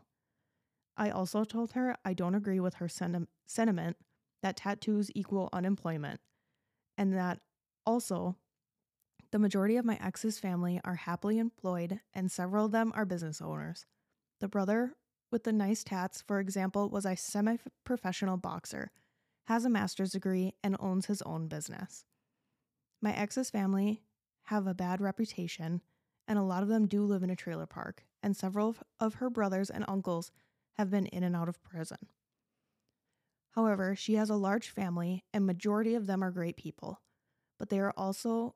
I 0.98 1.10
also 1.10 1.44
told 1.44 1.74
her 1.74 1.96
I 2.04 2.14
don't 2.14 2.36
agree 2.36 2.60
with 2.60 2.76
her 2.76 2.88
senti- 2.88 3.28
sentiment 3.46 3.98
that 4.42 4.58
tattoos 4.58 5.12
equal 5.14 5.50
unemployment, 5.54 6.20
and 6.98 7.14
that 7.16 7.40
also 7.86 8.38
the 9.32 9.40
majority 9.40 9.78
of 9.78 9.86
my 9.86 9.98
ex's 10.02 10.40
family 10.40 10.82
are 10.84 10.96
happily 10.96 11.40
employed 11.40 12.02
and 12.14 12.32
several 12.32 12.66
of 12.66 12.72
them 12.72 12.92
are 12.96 13.06
business 13.06 13.42
owners. 13.42 13.86
The 14.40 14.48
brother 14.48 14.94
with 15.32 15.46
the 15.46 15.54
nice 15.54 15.84
tats, 15.84 16.22
for 16.22 16.40
example, 16.40 16.90
was 16.90 17.06
a 17.06 17.16
semi 17.16 17.58
professional 17.86 18.38
boxer, 18.38 18.92
has 19.46 19.64
a 19.64 19.70
master's 19.70 20.12
degree, 20.12 20.54
and 20.62 20.76
owns 20.80 21.06
his 21.06 21.22
own 21.22 21.48
business. 21.48 22.04
My 23.02 23.16
ex's 23.16 23.50
family 23.50 24.04
have 24.46 24.68
a 24.68 24.74
bad 24.74 25.00
reputation, 25.00 25.82
and 26.28 26.38
a 26.38 26.44
lot 26.44 26.64
of 26.64 26.70
them 26.70 26.88
do 26.88 27.04
live 27.04 27.24
in 27.24 27.30
a 27.30 27.36
trailer 27.36 27.66
park, 27.66 28.04
and 28.22 28.36
several 28.36 28.70
of- 28.70 28.84
of 29.00 29.16
her 29.16 29.30
brothers 29.30 29.70
and 29.70 29.86
uncles 29.88 30.32
have 30.74 30.90
been 30.90 31.06
in 31.08 31.24
and 31.24 31.36
out 31.36 31.48
of 31.48 31.64
prison. 31.64 32.10
However, 33.52 33.96
she 33.96 34.16
has 34.16 34.30
a 34.30 34.36
large 34.36 34.70
family, 34.70 35.24
and 35.34 35.46
majority 35.46 35.96
of 35.96 36.08
them 36.08 36.24
are 36.24 36.32
great 36.32 36.58
people, 36.58 37.02
but 37.58 37.70
they 37.70 37.80
are 37.80 37.94
also 37.96 38.56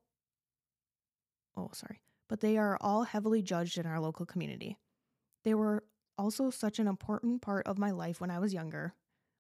oh, 1.58 1.70
sorry, 1.74 2.02
but 2.30 2.42
they 2.42 2.58
are 2.58 2.78
all 2.82 3.04
heavily 3.04 3.42
judged 3.42 3.78
in 3.78 3.86
our 3.86 4.00
local 4.00 4.26
community. 4.26 4.78
They 5.44 5.54
were 5.54 5.84
also 6.18 6.50
such 6.50 6.80
an 6.80 6.88
important 6.88 7.42
part 7.42 7.68
of 7.68 7.78
my 7.78 7.92
life 7.92 8.20
when 8.22 8.32
I 8.32 8.40
was 8.40 8.54
younger. 8.54 8.94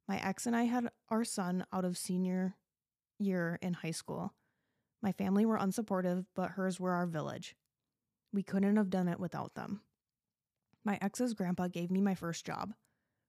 My 0.07 0.17
ex 0.17 0.45
and 0.45 0.55
I 0.55 0.63
had 0.63 0.89
our 1.09 1.23
son 1.23 1.65
out 1.73 1.85
of 1.85 1.97
senior 1.97 2.55
year 3.17 3.57
in 3.61 3.73
high 3.73 3.91
school. 3.91 4.33
My 5.01 5.11
family 5.11 5.45
were 5.45 5.57
unsupportive, 5.57 6.25
but 6.35 6.51
hers 6.51 6.79
were 6.79 6.91
our 6.91 7.05
village. 7.05 7.55
We 8.33 8.43
couldn't 8.43 8.75
have 8.75 8.89
done 8.89 9.07
it 9.07 9.19
without 9.19 9.55
them. 9.55 9.81
My 10.83 10.99
ex's 11.01 11.33
grandpa 11.33 11.67
gave 11.67 11.89
me 11.89 12.01
my 12.01 12.15
first 12.15 12.45
job. 12.45 12.73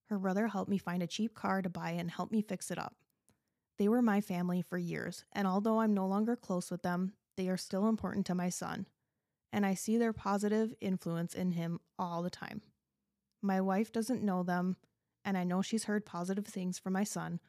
Her 0.08 0.18
brother 0.18 0.48
helped 0.48 0.70
me 0.70 0.78
find 0.78 1.02
a 1.02 1.06
cheap 1.06 1.34
car 1.34 1.62
to 1.62 1.70
buy 1.70 1.90
and 1.90 2.10
helped 2.10 2.32
me 2.32 2.42
fix 2.42 2.70
it 2.70 2.78
up. 2.78 2.94
They 3.78 3.88
were 3.88 4.02
my 4.02 4.20
family 4.20 4.62
for 4.62 4.78
years, 4.78 5.24
and 5.32 5.46
although 5.46 5.80
I'm 5.80 5.94
no 5.94 6.06
longer 6.06 6.36
close 6.36 6.70
with 6.70 6.82
them, 6.82 7.12
they 7.36 7.48
are 7.48 7.56
still 7.56 7.88
important 7.88 8.26
to 8.26 8.34
my 8.34 8.48
son, 8.48 8.86
and 9.52 9.64
I 9.64 9.74
see 9.74 9.96
their 9.96 10.12
positive 10.12 10.74
influence 10.80 11.34
in 11.34 11.52
him 11.52 11.80
all 11.98 12.22
the 12.22 12.30
time. 12.30 12.62
My 13.42 13.60
wife 13.60 13.92
doesn't 13.92 14.22
know 14.22 14.42
them, 14.42 14.76
and 15.24 15.36
I 15.36 15.44
know 15.44 15.62
she's 15.62 15.84
heard 15.84 16.06
positive 16.06 16.46
things 16.46 16.78
from 16.78 16.92
my 16.92 17.04
son, 17.04 17.40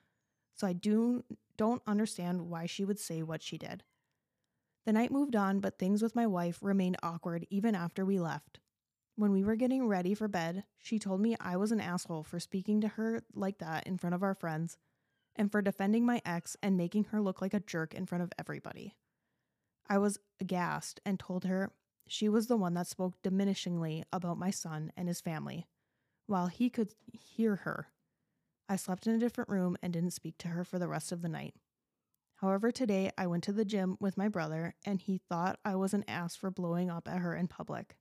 so 0.55 0.67
I 0.67 0.73
do 0.73 1.23
don't 1.57 1.81
understand 1.87 2.49
why 2.49 2.65
she 2.65 2.85
would 2.85 2.99
say 2.99 3.23
what 3.23 3.41
she 3.41 3.57
did. 3.57 3.83
The 4.85 4.93
night 4.93 5.11
moved 5.11 5.35
on, 5.35 5.59
but 5.59 5.77
things 5.77 6.01
with 6.01 6.15
my 6.15 6.27
wife 6.27 6.59
remained 6.61 6.97
awkward 7.03 7.45
even 7.49 7.75
after 7.75 8.05
we 8.05 8.19
left. 8.19 8.59
When 9.15 9.31
we 9.31 9.43
were 9.43 9.55
getting 9.55 9.87
ready 9.87 10.13
for 10.13 10.27
bed, 10.27 10.63
she 10.77 10.99
told 10.99 11.19
me 11.19 11.35
I 11.39 11.57
was 11.57 11.71
an 11.71 11.81
asshole 11.81 12.23
for 12.23 12.39
speaking 12.39 12.81
to 12.81 12.87
her 12.89 13.23
like 13.33 13.57
that 13.57 13.87
in 13.87 13.97
front 13.97 14.13
of 14.13 14.23
our 14.23 14.35
friends 14.35 14.77
and 15.35 15.51
for 15.51 15.61
defending 15.61 16.05
my 16.05 16.21
ex 16.25 16.55
and 16.61 16.77
making 16.77 17.05
her 17.05 17.21
look 17.21 17.41
like 17.41 17.53
a 17.53 17.59
jerk 17.59 17.93
in 17.93 18.05
front 18.05 18.23
of 18.23 18.31
everybody. 18.39 18.95
I 19.89 19.97
was 19.97 20.19
aghast 20.39 20.99
and 21.05 21.19
told 21.19 21.45
her 21.45 21.71
She 22.07 22.29
was 22.29 22.47
the 22.47 22.57
one 22.57 22.73
that 22.75 22.87
spoke 22.87 23.21
diminishingly 23.21 24.03
about 24.11 24.37
my 24.37 24.49
son 24.49 24.91
and 24.95 25.07
his 25.07 25.21
family, 25.21 25.67
while 26.25 26.47
he 26.47 26.69
could 26.69 26.93
hear 27.11 27.57
her. 27.57 27.87
I 28.69 28.75
slept 28.75 29.07
in 29.07 29.15
a 29.15 29.19
different 29.19 29.49
room 29.49 29.77
and 29.81 29.93
didn't 29.93 30.11
speak 30.11 30.37
to 30.39 30.49
her 30.49 30.63
for 30.63 30.77
the 30.77 30.87
rest 30.87 31.11
of 31.11 31.21
the 31.21 31.29
night. 31.29 31.55
However, 32.37 32.71
today 32.71 33.11
I 33.17 33.27
went 33.27 33.43
to 33.45 33.53
the 33.53 33.65
gym 33.65 33.97
with 33.99 34.17
my 34.17 34.27
brother 34.27 34.75
and 34.85 35.01
he 35.01 35.17
thought 35.17 35.59
I 35.65 35.75
was 35.75 35.93
an 35.93 36.05
ass 36.07 36.35
for 36.35 36.51
blowing 36.51 36.89
up 36.89 37.07
at 37.07 37.19
her 37.19 37.35
in 37.35 37.47
public, 37.47 37.95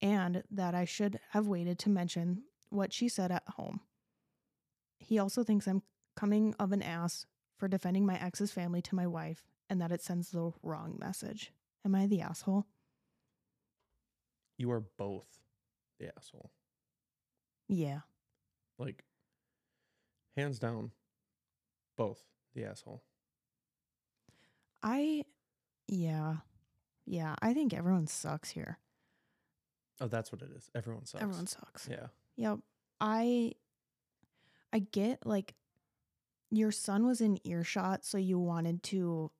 and 0.00 0.44
that 0.50 0.74
I 0.74 0.84
should 0.84 1.18
have 1.30 1.46
waited 1.46 1.78
to 1.80 1.90
mention 1.90 2.44
what 2.70 2.92
she 2.92 3.08
said 3.08 3.30
at 3.30 3.48
home. 3.56 3.80
He 4.98 5.18
also 5.18 5.42
thinks 5.42 5.66
I'm 5.66 5.82
coming 6.16 6.54
of 6.58 6.72
an 6.72 6.82
ass 6.82 7.26
for 7.56 7.68
defending 7.68 8.06
my 8.06 8.20
ex's 8.20 8.52
family 8.52 8.80
to 8.82 8.94
my 8.94 9.06
wife 9.06 9.44
and 9.68 9.80
that 9.80 9.92
it 9.92 10.02
sends 10.02 10.30
the 10.30 10.52
wrong 10.62 10.96
message. 10.98 11.52
Am 11.84 11.94
I 11.94 12.06
the 12.06 12.20
asshole? 12.20 12.66
You 14.58 14.70
are 14.70 14.84
both 14.98 15.26
the 15.98 16.10
asshole. 16.16 16.50
Yeah. 17.68 18.00
Like, 18.78 19.04
hands 20.36 20.58
down, 20.58 20.90
both 21.96 22.22
the 22.54 22.64
asshole. 22.64 23.02
I, 24.82 25.24
yeah. 25.88 26.36
Yeah. 27.06 27.34
I 27.40 27.54
think 27.54 27.72
everyone 27.72 28.06
sucks 28.06 28.50
here. 28.50 28.78
Oh, 30.00 30.08
that's 30.08 30.30
what 30.32 30.42
it 30.42 30.50
is. 30.56 30.70
Everyone 30.74 31.06
sucks. 31.06 31.22
Everyone 31.22 31.46
sucks. 31.46 31.88
Yeah. 31.90 32.06
Yep. 32.36 32.58
I, 33.00 33.52
I 34.72 34.78
get 34.80 35.24
like 35.24 35.54
your 36.50 36.72
son 36.72 37.06
was 37.06 37.20
in 37.20 37.38
earshot, 37.46 38.04
so 38.04 38.18
you 38.18 38.38
wanted 38.38 38.82
to 38.84 39.30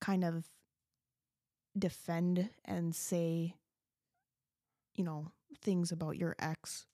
kind 0.00 0.24
of 0.24 0.48
defend 1.76 2.48
and 2.64 2.94
say, 2.94 3.54
you 4.94 5.04
know, 5.04 5.30
things 5.62 5.92
about 5.92 6.16
your 6.16 6.34
ex 6.38 6.86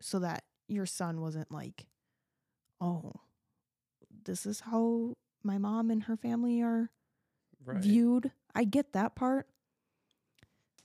so 0.00 0.18
that 0.20 0.44
your 0.68 0.86
son 0.86 1.20
wasn't 1.20 1.50
like, 1.52 1.86
oh, 2.80 3.12
this 4.24 4.46
is 4.46 4.60
how 4.60 5.16
my 5.42 5.58
mom 5.58 5.90
and 5.90 6.04
her 6.04 6.16
family 6.16 6.60
are 6.62 6.90
Right. 7.64 7.80
viewed. 7.82 8.30
I 8.54 8.64
get 8.64 8.92
that 8.92 9.14
part. 9.14 9.46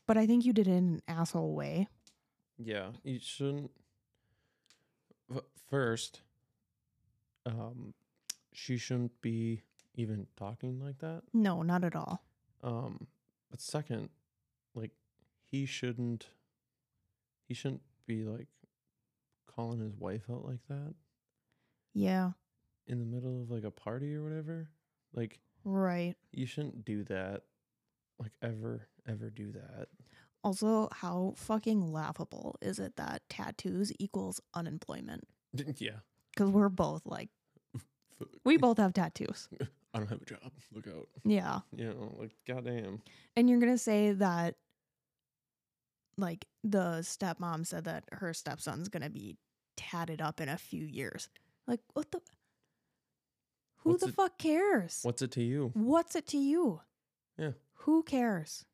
But 0.07 0.17
I 0.17 0.27
think 0.27 0.45
you 0.45 0.53
did 0.53 0.67
it 0.67 0.71
in 0.71 0.77
an 0.95 1.01
asshole 1.07 1.55
way. 1.55 1.88
Yeah, 2.57 2.91
you 3.03 3.19
shouldn't. 3.19 3.71
First, 5.69 6.21
um, 7.45 7.93
she 8.53 8.77
shouldn't 8.77 9.19
be 9.21 9.61
even 9.95 10.27
talking 10.37 10.79
like 10.79 10.99
that. 10.99 11.23
No, 11.33 11.61
not 11.61 11.83
at 11.83 11.95
all. 11.95 12.23
Um, 12.63 13.07
but 13.49 13.61
second, 13.61 14.09
like 14.73 14.91
he 15.43 15.65
shouldn't. 15.65 16.27
He 17.47 17.53
shouldn't 17.53 17.81
be 18.07 18.23
like 18.23 18.47
calling 19.55 19.79
his 19.79 19.95
wife 19.95 20.23
out 20.31 20.43
like 20.45 20.59
that 20.67 20.95
Yeah, 21.93 22.31
in 22.87 22.99
the 22.99 23.05
middle 23.05 23.41
of 23.43 23.51
like 23.51 23.63
a 23.63 23.71
party 23.71 24.15
or 24.15 24.23
whatever. 24.23 24.69
Like 25.13 25.39
right. 25.63 26.15
you 26.31 26.45
shouldn't 26.45 26.85
do 26.85 27.03
that. 27.05 27.43
Like 28.19 28.31
ever, 28.41 28.87
ever 29.07 29.29
do 29.29 29.51
that. 29.51 29.87
Also, 30.43 30.89
how 30.91 31.33
fucking 31.37 31.91
laughable 31.91 32.55
is 32.61 32.79
it 32.79 32.95
that 32.97 33.21
tattoos 33.29 33.91
equals 33.99 34.39
unemployment? 34.53 35.27
yeah. 35.77 35.99
Because 36.33 36.49
we're 36.51 36.69
both 36.69 37.01
like, 37.05 37.29
we 38.45 38.57
both 38.57 38.77
have 38.77 38.93
tattoos. 38.93 39.49
I 39.95 39.99
don't 39.99 40.09
have 40.09 40.21
a 40.21 40.25
job. 40.25 40.51
Look 40.73 40.87
out. 40.87 41.07
Yeah. 41.23 41.59
You 41.75 41.85
know, 41.85 42.15
like 42.19 42.31
goddamn. 42.45 43.01
And 43.37 43.49
you're 43.49 43.59
going 43.59 43.71
to 43.71 43.77
say 43.77 44.11
that, 44.11 44.55
like, 46.17 46.45
the 46.63 46.99
stepmom 47.01 47.65
said 47.65 47.85
that 47.85 48.03
her 48.11 48.33
stepson's 48.33 48.89
going 48.89 49.03
to 49.03 49.09
be 49.09 49.37
tatted 49.77 50.21
up 50.21 50.41
in 50.41 50.49
a 50.49 50.57
few 50.57 50.83
years. 50.85 51.29
Like, 51.65 51.79
what 51.93 52.11
the? 52.11 52.19
Who 53.77 53.91
What's 53.91 54.03
the 54.03 54.09
it- 54.09 54.15
fuck 54.15 54.37
cares? 54.37 54.99
What's 55.03 55.21
it 55.21 55.31
to 55.31 55.41
you? 55.43 55.71
What's 55.73 56.15
it 56.15 56.27
to 56.27 56.37
you? 56.37 56.81
Yeah. 57.37 57.51
Who 57.79 58.03
cares? 58.03 58.65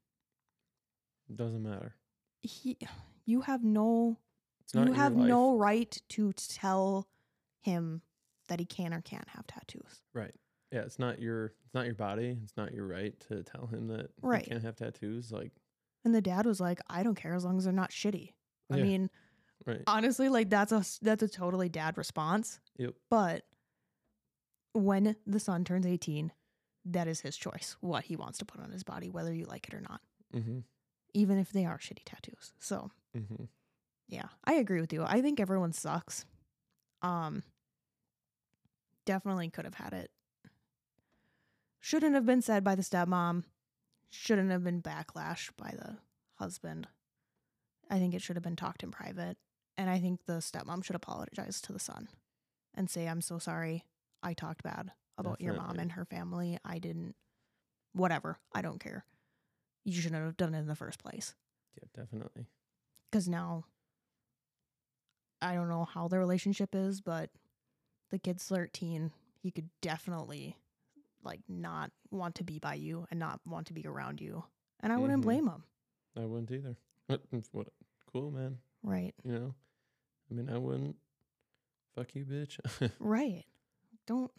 Doesn't 1.34 1.63
matter. 1.63 1.95
He, 2.41 2.78
you 3.26 3.41
have 3.41 3.63
no 3.63 4.17
you 4.74 4.93
have 4.93 5.15
life. 5.15 5.28
no 5.28 5.55
right 5.57 6.01
to 6.09 6.32
tell 6.34 7.07
him 7.61 8.01
that 8.47 8.59
he 8.59 8.65
can 8.65 8.93
or 8.93 9.01
can't 9.01 9.28
have 9.30 9.45
tattoos. 9.47 10.01
right. 10.13 10.34
Yeah, 10.72 10.82
it's 10.82 10.99
not 10.99 11.19
your 11.19 11.53
it's 11.65 11.74
not 11.74 11.86
your 11.86 11.95
body. 11.95 12.38
It's 12.43 12.55
not 12.57 12.74
your 12.74 12.88
right 12.88 13.19
to 13.30 13.43
tell 13.43 13.67
him 13.67 13.88
that 13.88 14.09
Right. 14.22 14.43
he 14.43 14.49
can't 14.51 14.63
have 14.63 14.76
tattoos. 14.76 15.32
Like 15.32 15.51
And 16.05 16.15
the 16.15 16.22
dad 16.22 16.45
was 16.45 16.59
like, 16.59 16.80
"I 16.89 17.03
don't 17.03 17.15
care 17.15 17.34
as 17.34 17.43
long 17.45 17.57
as 17.57 17.65
they're 17.65 17.74
not 17.74 17.91
shitty." 17.91 18.34
I 18.72 18.78
Yeah. 18.78 18.84
mean, 18.84 19.09
right. 19.65 19.84
honestly, 19.88 20.30
like 20.30 20.49
that's 20.49 20.72
a 20.72 20.84
that's 21.01 21.24
a 21.24 21.28
totally 21.28 21.69
dad 21.69 21.97
response. 21.97 22.59
Yep. 22.78 22.95
But 23.09 23.43
when 24.74 25.15
the 25.28 25.39
son 25.39 25.65
turns 25.65 25.86
18, 25.86 26.32
that 26.86 27.07
is 27.07 27.19
his 27.22 27.36
choice 27.38 27.76
what 27.82 28.05
he 28.05 28.15
wants 28.15 28.38
to 28.39 28.45
put 28.45 28.61
on 28.61 28.72
his 28.72 28.84
body 28.84 29.09
whether 29.09 29.34
you 29.34 29.45
like 29.45 29.67
it 29.67 29.74
or 29.74 29.82
not, 29.82 30.01
Mm-hmm. 30.34 30.59
even 31.13 31.38
if 31.38 31.51
they 31.51 31.65
are 31.65 31.78
shitty 31.78 32.03
tattoos. 32.05 32.53
So, 32.59 32.91
Mm-hmm. 33.15 33.43
Yeah, 34.07 34.30
I 34.45 34.53
agree 34.53 34.80
with 34.82 34.93
you. 34.93 35.03
I 35.03 35.22
think 35.22 35.39
everyone 35.41 35.74
sucks. 35.74 36.26
Um 37.01 37.43
definitely 39.05 39.49
could 39.49 39.65
have 39.65 39.74
had 39.76 39.93
it. 39.93 40.11
Shouldn't 41.82 42.13
have 42.15 42.25
been 42.25 42.41
said 42.41 42.63
by 42.63 42.75
the 42.75 42.84
stepmom. 42.84 43.43
Shouldn't 44.09 44.51
have 44.51 44.63
been 44.63 44.82
backlash 44.82 45.49
by 45.57 45.71
the 45.71 45.97
husband. 46.36 46.88
I 47.89 47.97
think 47.99 48.13
it 48.13 48.21
should 48.21 48.36
have 48.36 48.43
been 48.43 48.55
talked 48.55 48.84
in 48.84 48.91
private. 48.91 49.38
And 49.77 49.89
I 49.89 49.99
think 49.99 50.25
the 50.25 50.34
stepmom 50.39 50.84
should 50.84 50.95
apologize 50.95 51.59
to 51.61 51.73
the 51.73 51.79
son 51.79 52.07
and 52.75 52.89
say, 52.89 53.07
I'm 53.07 53.21
so 53.21 53.39
sorry. 53.39 53.84
I 54.21 54.34
talked 54.34 54.63
bad 54.63 54.91
about 55.17 55.41
your 55.41 55.55
mom 55.55 55.79
and 55.79 55.93
her 55.93 56.05
family. 56.05 56.57
I 56.63 56.77
didn't 56.79 57.15
whatever. 57.93 58.38
I 58.53 58.61
don't 58.61 58.79
care. 58.79 59.05
You 59.84 59.99
shouldn't 59.99 60.23
have 60.23 60.38
done 60.38 60.53
it 60.53 60.59
in 60.59 60.67
the 60.67 60.75
first 60.75 60.99
place 61.01 61.34
Yeah, 61.75 61.88
definitely. 62.03 62.45
because 63.09 63.27
now 63.27 63.65
I 65.41 65.55
don't 65.55 65.69
know 65.69 65.86
how 65.86 66.07
the 66.07 66.19
relationship 66.19 66.75
is, 66.75 67.01
but 67.01 67.32
the 68.11 68.19
kid's 68.19 68.43
13. 68.45 69.11
He 69.41 69.49
could 69.51 69.69
definitely 69.82 70.57
like 71.24 71.41
not 71.47 71.91
want 72.09 72.36
to 72.36 72.43
be 72.43 72.59
by 72.59 72.76
you 72.76 73.05
and 73.11 73.19
not 73.19 73.39
want 73.45 73.67
to 73.67 73.74
be 73.74 73.86
around 73.86 74.22
you. 74.22 74.43
And 74.82 74.91
I 74.91 74.97
wouldn't 74.97 75.19
Mhm. 75.22 75.26
blame 75.26 75.47
him. 75.47 75.63
I 76.15 76.26
wouldn't 76.26 76.51
either. 76.51 76.76
what 77.51 77.67
cool, 78.11 78.32
man. 78.32 78.57
Right. 78.84 79.13
You 79.24 79.32
know? 79.34 79.55
I 80.30 80.34
mean 80.34 80.49
I 80.49 80.57
wouldn't 80.57 80.95
fuck 81.95 82.15
you, 82.15 82.26
bitch. 82.26 82.59
Right. 82.99 83.45
Don't 84.07 84.32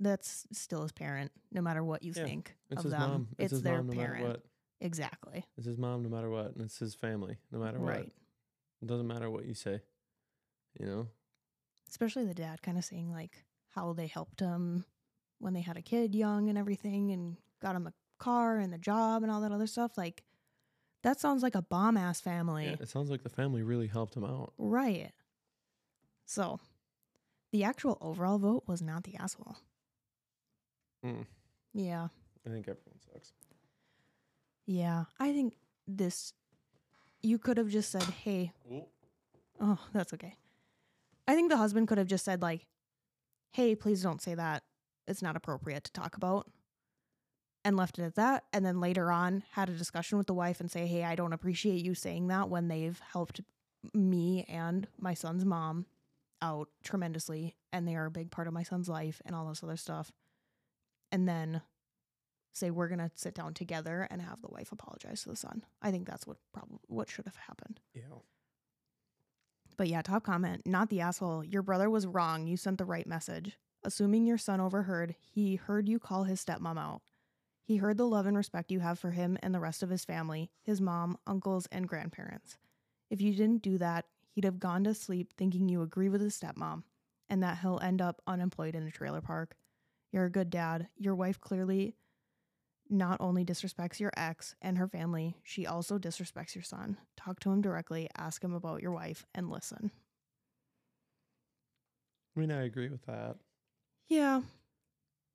that's 0.00 0.46
still 0.52 0.82
his 0.82 0.92
parent, 0.92 1.30
no 1.52 1.60
matter 1.62 1.84
what 1.84 2.02
you 2.02 2.12
Yeah, 2.16 2.24
think 2.24 2.56
it's 2.70 2.78
of 2.80 2.84
his 2.84 2.92
them. 2.92 3.00
mom. 3.00 3.28
It's, 3.32 3.40
It's, 3.44 3.50
his 3.52 3.62
their 3.62 3.76
mom 3.76 3.86
no 3.88 3.92
parent. 3.92 4.12
matter 4.14 4.28
what. 4.32 4.42
Exactly. 4.80 5.44
It's 5.56 5.66
his 5.66 5.78
mom 5.78 6.02
no 6.02 6.08
matter 6.08 6.28
what. 6.28 6.54
And 6.56 6.62
it's 6.64 6.78
his 6.78 6.94
family 6.94 7.38
no 7.52 7.58
matter 7.60 7.78
what. 7.78 7.88
Right. 7.88 8.12
It 8.82 8.86
doesn't 8.88 9.06
matter 9.06 9.30
what 9.30 9.44
you 9.44 9.54
say. 9.54 9.80
You 10.80 10.86
know? 10.86 11.08
Especially 11.88 12.24
the 12.24 12.34
dad 12.34 12.62
kind 12.62 12.78
of 12.78 12.84
saying 12.84 13.12
like 13.12 13.44
how 13.68 13.92
they 13.92 14.06
helped 14.08 14.40
him 14.40 14.84
when 15.42 15.54
they 15.54 15.60
had 15.60 15.76
a 15.76 15.82
kid 15.82 16.14
young 16.14 16.48
and 16.48 16.56
everything 16.56 17.10
and 17.10 17.36
got 17.60 17.74
him 17.74 17.86
a 17.86 17.92
car 18.18 18.58
and 18.58 18.72
the 18.72 18.78
job 18.78 19.22
and 19.22 19.32
all 19.32 19.40
that 19.40 19.52
other 19.52 19.66
stuff. 19.66 19.98
Like 19.98 20.22
that 21.02 21.18
sounds 21.18 21.42
like 21.42 21.56
a 21.56 21.62
bomb 21.62 21.96
ass 21.96 22.20
family. 22.20 22.66
Yeah, 22.66 22.76
it 22.80 22.88
sounds 22.88 23.10
like 23.10 23.22
the 23.22 23.28
family 23.28 23.62
really 23.62 23.88
helped 23.88 24.16
him 24.16 24.24
out. 24.24 24.52
Right. 24.56 25.10
So 26.24 26.60
the 27.50 27.64
actual 27.64 27.98
overall 28.00 28.38
vote 28.38 28.62
was 28.66 28.80
not 28.80 29.02
the 29.02 29.16
asshole. 29.16 29.56
Mm. 31.04 31.26
Yeah. 31.74 32.08
I 32.46 32.50
think 32.50 32.68
everyone 32.68 33.00
sucks. 33.12 33.32
Yeah. 34.66 35.04
I 35.18 35.32
think 35.32 35.56
this, 35.88 36.32
you 37.20 37.38
could 37.38 37.56
have 37.56 37.68
just 37.68 37.90
said, 37.90 38.04
hey, 38.04 38.52
oh, 39.60 39.78
that's 39.92 40.14
okay. 40.14 40.36
I 41.26 41.34
think 41.34 41.50
the 41.50 41.56
husband 41.56 41.88
could 41.88 41.98
have 41.98 42.06
just 42.06 42.24
said, 42.24 42.40
like, 42.42 42.66
hey, 43.50 43.74
please 43.74 44.02
don't 44.02 44.22
say 44.22 44.34
that. 44.34 44.62
It's 45.06 45.22
not 45.22 45.36
appropriate 45.36 45.84
to 45.84 45.92
talk 45.92 46.16
about. 46.16 46.50
And 47.64 47.76
left 47.76 47.98
it 47.98 48.02
at 48.02 48.16
that. 48.16 48.44
And 48.52 48.66
then 48.66 48.80
later 48.80 49.12
on, 49.12 49.44
had 49.52 49.68
a 49.68 49.74
discussion 49.74 50.18
with 50.18 50.26
the 50.26 50.34
wife 50.34 50.58
and 50.58 50.70
say, 50.70 50.86
hey, 50.86 51.04
I 51.04 51.14
don't 51.14 51.32
appreciate 51.32 51.84
you 51.84 51.94
saying 51.94 52.26
that 52.26 52.48
when 52.48 52.66
they've 52.66 53.00
helped 53.12 53.40
me 53.94 54.44
and 54.48 54.88
my 54.98 55.14
son's 55.14 55.44
mom 55.44 55.86
out 56.40 56.68
tremendously. 56.82 57.54
And 57.72 57.86
they 57.86 57.94
are 57.94 58.06
a 58.06 58.10
big 58.10 58.32
part 58.32 58.48
of 58.48 58.52
my 58.52 58.64
son's 58.64 58.88
life 58.88 59.22
and 59.24 59.36
all 59.36 59.48
this 59.48 59.62
other 59.62 59.76
stuff. 59.76 60.10
And 61.12 61.28
then 61.28 61.62
say 62.52 62.70
we're 62.70 62.88
gonna 62.88 63.10
sit 63.14 63.34
down 63.34 63.54
together 63.54 64.06
and 64.10 64.20
have 64.20 64.42
the 64.42 64.48
wife 64.48 64.72
apologize 64.72 65.22
to 65.22 65.30
the 65.30 65.36
son. 65.36 65.64
I 65.80 65.90
think 65.90 66.06
that's 66.06 66.26
what 66.26 66.36
probably 66.52 66.78
what 66.86 67.08
should 67.08 67.26
have 67.26 67.36
happened. 67.36 67.80
Yeah. 67.94 68.02
But 69.76 69.88
yeah, 69.88 70.02
top 70.02 70.24
comment, 70.24 70.66
not 70.66 70.90
the 70.90 71.00
asshole. 71.00 71.44
Your 71.44 71.62
brother 71.62 71.88
was 71.88 72.06
wrong. 72.06 72.46
You 72.46 72.56
sent 72.56 72.78
the 72.78 72.84
right 72.84 73.06
message. 73.06 73.56
Assuming 73.84 74.26
your 74.26 74.38
son 74.38 74.60
overheard, 74.60 75.14
he 75.20 75.56
heard 75.56 75.88
you 75.88 75.98
call 75.98 76.24
his 76.24 76.44
stepmom 76.44 76.78
out. 76.78 77.02
He 77.64 77.74
He 77.74 77.78
heard 77.78 77.96
the 77.96 78.06
love 78.06 78.26
and 78.26 78.36
respect 78.36 78.70
you 78.70 78.80
have 78.80 78.98
for 78.98 79.12
him 79.12 79.38
and 79.42 79.54
the 79.54 79.60
rest 79.60 79.82
of 79.82 79.90
his 79.90 80.04
family, 80.04 80.50
his 80.62 80.80
mom, 80.80 81.18
uncles, 81.26 81.66
and 81.72 81.88
grandparents. 81.88 82.58
If 83.10 83.20
you 83.20 83.34
didn't 83.34 83.62
do 83.62 83.78
that, 83.78 84.06
he'd 84.30 84.44
have 84.44 84.58
gone 84.58 84.84
to 84.84 84.94
sleep 84.94 85.32
thinking 85.36 85.68
you 85.68 85.82
agree 85.82 86.08
with 86.08 86.20
his 86.20 86.38
stepmom 86.38 86.84
and 87.30 87.42
that 87.42 87.58
he'll 87.58 87.80
end 87.80 88.02
up 88.02 88.20
unemployed 88.26 88.74
in 88.74 88.86
a 88.86 88.90
trailer 88.90 89.20
park. 89.20 89.56
You're 90.10 90.26
a 90.26 90.30
good 90.30 90.50
dad. 90.50 90.88
Your 90.96 91.14
wife 91.14 91.40
clearly 91.40 91.96
not 92.90 93.20
only 93.20 93.44
disrespects 93.44 93.98
your 93.98 94.12
ex 94.16 94.54
and 94.60 94.76
her 94.78 94.86
family, 94.86 95.36
she 95.42 95.66
also 95.66 95.98
disrespects 95.98 96.54
your 96.54 96.64
son. 96.64 96.98
Talk 97.16 97.40
to 97.40 97.50
him 97.50 97.62
directly, 97.62 98.08
ask 98.16 98.44
him 98.44 98.52
about 98.52 98.82
your 98.82 98.92
wife, 98.92 99.24
and 99.34 99.50
listen. 99.50 99.90
I 102.36 102.40
mean, 102.40 102.50
I 102.50 102.64
agree 102.64 102.88
with 102.88 103.04
that, 103.06 103.36
Yeah, 104.12 104.42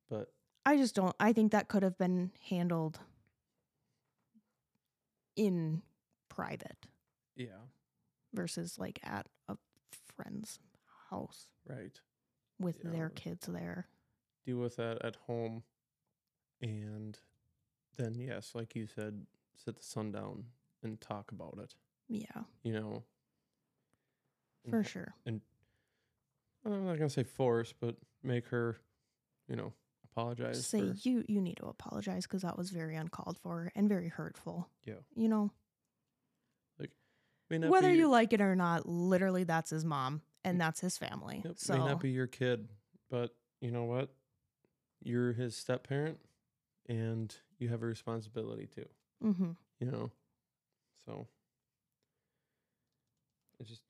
but 0.08 0.32
I 0.64 0.76
just 0.76 0.94
don't. 0.94 1.16
I 1.18 1.32
think 1.32 1.50
that 1.50 1.66
could 1.66 1.82
have 1.82 1.98
been 1.98 2.30
handled 2.48 3.00
in 5.34 5.82
private 6.28 6.76
yeah, 7.34 7.58
versus 8.32 8.78
like 8.78 9.00
at 9.02 9.26
a 9.48 9.56
friend's 10.16 10.60
house 11.10 11.46
right. 11.66 11.98
with 12.60 12.76
Yeah. 12.84 12.90
their 12.90 13.08
kids 13.10 13.48
there. 13.48 13.88
Deal 14.46 14.58
with 14.58 14.76
that 14.76 15.04
at 15.04 15.16
home, 15.26 15.64
and 16.62 17.18
then 17.96 18.14
yes, 18.14 18.52
like 18.54 18.76
you 18.76 18.86
said, 18.86 19.26
sit 19.56 19.76
the 19.76 19.82
son 19.82 20.12
down 20.12 20.44
and 20.84 21.00
talk 21.00 21.32
about 21.32 21.58
it. 21.60 21.74
Yeah, 22.08 22.44
You 22.62 22.74
know, 22.74 23.02
for 24.70 24.82
ho- 24.82 24.88
sure. 24.88 25.14
I'm 26.72 26.86
not 26.86 26.98
gonna 26.98 27.08
say 27.10 27.22
force, 27.24 27.72
but 27.78 27.96
make 28.22 28.46
her, 28.48 28.76
you 29.48 29.56
know, 29.56 29.72
apologize. 30.12 30.66
Say 30.66 30.80
for, 30.92 30.94
you 31.02 31.24
you 31.28 31.40
need 31.40 31.56
to 31.58 31.66
apologize 31.66 32.24
because 32.26 32.42
that 32.42 32.56
was 32.58 32.70
very 32.70 32.96
uncalled 32.96 33.38
for 33.38 33.70
and 33.74 33.88
very 33.88 34.08
hurtful. 34.08 34.68
Yeah. 34.84 34.94
you 35.14 35.28
know 35.28 35.52
Like 36.78 36.90
may 37.50 37.58
not 37.58 37.70
whether 37.70 37.88
be 37.88 37.94
you 37.94 38.00
your- 38.00 38.08
like 38.10 38.32
it 38.32 38.40
or 38.40 38.54
not. 38.56 38.88
Literally, 38.88 39.44
that's 39.44 39.70
his 39.70 39.84
mom 39.84 40.22
and 40.44 40.60
that's 40.60 40.80
his 40.80 40.96
family. 40.98 41.42
Yep, 41.44 41.54
so 41.58 41.72
may 41.78 41.84
not 41.84 42.00
be 42.00 42.10
your 42.10 42.26
kid, 42.26 42.68
but 43.10 43.34
you 43.60 43.70
know 43.70 43.84
what? 43.84 44.10
You're 45.02 45.32
his 45.32 45.54
step 45.56 45.86
parent, 45.88 46.18
and 46.88 47.34
you 47.58 47.68
have 47.68 47.82
a 47.82 47.86
responsibility 47.86 48.66
too. 48.66 48.86
hmm 49.22 49.50
You 49.80 49.90
know, 49.90 50.10
so 51.06 51.28
it 53.60 53.66
just 53.66 53.82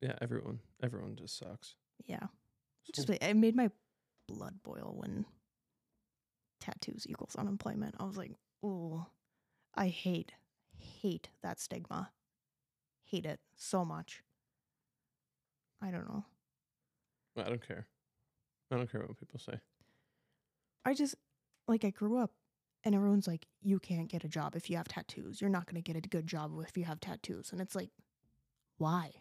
yeah, 0.00 0.14
everyone, 0.22 0.60
everyone 0.82 1.14
just 1.16 1.36
sucks. 1.38 1.74
Yeah. 2.06 2.26
Just 2.94 3.10
it 3.10 3.36
made 3.36 3.54
my 3.54 3.70
blood 4.26 4.54
boil 4.62 4.94
when 4.96 5.24
tattoos 6.60 7.06
equals 7.08 7.36
unemployment. 7.36 7.94
I 7.98 8.04
was 8.04 8.16
like, 8.16 8.32
oh, 8.62 9.06
I 9.74 9.88
hate, 9.88 10.32
hate 10.76 11.28
that 11.42 11.60
stigma. 11.60 12.10
Hate 13.04 13.26
it 13.26 13.40
so 13.56 13.84
much. 13.84 14.22
I 15.82 15.90
don't 15.90 16.08
know. 16.08 16.24
I 17.36 17.48
don't 17.48 17.66
care. 17.66 17.86
I 18.70 18.76
don't 18.76 18.90
care 18.90 19.00
what 19.00 19.18
people 19.18 19.40
say. 19.40 19.58
I 20.84 20.94
just 20.94 21.14
like 21.66 21.84
I 21.84 21.90
grew 21.90 22.18
up 22.18 22.32
and 22.84 22.94
everyone's 22.94 23.26
like, 23.26 23.46
you 23.62 23.78
can't 23.78 24.08
get 24.08 24.24
a 24.24 24.28
job 24.28 24.54
if 24.56 24.70
you 24.70 24.76
have 24.76 24.88
tattoos. 24.88 25.40
You're 25.40 25.50
not 25.50 25.66
gonna 25.66 25.80
get 25.80 25.96
a 25.96 26.00
good 26.00 26.26
job 26.26 26.52
if 26.66 26.76
you 26.76 26.84
have 26.84 27.00
tattoos. 27.00 27.52
And 27.52 27.60
it's 27.60 27.74
like, 27.74 27.90
why? 28.78 29.12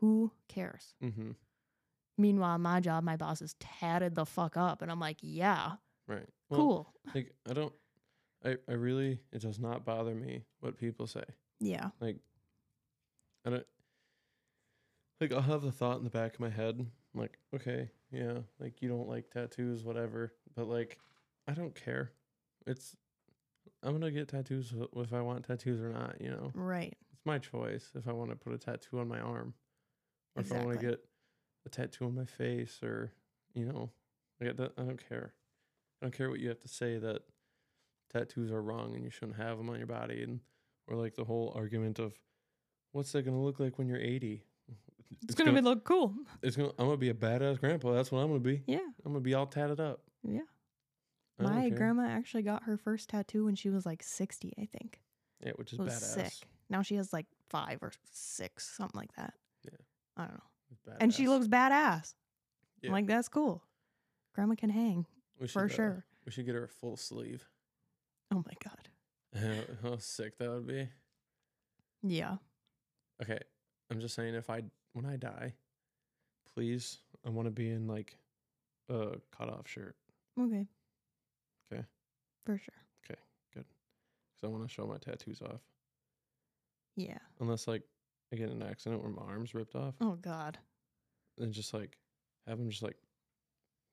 Who 0.00 0.32
cares? 0.48 0.94
Mm-hmm. 1.02 1.32
Meanwhile, 2.18 2.58
my 2.58 2.80
job, 2.80 3.04
my 3.04 3.16
boss 3.16 3.40
is 3.42 3.54
tatted 3.58 4.14
the 4.14 4.26
fuck 4.26 4.56
up. 4.56 4.82
And 4.82 4.90
I'm 4.90 5.00
like, 5.00 5.18
yeah, 5.20 5.72
Right. 6.06 6.26
Well, 6.50 6.60
cool. 6.60 6.94
Like 7.14 7.32
I 7.48 7.52
don't. 7.54 7.72
I 8.44 8.56
I 8.68 8.72
really 8.72 9.20
it 9.32 9.40
does 9.40 9.58
not 9.58 9.84
bother 9.84 10.14
me 10.14 10.44
what 10.60 10.76
people 10.76 11.06
say. 11.06 11.24
Yeah. 11.60 11.90
Like 12.00 12.18
I 13.46 13.50
don't. 13.50 13.66
Like 15.20 15.32
I'll 15.32 15.40
have 15.42 15.62
the 15.62 15.72
thought 15.72 15.98
in 15.98 16.04
the 16.04 16.10
back 16.10 16.34
of 16.34 16.40
my 16.40 16.50
head. 16.50 16.76
I'm 16.78 17.20
like, 17.20 17.38
okay, 17.54 17.90
yeah, 18.10 18.38
like 18.58 18.82
you 18.82 18.88
don't 18.88 19.08
like 19.08 19.30
tattoos, 19.30 19.84
whatever. 19.84 20.32
But 20.56 20.68
like, 20.68 20.98
I 21.46 21.52
don't 21.52 21.74
care. 21.74 22.10
It's 22.66 22.96
I'm 23.82 23.92
gonna 23.92 24.10
get 24.10 24.28
tattoos 24.28 24.74
if 24.96 25.12
I 25.12 25.20
want 25.22 25.44
tattoos 25.46 25.80
or 25.80 25.90
not. 25.90 26.20
You 26.20 26.30
know, 26.30 26.50
Right. 26.54 26.96
it's 27.12 27.24
my 27.24 27.38
choice 27.38 27.90
if 27.94 28.08
I 28.08 28.12
want 28.12 28.30
to 28.30 28.36
put 28.36 28.52
a 28.52 28.58
tattoo 28.58 28.98
on 28.98 29.08
my 29.08 29.20
arm, 29.20 29.54
or 30.34 30.42
if 30.42 30.52
I 30.52 30.64
want 30.64 30.80
to 30.80 30.86
get 30.86 31.04
a 31.66 31.68
tattoo 31.68 32.06
on 32.06 32.14
my 32.14 32.24
face, 32.24 32.80
or 32.82 33.12
you 33.54 33.64
know, 33.64 33.90
I 34.40 34.46
don't, 34.46 34.72
I 34.76 34.82
don't 34.82 35.08
care. 35.08 35.34
I 36.00 36.06
don't 36.06 36.16
care 36.16 36.30
what 36.30 36.40
you 36.40 36.48
have 36.48 36.60
to 36.60 36.68
say 36.68 36.98
that 36.98 37.22
tattoos 38.12 38.50
are 38.50 38.62
wrong 38.62 38.94
and 38.94 39.04
you 39.04 39.10
shouldn't 39.10 39.36
have 39.38 39.58
them 39.58 39.70
on 39.70 39.78
your 39.78 39.86
body, 39.86 40.22
and 40.22 40.40
or 40.88 40.96
like 40.96 41.14
the 41.14 41.24
whole 41.24 41.52
argument 41.54 41.98
of 41.98 42.14
what's 42.92 43.12
that 43.12 43.22
gonna 43.22 43.42
look 43.42 43.60
like 43.60 43.78
when 43.78 43.88
you're 43.88 43.98
80? 43.98 44.44
It's, 45.24 45.34
gonna, 45.34 45.52
be 45.52 45.60
look 45.60 45.84
cool. 45.84 46.14
It's 46.42 46.56
gonna. 46.56 46.70
I'm 46.78 46.86
gonna 46.86 46.96
be 46.96 47.10
a 47.10 47.14
badass 47.14 47.60
grandpa. 47.60 47.92
That's 47.92 48.10
what 48.10 48.20
I'm 48.20 48.28
gonna 48.28 48.40
be. 48.40 48.62
Yeah. 48.66 48.78
I'm 49.04 49.12
gonna 49.12 49.20
be 49.20 49.34
all 49.34 49.46
tatted 49.46 49.78
up. 49.78 50.00
Yeah. 50.22 50.40
I 51.38 51.42
My 51.42 51.70
grandma 51.70 52.06
actually 52.06 52.42
got 52.42 52.64
her 52.64 52.76
first 52.76 53.10
tattoo 53.10 53.44
when 53.44 53.54
she 53.54 53.68
was 53.68 53.84
like 53.84 54.02
60, 54.02 54.52
I 54.58 54.66
think. 54.66 55.00
Yeah, 55.44 55.52
which 55.56 55.72
is 55.72 55.78
badass. 55.78 56.00
sick. 56.00 56.32
Now 56.70 56.82
she 56.82 56.96
has 56.96 57.12
like 57.12 57.26
five 57.50 57.78
or 57.82 57.92
six, 58.10 58.74
something 58.76 58.98
like 58.98 59.14
that. 59.16 59.34
Yeah. 59.64 59.78
I 60.16 60.22
don't 60.22 60.34
know. 60.34 60.51
And 61.00 61.12
she 61.12 61.28
looks 61.28 61.46
badass. 61.46 62.14
Yeah. 62.80 62.88
I'm 62.88 62.92
like, 62.92 63.06
that's 63.06 63.28
cool. 63.28 63.62
Grandma 64.34 64.54
can 64.54 64.70
hang 64.70 65.06
We 65.40 65.46
should, 65.46 65.52
for 65.52 65.64
uh, 65.64 65.68
sure. 65.68 66.04
We 66.24 66.32
should 66.32 66.46
get 66.46 66.54
her 66.54 66.64
a 66.64 66.68
full 66.68 66.96
sleeve. 66.96 67.46
Oh 68.32 68.44
my 68.46 68.54
God. 68.62 69.64
How 69.82 69.96
sick 69.98 70.38
that 70.38 70.50
would 70.50 70.66
be. 70.66 70.88
Yeah. 72.02 72.36
Okay, 73.22 73.38
I'm 73.90 74.00
just 74.00 74.14
saying 74.14 74.34
if 74.34 74.50
I 74.50 74.62
when 74.94 75.06
I 75.06 75.16
die, 75.16 75.54
please, 76.54 76.98
I 77.24 77.30
want 77.30 77.46
to 77.46 77.52
be 77.52 77.70
in 77.70 77.86
like 77.86 78.16
a 78.88 79.16
cutoff 79.36 79.68
shirt 79.68 79.96
Okay. 80.38 80.66
'Kay. 81.70 81.84
For 82.44 82.58
sure. 82.58 82.74
Okay, 83.04 83.20
good. 83.54 83.64
Because 83.64 84.44
I 84.44 84.46
want 84.48 84.66
to 84.66 84.68
show 84.68 84.86
my 84.86 84.96
tattoos 84.98 85.40
off. 85.42 85.60
Yeah. 86.96 87.18
Unless 87.40 87.68
like 87.68 87.82
I 88.32 88.36
get 88.36 88.48
in 88.50 88.62
an 88.62 88.68
accident 88.68 89.02
where 89.02 89.12
my 89.12 89.22
arm's 89.22 89.54
ripped 89.54 89.74
off, 89.74 89.94
Oh 90.00 90.16
God. 90.20 90.58
And 91.38 91.52
just 91.52 91.74
like 91.74 91.98
have 92.46 92.58
them 92.58 92.70
just 92.70 92.82
like 92.82 92.96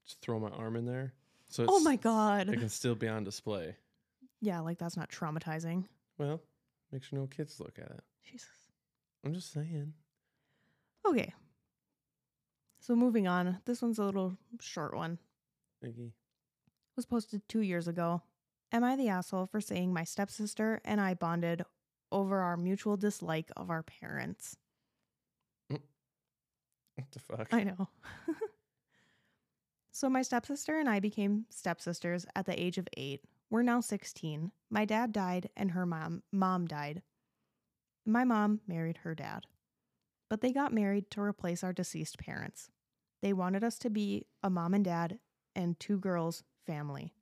just 0.06 0.22
throw 0.22 0.40
my 0.40 0.50
arm 0.50 0.76
in 0.76 0.86
there, 0.86 1.14
so 1.50 1.66
Oh 1.68 1.80
my 1.82 1.96
God. 1.96 2.50
it 2.50 2.60
can 2.60 2.70
still 2.70 2.96
be 2.96 3.08
on 3.08 3.24
display. 3.24 3.76
Yeah, 4.42 4.60
like 4.62 4.78
that's 4.78 4.96
not 4.98 5.10
traumatizing. 5.10 5.86
Well, 6.18 6.42
make 6.92 7.04
sure 7.04 7.20
no 7.20 7.28
kids 7.28 7.60
look 7.60 7.78
at 7.80 7.92
it. 7.92 8.02
Jesus. 8.24 8.48
I'm 9.26 9.34
just 9.34 9.52
saying. 9.52 9.94
Okay. 11.06 11.34
So 12.80 12.96
moving 12.96 13.28
on. 13.28 13.58
This 13.66 13.82
one's 13.82 14.00
a 14.00 14.04
little 14.04 14.38
short 14.62 14.96
one. 14.96 15.18
Iggy. 15.86 16.12
was 16.96 17.06
posted 17.06 17.48
two 17.50 17.62
years 17.62 17.88
ago. 17.88 18.22
Am 18.72 18.84
I 18.84 18.96
the 18.96 19.10
asshole 19.10 19.48
for 19.48 19.60
saying 19.62 19.94
my 19.94 20.04
stepsister 20.04 20.80
and 20.86 21.02
I 21.02 21.14
bonded 21.14 21.64
over 22.12 22.40
our 22.40 22.58
mutual 22.58 22.98
dislike 22.98 23.52
of 23.56 23.70
our 23.70 23.84
parents? 23.84 24.58
Mm. 25.72 25.82
What 26.96 27.12
the 27.12 27.20
fuck? 27.20 27.48
I 27.52 27.64
know. 27.64 27.88
so, 29.92 30.10
my 30.10 30.22
stepsister 30.22 30.80
and 30.80 30.90
I 30.90 31.00
became 31.00 31.46
stepsisters 31.50 32.26
at 32.36 32.46
the 32.46 32.60
age 32.60 32.78
of 32.78 32.88
eight. 32.98 33.22
We're 33.50 33.64
now 33.64 33.82
16. 33.82 34.52
My 34.70 34.86
dad 34.86 35.12
died 35.12 35.50
and 35.58 35.72
her 35.72 35.86
mom, 35.86 36.24
mom 36.32 36.68
died. 36.68 37.02
My 38.06 38.24
mom 38.24 38.62
married 38.68 38.98
her 39.04 39.16
dad. 39.16 39.46
But 40.30 40.42
they 40.42 40.54
got 40.54 40.74
married 40.74 41.10
to 41.12 41.22
replace 41.22 41.64
our 41.64 41.74
deceased 41.74 42.20
parents. 42.20 42.70
They 43.22 43.34
wanted 43.34 43.64
us 43.64 43.80
to 43.80 43.90
be 43.90 44.28
a 44.44 44.50
mom 44.50 44.74
and 44.74 44.86
dad 44.86 45.20
and 45.56 45.80
two 45.80 45.98
girls 45.98 46.44
family. 46.66 47.14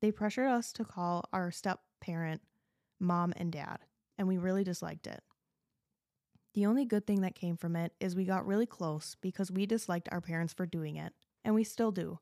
They 0.00 0.12
pressured 0.12 0.48
us 0.48 0.72
to 0.74 0.84
call 0.84 1.24
our 1.32 1.50
step 1.50 1.80
parent 2.00 2.42
mom 2.98 3.32
and 3.36 3.52
dad, 3.52 3.78
and 4.18 4.26
we 4.28 4.38
really 4.38 4.64
disliked 4.64 5.06
it. 5.06 5.22
The 6.54 6.66
only 6.66 6.84
good 6.84 7.06
thing 7.06 7.20
that 7.20 7.34
came 7.34 7.56
from 7.56 7.76
it 7.76 7.92
is 8.00 8.16
we 8.16 8.24
got 8.24 8.46
really 8.46 8.66
close 8.66 9.16
because 9.20 9.50
we 9.50 9.66
disliked 9.66 10.08
our 10.10 10.20
parents 10.20 10.54
for 10.54 10.66
doing 10.66 10.96
it, 10.96 11.12
and 11.44 11.54
we 11.54 11.64
still 11.64 11.92
do. 11.92 12.18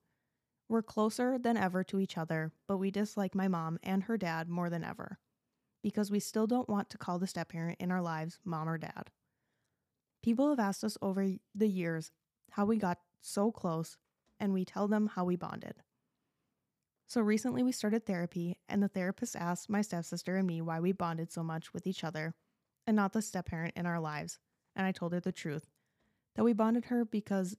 We're 0.69 0.83
closer 0.83 1.39
than 1.39 1.57
ever 1.57 1.85
to 1.85 2.01
each 2.01 2.19
other, 2.19 2.53
but 2.67 2.79
we 2.79 2.91
dislike 2.91 3.35
my 3.35 3.49
mom 3.49 3.79
and 3.83 4.05
her 4.05 4.17
dad 4.17 4.49
more 4.49 4.71
than 4.71 4.83
ever 4.83 5.19
because 5.85 6.11
we 6.11 6.19
still 6.19 6.47
don't 6.47 6.69
want 6.69 6.89
to 6.89 6.99
call 6.99 7.19
the 7.19 7.27
step 7.27 7.51
parent 7.51 7.77
in 7.79 7.93
our 7.93 8.01
lives 8.01 8.41
mom 8.43 8.69
or 8.69 8.79
dad. 8.79 9.11
People 10.23 10.49
have 10.49 10.59
asked 10.59 10.83
us 10.83 10.97
over 11.03 11.29
the 11.55 11.69
years 11.69 12.11
how 12.53 12.65
we 12.65 12.79
got 12.79 12.99
so 13.21 13.53
close, 13.53 13.99
and 14.41 14.55
we 14.55 14.65
tell 14.65 14.89
them 14.89 15.09
how 15.15 15.25
we 15.27 15.37
bonded. 15.37 15.75
So 17.07 17.21
recently 17.21 17.63
we 17.63 17.73
started 17.73 18.07
therapy, 18.07 18.59
and 18.69 18.83
the 18.83 18.89
therapist 18.89 19.37
asked 19.37 19.69
my 19.69 19.83
stepsister 19.83 20.37
and 20.37 20.47
me 20.47 20.61
why 20.61 20.81
we 20.81 20.93
bonded 20.93 21.31
so 21.31 21.43
much 21.43 21.73
with 21.73 21.87
each 21.87 22.03
other 22.03 22.35
and 22.87 22.97
not 22.97 23.13
the 23.13 23.23
step 23.23 23.47
parent 23.47 23.75
in 23.77 23.87
our 23.87 24.01
lives. 24.01 24.39
And 24.75 24.87
I 24.87 24.93
told 24.93 25.13
her 25.13 25.21
the 25.21 25.33
truth 25.33 25.69
that 26.35 26.45
we 26.45 26.53
bonded 26.53 26.87
her 26.87 27.05
because 27.05 27.57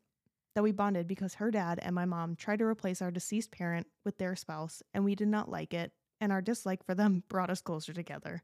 that 0.55 0.63
we 0.63 0.71
bonded 0.71 1.07
because 1.07 1.35
her 1.35 1.51
dad 1.51 1.79
and 1.81 1.93
my 1.93 2.05
mom 2.05 2.35
tried 2.35 2.59
to 2.59 2.65
replace 2.65 3.01
our 3.01 3.11
deceased 3.11 3.51
parent 3.51 3.87
with 4.03 4.17
their 4.17 4.35
spouse, 4.35 4.81
and 4.93 5.03
we 5.03 5.15
did 5.15 5.27
not 5.27 5.49
like 5.49 5.73
it, 5.73 5.91
and 6.21 6.31
our 6.31 6.41
dislike 6.41 6.83
for 6.83 6.95
them 6.95 7.23
brought 7.29 7.49
us 7.49 7.61
closer 7.61 7.93
together. 7.93 8.41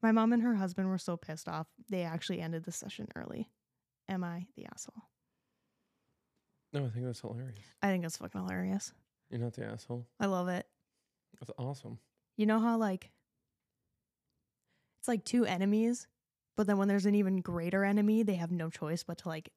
My 0.00 0.12
mom 0.12 0.32
and 0.32 0.42
her 0.42 0.54
husband 0.54 0.88
were 0.88 0.98
so 0.98 1.16
pissed 1.16 1.48
off, 1.48 1.66
they 1.88 2.02
actually 2.02 2.40
ended 2.40 2.64
the 2.64 2.72
session 2.72 3.08
early. 3.16 3.50
Am 4.08 4.22
I 4.22 4.46
the 4.54 4.66
asshole? 4.66 5.02
No, 6.72 6.86
I 6.86 6.88
think 6.90 7.06
that's 7.06 7.20
hilarious. 7.20 7.64
I 7.82 7.88
think 7.88 8.04
it's 8.04 8.16
fucking 8.16 8.40
hilarious. 8.40 8.92
You're 9.30 9.40
not 9.40 9.54
the 9.54 9.64
asshole. 9.64 10.06
I 10.20 10.26
love 10.26 10.48
it. 10.48 10.66
That's 11.40 11.50
awesome. 11.58 11.98
You 12.36 12.46
know 12.46 12.60
how, 12.60 12.76
like, 12.78 13.10
it's 14.98 15.08
like 15.08 15.24
two 15.24 15.44
enemies, 15.44 16.06
but 16.56 16.66
then 16.66 16.78
when 16.78 16.88
there's 16.88 17.06
an 17.06 17.14
even 17.14 17.40
greater 17.40 17.84
enemy, 17.84 18.22
they 18.22 18.34
have 18.34 18.50
no 18.52 18.70
choice 18.70 19.02
but 19.02 19.18
to, 19.18 19.28
like, 19.28 19.50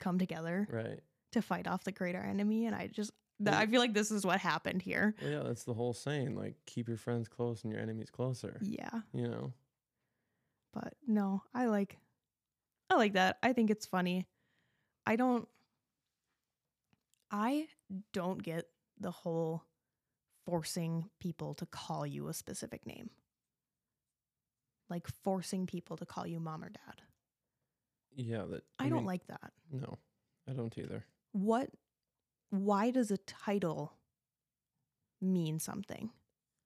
come 0.00 0.18
together 0.18 0.66
Right. 0.70 1.00
to 1.32 1.42
fight 1.42 1.66
off 1.68 1.84
the 1.84 1.92
greater 1.92 2.18
enemy. 2.20 2.66
And 2.66 2.74
I 2.74 2.88
just, 2.88 3.12
th- 3.44 3.56
I 3.56 3.66
feel 3.66 3.80
like 3.80 3.94
this 3.94 4.10
is 4.10 4.26
what 4.26 4.40
happened 4.40 4.82
here. 4.82 5.14
Well, 5.22 5.30
yeah, 5.30 5.42
that's 5.44 5.64
the 5.64 5.74
whole 5.74 5.92
saying. 5.94 6.36
Like, 6.36 6.56
keep 6.66 6.88
your 6.88 6.96
friends 6.96 7.28
close 7.28 7.62
and 7.62 7.72
your 7.72 7.80
enemies 7.80 8.10
closer. 8.10 8.58
Yeah. 8.60 8.90
You 9.14 9.28
know. 9.28 9.52
but 10.72 10.94
no, 11.06 11.42
I 11.54 11.66
like 11.66 11.98
I 12.90 12.94
like 12.96 13.12
that. 13.14 13.38
I 13.42 13.52
think 13.52 13.70
it's 13.70 13.86
funny. 13.86 14.26
I 15.06 15.16
don't 15.16 15.48
I 17.30 17.66
don't 18.12 18.42
get 18.42 18.66
the 19.02 19.10
whole 19.10 19.64
forcing 20.46 21.08
people 21.20 21.54
to 21.54 21.66
call 21.66 22.06
you 22.06 22.28
a 22.28 22.34
specific 22.34 22.86
name. 22.86 23.10
Like 24.88 25.06
forcing 25.22 25.66
people 25.66 25.96
to 25.96 26.06
call 26.06 26.26
you 26.26 26.40
mom 26.40 26.64
or 26.64 26.68
dad. 26.68 27.02
Yeah. 28.14 28.44
That. 28.50 28.62
I, 28.78 28.88
don't 28.88 28.98
mean, 28.98 29.06
like 29.06 29.26
that. 29.26 29.52
No, 29.70 29.98
I 30.48 30.52
don't 30.52 30.76
either. 30.76 31.04
What 31.32 31.70
why 32.50 32.90
does 32.90 33.10
a 33.10 33.16
title 33.18 33.94
mean 35.20 35.58
something? 35.58 36.10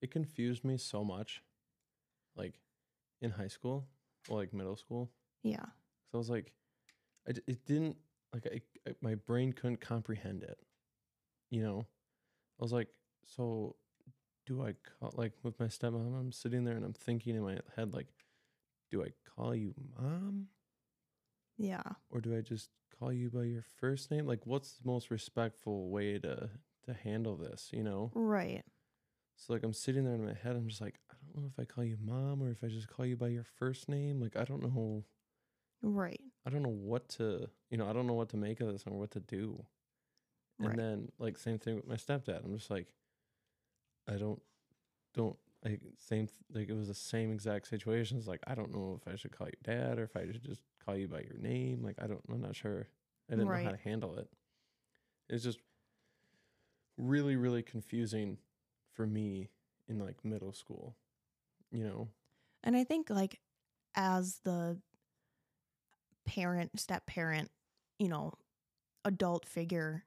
It 0.01 0.11
confused 0.11 0.65
me 0.65 0.77
so 0.77 1.03
much. 1.03 1.41
Like, 2.35 2.59
in 3.21 3.31
high 3.31 3.47
school, 3.47 3.87
or 4.29 4.37
like 4.37 4.53
middle 4.53 4.75
school. 4.75 5.09
Yeah. 5.43 5.65
So 6.11 6.15
I 6.15 6.17
was 6.17 6.29
like, 6.29 6.53
I 7.27 7.31
it 7.47 7.65
didn't 7.65 7.95
like 8.33 8.45
I, 8.45 8.61
I 8.87 8.93
my 9.01 9.15
brain 9.15 9.53
couldn't 9.53 9.81
comprehend 9.81 10.43
it. 10.43 10.59
You 11.49 11.63
know, 11.63 11.85
I 12.59 12.63
was 12.63 12.73
like, 12.73 12.87
so 13.25 13.75
do 14.45 14.63
I 14.63 14.73
call 14.99 15.13
like 15.15 15.33
with 15.43 15.59
my 15.59 15.67
stepmom? 15.67 16.19
I'm 16.19 16.31
sitting 16.31 16.63
there 16.63 16.75
and 16.75 16.85
I'm 16.85 16.93
thinking 16.93 17.35
in 17.35 17.43
my 17.43 17.59
head 17.75 17.93
like, 17.93 18.07
do 18.89 19.03
I 19.03 19.09
call 19.35 19.53
you 19.55 19.73
mom 19.99 20.47
Yeah. 21.57 21.83
or 22.09 22.21
do 22.21 22.35
I 22.35 22.41
just 22.41 22.69
call 22.97 23.11
you 23.11 23.29
by 23.29 23.43
your 23.43 23.63
first 23.79 24.09
name? 24.11 24.25
Like, 24.25 24.45
what's 24.45 24.73
the 24.73 24.87
most 24.87 25.11
respectful 25.11 25.89
way 25.89 26.19
to 26.19 26.49
to 26.85 26.93
handle 26.93 27.35
this? 27.35 27.69
You 27.73 27.83
know. 27.83 28.11
Right. 28.13 28.63
So 29.35 29.53
like 29.53 29.63
I'm 29.63 29.73
sitting 29.73 30.03
there 30.03 30.15
in 30.15 30.25
my 30.25 30.33
head, 30.33 30.55
I'm 30.55 30.67
just 30.67 30.81
like, 30.81 30.99
I 31.11 31.15
don't 31.33 31.43
know 31.43 31.51
if 31.53 31.59
I 31.59 31.65
call 31.65 31.83
you 31.83 31.97
mom 32.01 32.41
or 32.41 32.49
if 32.49 32.63
I 32.63 32.67
just 32.67 32.87
call 32.87 33.05
you 33.05 33.15
by 33.15 33.27
your 33.27 33.43
first 33.43 33.87
name. 33.87 34.19
Like 34.19 34.35
I 34.35 34.43
don't 34.45 34.63
know 34.63 35.05
Right. 35.81 36.21
I 36.45 36.49
don't 36.49 36.63
know 36.63 36.69
what 36.69 37.09
to, 37.09 37.49
you 37.69 37.77
know, 37.77 37.87
I 37.89 37.93
don't 37.93 38.07
know 38.07 38.13
what 38.13 38.29
to 38.29 38.37
make 38.37 38.61
of 38.61 38.71
this 38.71 38.83
or 38.87 38.97
what 38.97 39.11
to 39.11 39.19
do. 39.19 39.65
And 40.61 40.69
Right. 40.69 40.79
then 40.79 41.11
like 41.19 41.37
same 41.37 41.59
thing 41.59 41.75
with 41.75 41.87
my 41.87 41.95
stepdad. 41.95 42.43
I'm 42.43 42.55
just 42.57 42.69
like, 42.71 42.87
I 44.07 44.15
don't, 44.15 44.41
don't 45.13 45.37
like 45.63 45.81
same 45.97 46.27
like 46.53 46.69
it 46.69 46.73
was 46.73 46.87
the 46.87 46.93
same 46.93 47.31
exact 47.31 47.67
situation. 47.67 48.17
It's 48.17 48.27
like 48.27 48.41
I 48.47 48.55
don't 48.55 48.73
know 48.73 48.99
if 49.01 49.11
I 49.11 49.15
should 49.15 49.31
call 49.31 49.47
you 49.47 49.53
dad 49.63 49.99
or 49.99 50.03
if 50.03 50.15
I 50.15 50.25
should 50.31 50.43
just 50.43 50.63
call 50.85 50.95
you 50.95 51.07
by 51.07 51.21
your 51.21 51.37
name. 51.39 51.81
Like 51.83 51.95
I 52.01 52.07
don't, 52.07 52.21
I'm 52.31 52.41
not 52.41 52.55
sure. 52.55 52.87
I 53.31 53.35
didn't 53.35 53.49
know 53.49 53.57
how 53.57 53.71
to 53.71 53.77
handle 53.77 54.17
it. 54.17 54.29
It's 55.29 55.43
just 55.43 55.59
really, 56.97 57.35
really 57.35 57.63
confusing 57.63 58.37
for 58.93 59.05
me 59.05 59.49
in 59.87 59.99
like 59.99 60.23
middle 60.23 60.53
school. 60.53 60.95
You 61.71 61.83
know, 61.83 62.07
And 62.63 62.75
I 62.75 62.83
think 62.83 63.09
like 63.09 63.39
as 63.95 64.39
the 64.43 64.79
parent, 66.25 66.79
step 66.79 67.05
parent, 67.05 67.51
you 67.99 68.09
know, 68.09 68.33
adult 69.05 69.45
figure 69.45 70.05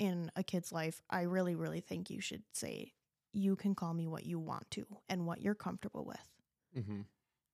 in 0.00 0.30
a 0.34 0.42
kid's 0.42 0.72
life, 0.72 1.02
I 1.10 1.22
really, 1.22 1.54
really 1.54 1.80
think 1.80 2.08
you 2.10 2.20
should 2.20 2.42
say, 2.52 2.92
you 3.32 3.54
can 3.54 3.74
call 3.74 3.92
me 3.94 4.08
what 4.08 4.24
you 4.24 4.38
want 4.40 4.68
to 4.72 4.86
and 5.08 5.26
what 5.26 5.42
you're 5.42 5.54
comfortable 5.54 6.04
with. 6.04 6.26
mm-hmm. 6.76 7.02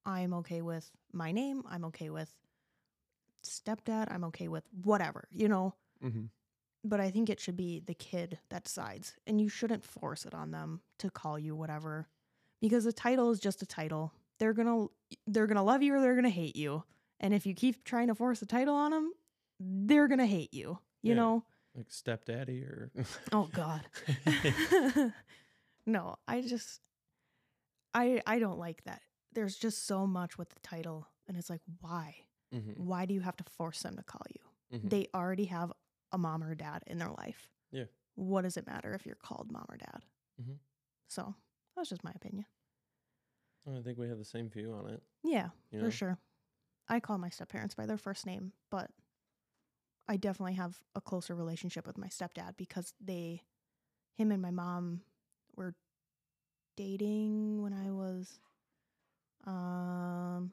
I'm 0.07 0.33
okay 0.35 0.63
with 0.63 0.89
my 1.13 1.33
name. 1.33 1.65
I'm 1.69 1.85
okay 1.87 2.11
with 2.11 2.33
stepdad. 3.45 4.11
I'm 4.13 4.25
okay 4.25 4.47
with 4.49 4.65
whatever, 4.85 5.27
you 5.33 5.49
know. 5.49 5.75
Mm-hmm. 6.05 6.27
But 6.85 7.01
I 7.01 7.11
think 7.11 7.29
it 7.29 7.41
should 7.41 7.57
be 7.57 7.81
the 7.85 7.95
kid 7.95 8.39
that 8.51 8.65
decides, 8.65 9.15
and 9.27 9.41
you 9.41 9.49
shouldn't 9.49 9.85
force 9.85 10.25
it 10.25 10.35
on 10.35 10.53
them 10.53 10.81
to 10.99 11.11
call 11.11 11.39
you 11.39 11.57
whatever, 11.57 12.07
because 12.61 12.87
a 12.87 12.93
title 12.93 13.31
is 13.33 13.41
just 13.41 13.63
a 13.63 13.67
title. 13.67 14.13
They're 14.39 14.53
gonna 14.53 14.87
they're 15.27 15.49
gonna 15.49 15.65
love 15.65 15.83
you 15.83 15.95
or 15.95 16.01
they're 16.01 16.15
gonna 16.15 16.29
hate 16.31 16.55
you, 16.57 16.85
and 17.19 17.35
if 17.35 17.45
you 17.47 17.55
keep 17.55 17.83
trying 17.85 18.07
to 18.07 18.15
force 18.15 18.41
a 18.43 18.47
title 18.47 18.75
on 18.77 18.93
them, 18.93 19.13
they're 19.59 20.07
gonna 20.09 20.27
hate 20.27 20.55
you. 20.55 20.79
You 21.03 21.11
Yeah. 21.11 21.15
know? 21.15 21.45
Like 21.77 21.91
stepdaddy 21.91 22.62
or 22.64 22.91
Oh 23.33 23.49
God. 23.53 23.83
no, 25.87 26.16
I 26.27 26.41
just 26.43 26.81
I 27.95 28.22
I 28.27 28.39
don't 28.39 28.59
like 28.59 28.85
that. 28.85 29.03
There's 29.33 29.57
just 29.57 29.87
so 29.87 30.07
much 30.07 30.39
with 30.39 30.49
the 30.51 30.61
title, 30.61 31.07
and 31.29 31.37
it's 31.37 31.51
like, 31.51 31.61
why? 31.81 32.16
mm-hmm. 32.55 32.83
Why 32.85 33.05
do 33.07 33.12
you 33.14 33.20
have 33.20 33.37
to 33.37 33.45
force 33.45 33.83
them 33.83 33.97
to 33.97 34.03
call 34.03 34.22
you? 34.35 34.79
Mhm. 34.79 34.91
They 34.91 35.09
already 35.14 35.47
have 35.47 35.72
a 36.12 36.18
mom 36.18 36.43
or 36.43 36.55
dad 36.55 36.83
in 36.87 36.99
their 36.99 37.11
life. 37.11 37.51
Yeah. 37.72 37.85
What 38.14 38.43
does 38.43 38.57
it 38.57 38.66
matter 38.66 38.95
if 38.95 39.05
you're 39.05 39.16
called 39.16 39.51
mom 39.53 39.66
or 39.68 39.77
dad? 39.77 40.05
Mhm. 40.41 40.59
So 41.09 41.35
that's 41.74 41.91
just 41.91 42.05
my 42.05 42.12
opinion. 42.14 42.47
I 43.68 43.83
think 43.83 43.99
we 43.99 44.09
have 44.09 44.18
the 44.18 44.24
same 44.24 44.49
view 44.49 44.72
on 44.72 44.89
it. 44.89 45.03
Yeah, 45.24 45.49
You 45.72 45.81
for 45.81 45.91
sure. 45.91 46.18
I 46.89 47.01
call 47.01 47.18
my 47.18 47.31
step 47.31 47.49
parents 47.49 47.74
by 47.74 47.85
their 47.85 47.99
first 47.99 48.24
name, 48.24 48.53
but 48.70 48.91
I 50.09 50.17
definitely 50.17 50.55
have 50.55 50.79
a 50.95 51.01
closer 51.01 51.35
relationship 51.35 51.87
with 51.87 51.99
my 51.99 52.07
stepdad 52.09 52.57
because 52.57 52.95
they, 53.01 53.43
him 54.15 54.31
and 54.31 54.41
my 54.41 54.51
mom 54.53 55.01
were 55.57 55.75
dating 56.77 57.63
when 57.63 57.73
I 57.73 57.91
was 57.91 58.39
um 59.47 60.53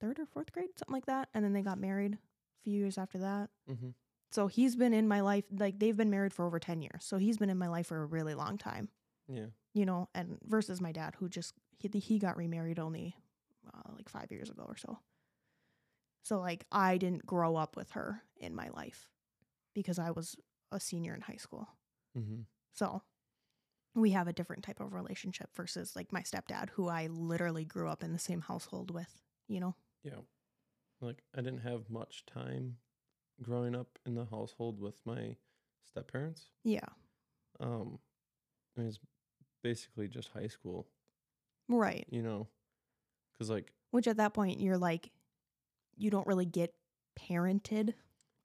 third 0.00 0.18
or 0.18 0.26
fourth 0.26 0.52
grade, 0.52 0.70
something 0.76 0.92
like 0.94 1.06
that, 1.06 1.28
and 1.34 1.44
then 1.44 1.52
they 1.52 1.62
got 1.62 1.78
married 1.78 2.14
a 2.14 2.18
few 2.64 2.78
years 2.78 2.98
after 2.98 3.18
that. 3.18 3.50
Mm-hmm. 3.70 3.90
So 4.30 4.46
he's 4.46 4.76
been 4.76 4.92
in 4.92 5.08
my 5.08 5.20
life 5.20 5.44
like 5.56 5.78
they've 5.78 5.96
been 5.96 6.10
married 6.10 6.32
for 6.34 6.44
over 6.44 6.58
10 6.58 6.82
years. 6.82 7.04
So 7.04 7.16
he's 7.18 7.38
been 7.38 7.50
in 7.50 7.58
my 7.58 7.68
life 7.68 7.86
for 7.86 8.02
a 8.02 8.06
really 8.06 8.34
long 8.34 8.58
time, 8.58 8.88
Yeah. 9.26 9.46
you 9.74 9.86
know, 9.86 10.08
and 10.14 10.38
versus 10.44 10.80
my 10.80 10.92
dad 10.92 11.14
who 11.18 11.28
just 11.28 11.54
he 11.78 11.88
he 11.98 12.18
got 12.18 12.36
remarried 12.36 12.78
only 12.78 13.16
uh, 13.66 13.92
like 13.96 14.08
5 14.08 14.30
years 14.30 14.50
ago 14.50 14.64
or 14.68 14.76
so. 14.76 14.98
So 16.22 16.40
like 16.40 16.64
I 16.70 16.98
didn't 16.98 17.24
grow 17.26 17.56
up 17.56 17.76
with 17.76 17.92
her 17.92 18.22
in 18.40 18.54
my 18.54 18.68
life 18.70 19.08
because 19.74 19.98
I 19.98 20.10
was 20.10 20.36
a 20.72 20.80
senior 20.80 21.14
in 21.14 21.20
high 21.22 21.36
school. 21.36 21.68
Mm-hmm. 22.16 22.42
So 22.74 23.02
we 23.94 24.10
have 24.10 24.28
a 24.28 24.32
different 24.32 24.64
type 24.64 24.80
of 24.80 24.92
relationship 24.92 25.50
versus 25.56 25.94
like 25.96 26.12
my 26.12 26.22
stepdad 26.22 26.70
who 26.70 26.88
I 26.88 27.08
literally 27.08 27.64
grew 27.64 27.88
up 27.88 28.02
in 28.02 28.12
the 28.12 28.18
same 28.18 28.40
household 28.40 28.90
with, 28.92 29.22
you 29.48 29.60
know. 29.60 29.74
Yeah. 30.02 30.20
Like 31.00 31.22
I 31.36 31.40
didn't 31.40 31.60
have 31.60 31.90
much 31.90 32.24
time 32.26 32.76
growing 33.42 33.74
up 33.74 33.98
in 34.06 34.14
the 34.14 34.26
household 34.26 34.80
with 34.80 35.00
my 35.04 35.36
step 35.84 36.10
parents. 36.10 36.50
Yeah. 36.64 36.86
Um, 37.60 37.98
it 38.76 38.82
was 38.82 39.00
basically 39.62 40.08
just 40.08 40.28
high 40.28 40.46
school, 40.46 40.86
Right. 41.68 42.06
you 42.10 42.22
know, 42.22 42.48
because 43.32 43.50
like 43.50 43.72
Which 43.90 44.06
at 44.06 44.16
that 44.18 44.34
point 44.34 44.60
you're 44.60 44.78
like 44.78 45.10
you 45.96 46.10
don't 46.10 46.26
really 46.26 46.46
get 46.46 46.74
parented, 47.18 47.94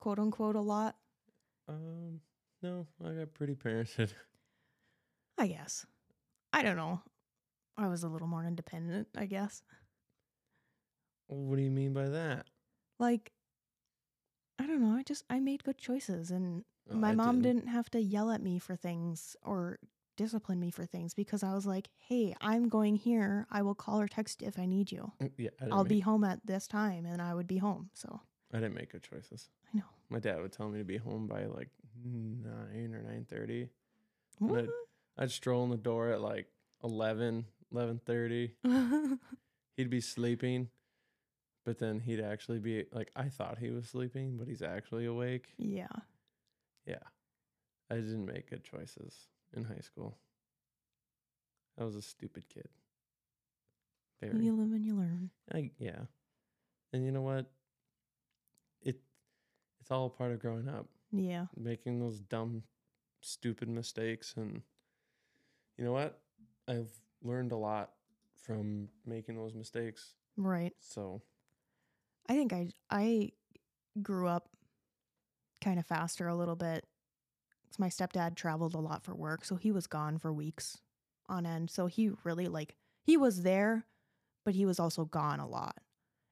quote 0.04 0.20
unquote, 0.20 0.58
a 0.58 0.60
lot. 0.62 0.98
um 1.70 2.20
no, 2.62 2.86
I 3.06 3.12
got 3.14 3.34
pretty 3.34 3.56
parented. 3.56 4.12
I 5.38 5.48
guess. 5.48 5.86
I 6.52 6.62
don't 6.62 6.76
know. 6.76 7.02
I 7.78 7.88
was 7.88 8.04
a 8.04 8.10
little 8.10 8.28
more 8.28 8.44
independent, 8.44 9.08
I 9.16 9.26
guess. 9.28 9.64
what 11.28 11.56
do 11.56 11.62
you 11.62 11.72
mean 11.72 11.94
by 11.94 12.10
that? 12.10 12.48
Like 13.00 13.32
I 14.60 14.68
don't 14.68 14.82
know, 14.82 14.96
I 14.98 15.04
just 15.04 15.24
I 15.30 15.40
made 15.40 15.64
good 15.64 15.78
choices 15.78 16.32
and 16.32 16.66
Oh, 16.92 16.96
my 16.98 17.12
I 17.12 17.16
mom 17.16 17.42
didn't 17.42 17.68
have 17.68 17.90
to 17.92 18.02
yell 18.02 18.30
at 18.30 18.42
me 18.44 18.60
for 18.60 18.76
things 18.76 19.38
or 19.42 19.80
discipline 20.18 20.60
me 20.60 20.70
for 20.70 20.86
things 20.86 21.14
because 21.14 21.44
I 21.44 21.54
was 21.54 21.66
like, 21.66 21.88
"Hey, 21.96 22.36
I'm 22.42 22.68
going 22.68 22.98
here. 22.98 23.48
I 23.50 23.62
will 23.62 23.74
call 23.74 24.02
or 24.02 24.10
text 24.10 24.42
if 24.44 24.60
I 24.60 24.66
need 24.66 24.92
you. 24.92 25.14
Mm, 25.22 25.32
Yeah, 25.38 25.50
I 25.62 25.66
I'll 25.72 25.84
make, 25.84 25.90
be 25.90 26.00
home 26.02 26.26
at 26.26 26.46
this 26.46 26.68
time 26.68 27.06
and 27.06 27.22
I 27.22 27.34
would 27.34 27.48
be 27.48 27.58
home." 27.60 27.90
So, 27.94 28.20
I 28.54 28.58
didn't 28.60 28.76
make 28.76 28.92
good 28.92 29.04
choices. 29.04 29.50
I 29.74 29.78
know. 29.80 29.84
My 30.10 30.20
dad 30.20 30.40
would 30.42 30.52
tell 30.52 30.70
me 30.70 30.78
to 30.78 30.86
be 30.86 30.98
home 30.98 31.28
by 31.28 31.46
like 31.46 31.70
nine 32.06 32.94
or 32.94 33.02
nine 33.02 33.26
thirty. 33.28 33.70
What? 34.40 34.68
I'd 35.18 35.32
stroll 35.32 35.64
in 35.64 35.70
the 35.70 35.78
door 35.78 36.10
at 36.12 36.22
like 36.22 36.48
11, 36.84 37.46
11.30. 37.74 39.20
He'd 39.78 39.90
be 39.90 40.02
sleeping, 40.02 40.70
but 41.66 41.80
then 41.80 42.00
he'd 42.00 42.20
actually 42.20 42.60
be 42.60 42.86
like, 42.92 43.12
I 43.16 43.30
thought 43.30 43.58
he 43.60 43.70
was 43.70 43.88
sleeping, 43.88 44.38
but 44.38 44.48
he's 44.48 44.62
actually 44.62 45.06
awake. 45.06 45.54
yeah. 45.58 45.88
Yeah. 46.86 46.98
I 47.90 47.96
didn't 47.96 48.26
make 48.26 48.50
good 48.50 48.64
choices 48.64 49.28
in 49.56 49.64
high 49.66 49.82
school. 49.82 50.18
I 51.80 51.84
was 51.84 51.96
a 51.96 52.02
stupid 52.02 52.50
kid. 52.50 52.68
Very. 54.22 54.44
You 54.46 54.54
live 54.54 54.72
and 54.72 54.86
you 54.86 54.96
learn. 54.96 55.30
I, 55.54 55.72
yeah. 55.78 56.00
And 56.92 57.06
you 57.06 57.12
know 57.12 57.22
what? 57.22 57.46
It 59.84 59.88
it's 59.88 59.92
all 59.92 60.10
part 60.10 60.32
of 60.32 60.40
growing 60.40 60.70
up, 60.70 60.88
Yeah. 61.12 61.48
making 61.58 62.00
those 62.00 62.22
dumb, 62.22 62.64
stupid 63.22 63.68
mistakes 63.70 64.36
and 64.38 64.64
you 65.78 65.84
know 65.86 65.92
what? 65.94 66.22
I've 66.68 66.92
learned 67.22 67.52
a 67.52 67.58
lot 67.58 67.94
from 68.36 68.90
making 69.06 69.36
those 69.36 69.54
mistakes. 69.54 70.16
Right. 70.38 70.74
So, 70.80 71.24
I 72.28 72.34
think 72.36 72.54
I 72.54 72.70
I 72.90 73.32
grew 74.02 74.28
up 74.28 74.50
kind 75.62 75.80
of 75.80 75.86
faster 75.86 76.28
a 76.28 76.36
little 76.36 76.56
bit. 76.56 76.86
'Cause 77.70 77.80
my 77.80 77.90
stepdad 77.90 78.36
traveled 78.36 78.76
a 78.76 78.80
lot 78.80 79.04
for 79.04 79.16
work, 79.16 79.46
so 79.46 79.56
he 79.56 79.72
was 79.72 79.88
gone 79.88 80.18
for 80.20 80.34
weeks 80.34 80.82
on 81.28 81.46
end. 81.46 81.72
So 81.72 81.88
he 81.88 82.10
really 82.24 82.48
like 82.48 82.78
he 83.04 83.18
was 83.18 83.44
there, 83.44 83.88
but 84.46 84.56
he 84.56 84.66
was 84.66 84.80
also 84.80 85.06
gone 85.06 85.40
a 85.40 85.48
lot. 85.48 85.80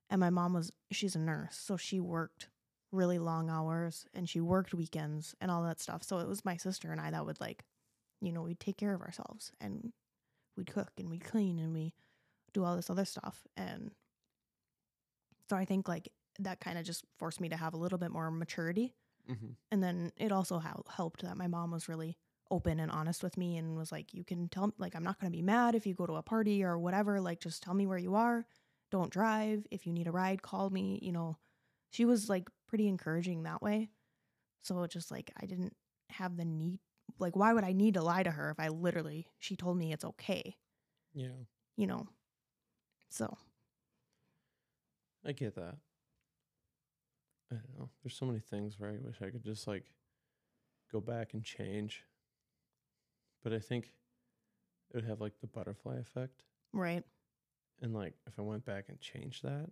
And 0.10 0.20
my 0.20 0.30
mom 0.32 0.54
was 0.54 0.72
she's 0.92 1.16
a 1.16 1.20
nurse, 1.20 1.58
so 1.58 1.78
she 1.78 2.00
worked 2.00 2.50
really 2.92 3.20
long 3.20 3.50
hours 3.50 4.06
and 4.14 4.28
she 4.30 4.42
worked 4.42 4.74
weekends 4.74 5.36
and 5.40 5.50
all 5.50 5.64
that 5.64 5.80
stuff. 5.80 6.04
So 6.04 6.20
it 6.20 6.28
was 6.28 6.44
my 6.46 6.58
sister 6.58 6.92
and 6.92 7.00
I 7.00 7.12
that 7.12 7.26
would 7.26 7.40
like, 7.40 7.64
you 8.22 8.32
know, 8.32 8.42
we'd 8.42 8.60
take 8.60 8.78
care 8.78 8.94
of 8.94 9.02
ourselves 9.02 9.52
and 9.62 9.94
we'd 10.58 10.72
cook 10.72 10.92
and 10.98 11.10
we'd 11.10 11.24
clean 11.24 11.58
and 11.60 11.74
we 11.74 11.94
do 12.54 12.64
all 12.64 12.76
this 12.76 12.90
other 12.90 13.06
stuff 13.06 13.48
and 13.56 13.92
so 15.50 15.56
I 15.56 15.66
think 15.66 15.88
like 15.88 16.10
that 16.40 16.60
kind 16.60 16.78
of 16.78 16.86
just 16.86 17.04
forced 17.18 17.42
me 17.42 17.50
to 17.50 17.58
have 17.58 17.74
a 17.74 17.78
little 17.78 17.98
bit 17.98 18.12
more 18.12 18.32
maturity. 18.32 18.96
mhm. 19.30 19.56
And 19.72 19.84
then 19.84 20.12
it 20.18 20.32
also 20.32 20.60
hel- 20.60 20.86
helped 20.96 21.22
that 21.24 21.38
my 21.38 21.48
mom 21.48 21.72
was 21.72 21.90
really 21.90 22.18
open 22.50 22.80
and 22.80 22.92
honest 22.92 23.22
with 23.24 23.38
me 23.38 23.58
and 23.58 23.76
was 23.78 23.92
like, 23.92 24.14
you 24.14 24.24
can 24.24 24.48
tell, 24.50 24.68
me, 24.68 24.74
like, 24.78 24.96
I'm 24.96 25.04
not 25.04 25.20
going 25.20 25.32
to 25.32 25.38
be 25.38 25.42
mad 25.42 25.76
if 25.76 25.86
you 25.86 25.94
go 25.94 26.06
to 26.06 26.16
a 26.16 26.22
party 26.24 26.64
or 26.64 26.78
whatever. 26.78 27.20
Like, 27.22 27.40
just 27.40 27.64
tell 27.64 27.74
me 27.74 27.86
where 27.88 27.98
you 27.98 28.16
are. 28.16 28.46
Don't 28.92 29.12
drive. 29.12 29.66
If 29.72 29.86
you 29.88 29.94
need 29.94 30.08
a 30.08 30.12
ride, 30.12 30.42
call 30.42 30.70
me. 30.70 31.00
You 31.02 31.12
know, 31.14 31.38
she 31.92 32.06
was 32.06 32.30
like 32.30 32.50
pretty 32.68 32.88
encouraging 32.88 33.44
that 33.44 33.62
way. 33.62 33.90
So 34.64 34.82
it 34.84 34.92
just 34.92 35.12
like, 35.12 35.32
I 35.42 35.46
didn't 35.46 35.76
have 36.10 36.38
the 36.38 36.46
need, 36.46 36.80
like, 37.20 37.36
why 37.36 37.54
would 37.54 37.64
I 37.64 37.74
need 37.74 37.96
to 37.96 38.02
lie 38.02 38.24
to 38.24 38.32
her 38.32 38.50
if 38.50 38.60
I 38.60 38.70
literally, 38.70 39.28
she 39.40 39.56
told 39.56 39.78
me 39.78 39.92
it's 39.92 40.06
okay, 40.06 40.56
yeah, 41.14 41.30
you 41.78 41.88
know? 41.88 42.08
So, 43.10 43.38
I 45.26 45.34
get 45.34 45.56
that. 45.56 45.76
I 47.52 47.56
don't 47.56 47.78
know. 47.78 47.90
There's 48.02 48.16
so 48.16 48.26
many 48.26 48.40
things 48.40 48.80
where 48.80 48.92
I 48.92 48.98
wish 49.04 49.18
I 49.22 49.30
could 49.30 49.44
just 49.44 49.68
like 49.68 49.86
go 50.92 51.02
back 51.02 51.34
and 51.34 51.44
change. 51.44 52.06
But 53.44 53.52
I 53.52 53.60
think 53.60 53.92
it 54.90 54.96
would 54.96 55.06
have 55.06 55.20
like 55.20 55.34
the 55.42 55.48
butterfly 55.48 55.98
effect. 55.98 56.44
right. 56.74 57.04
And 57.82 57.94
like 57.94 58.14
if 58.28 58.38
I 58.38 58.44
went 58.44 58.64
back 58.64 58.86
and 58.90 59.00
changed 59.02 59.44
that, 59.44 59.70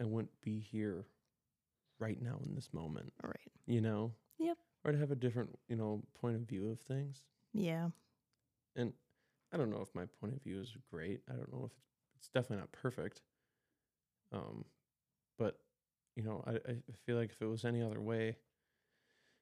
I 0.00 0.04
wouldn't 0.04 0.40
be 0.40 0.58
here 0.60 1.06
right 1.98 2.20
now 2.20 2.40
in 2.46 2.54
this 2.54 2.72
moment, 2.72 3.12
Right. 3.22 3.36
you 3.66 3.80
know? 3.80 4.12
Yep. 4.38 4.56
Or 4.84 4.92
to 4.92 4.98
have 4.98 5.10
a 5.10 5.16
different, 5.16 5.58
you 5.68 5.76
know, 5.76 6.02
point 6.20 6.36
of 6.36 6.42
view 6.42 6.70
of 6.70 6.80
things. 6.80 7.22
Yeah. 7.52 7.88
And 8.76 8.92
I 9.52 9.56
don't 9.56 9.70
know 9.70 9.80
if 9.80 9.94
my 9.94 10.04
point 10.20 10.34
of 10.34 10.42
view 10.42 10.60
is 10.60 10.76
great. 10.90 11.20
I 11.28 11.32
don't 11.32 11.52
know 11.52 11.64
if 11.64 11.72
it's, 11.76 11.90
it's 12.16 12.28
definitely 12.28 12.58
not 12.58 12.72
perfect. 12.72 13.22
Um, 14.32 14.64
but 15.38 15.58
you 16.14 16.22
know, 16.22 16.44
I, 16.46 16.52
I 16.52 16.76
feel 17.06 17.16
like 17.16 17.30
if 17.30 17.40
it 17.42 17.46
was 17.46 17.64
any 17.64 17.82
other 17.82 18.00
way, 18.00 18.36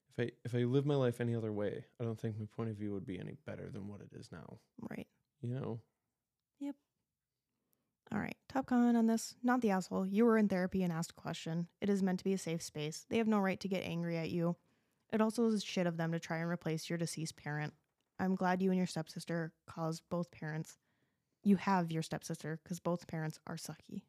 if 0.09 0.19
I 0.19 0.31
if 0.45 0.55
I 0.55 0.59
live 0.63 0.85
my 0.85 0.95
life 0.95 1.19
any 1.19 1.35
other 1.35 1.51
way, 1.51 1.85
I 1.99 2.03
don't 2.03 2.19
think 2.19 2.39
my 2.39 2.45
point 2.55 2.69
of 2.69 2.77
view 2.77 2.93
would 2.93 3.05
be 3.05 3.19
any 3.19 3.35
better 3.45 3.69
than 3.69 3.87
what 3.87 4.01
it 4.01 4.09
is 4.17 4.31
now. 4.31 4.57
Right. 4.89 5.07
You 5.41 5.49
know? 5.49 5.81
All 8.11 8.19
right. 8.19 8.35
Top 8.47 8.65
comment 8.65 8.95
on 8.95 9.07
this. 9.07 9.35
Not 9.43 9.61
the 9.61 9.71
asshole. 9.71 10.05
You 10.05 10.25
were 10.25 10.37
in 10.37 10.47
therapy 10.47 10.83
and 10.83 10.93
asked 10.93 11.11
a 11.11 11.21
question. 11.21 11.67
It 11.81 11.89
is 11.89 12.01
meant 12.01 12.19
to 12.19 12.25
be 12.25 12.33
a 12.33 12.37
safe 12.37 12.61
space. 12.61 13.05
They 13.09 13.17
have 13.17 13.27
no 13.27 13.39
right 13.39 13.59
to 13.59 13.67
get 13.67 13.83
angry 13.83 14.17
at 14.17 14.29
you. 14.29 14.55
It 15.11 15.21
also 15.21 15.45
is 15.47 15.63
shit 15.63 15.87
of 15.87 15.97
them 15.97 16.11
to 16.11 16.19
try 16.19 16.37
and 16.37 16.49
replace 16.49 16.89
your 16.89 16.97
deceased 16.97 17.35
parent. 17.35 17.73
I'm 18.19 18.35
glad 18.35 18.61
you 18.61 18.69
and 18.69 18.77
your 18.77 18.87
stepsister 18.87 19.51
caused 19.67 20.03
both 20.09 20.31
parents. 20.31 20.77
You 21.43 21.57
have 21.57 21.91
your 21.91 22.01
stepsister 22.01 22.59
because 22.63 22.79
both 22.79 23.07
parents 23.07 23.39
are 23.45 23.55
sucky. 23.55 24.01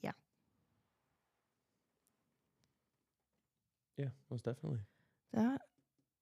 Yeah, 0.00 0.12
Yeah, 3.96 4.08
most 4.30 4.44
definitely. 4.44 4.80
That 5.32 5.62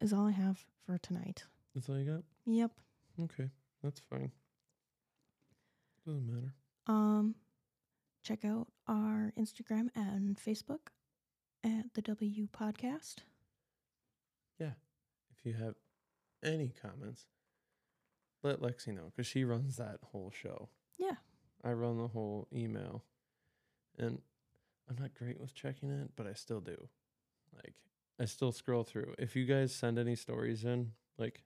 is 0.01 0.13
all 0.13 0.27
I 0.27 0.33
have 0.33 0.65
for 0.85 0.99
tonight. 0.99 1.45
That's 1.75 1.89
all 1.89 1.99
you 1.99 2.05
got? 2.05 2.23
Yep. 2.47 2.73
Okay. 3.23 3.51
That's 3.83 4.01
fine. 4.11 4.31
Doesn't 6.11 6.27
matter. 6.27 6.55
Um, 6.89 7.37
check 8.25 8.45
out 8.45 8.67
our 8.89 9.33
Instagram 9.39 9.91
and 9.95 10.37
Facebook 10.37 10.89
at 11.63 11.95
the 11.95 12.03
Double 12.03 12.27
U 12.27 12.49
Podcast. 12.49 13.19
Yeah. 14.59 14.73
If 15.31 15.47
you 15.47 15.53
have 15.53 15.75
any 16.43 16.75
comments, 16.83 17.27
let 18.43 18.61
Lexi 18.61 18.89
know 18.89 19.13
because 19.15 19.29
she 19.29 19.45
runs 19.45 19.77
that 19.77 19.99
whole 20.11 20.33
show. 20.35 20.69
Yeah. 20.99 21.17
I 21.63 21.73
run 21.73 21.99
the 21.99 22.09
whole 22.09 22.49
email, 22.53 23.05
and 23.97 24.21
I'm 24.89 24.97
not 24.99 25.15
great 25.15 25.39
with 25.39 25.55
checking 25.55 25.91
it, 25.91 26.11
but 26.17 26.27
I 26.27 26.33
still 26.33 26.61
do. 26.61 26.89
Like, 27.55 27.75
I 28.19 28.25
still 28.25 28.51
scroll 28.51 28.83
through. 28.83 29.15
If 29.17 29.37
you 29.37 29.45
guys 29.45 29.73
send 29.73 29.97
any 29.97 30.17
stories 30.17 30.65
in, 30.65 30.93
like, 31.19 31.45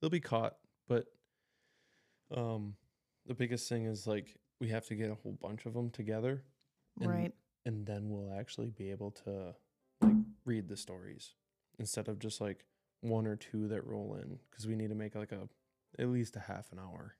they'll 0.00 0.10
be 0.10 0.18
caught. 0.18 0.56
But, 0.88 1.06
um, 2.34 2.74
the 3.26 3.34
biggest 3.34 3.68
thing 3.68 3.84
is 3.86 4.06
like 4.06 4.36
we 4.60 4.68
have 4.70 4.86
to 4.86 4.94
get 4.94 5.10
a 5.10 5.14
whole 5.14 5.32
bunch 5.40 5.66
of 5.66 5.74
them 5.74 5.90
together, 5.90 6.42
And- 7.00 7.10
right. 7.10 7.34
and 7.64 7.86
then 7.86 8.08
we'll 8.10 8.32
actually 8.38 8.70
be 8.70 8.90
able 8.90 9.10
to 9.24 9.54
like 10.00 10.14
read 10.44 10.68
the 10.68 10.76
stories 10.76 11.34
instead 11.78 12.08
of 12.08 12.18
just 12.18 12.40
like 12.40 12.64
one 13.00 13.26
or 13.26 13.36
two 13.36 13.68
that 13.68 13.84
roll 13.86 14.14
in 14.14 14.38
because 14.50 14.66
we 14.66 14.74
need 14.76 14.88
to 14.88 14.94
make 14.94 15.14
like 15.14 15.32
a 15.32 15.48
at 15.98 16.08
least 16.08 16.36
a 16.36 16.40
half 16.40 16.72
an 16.72 16.78
hour. 16.78 17.16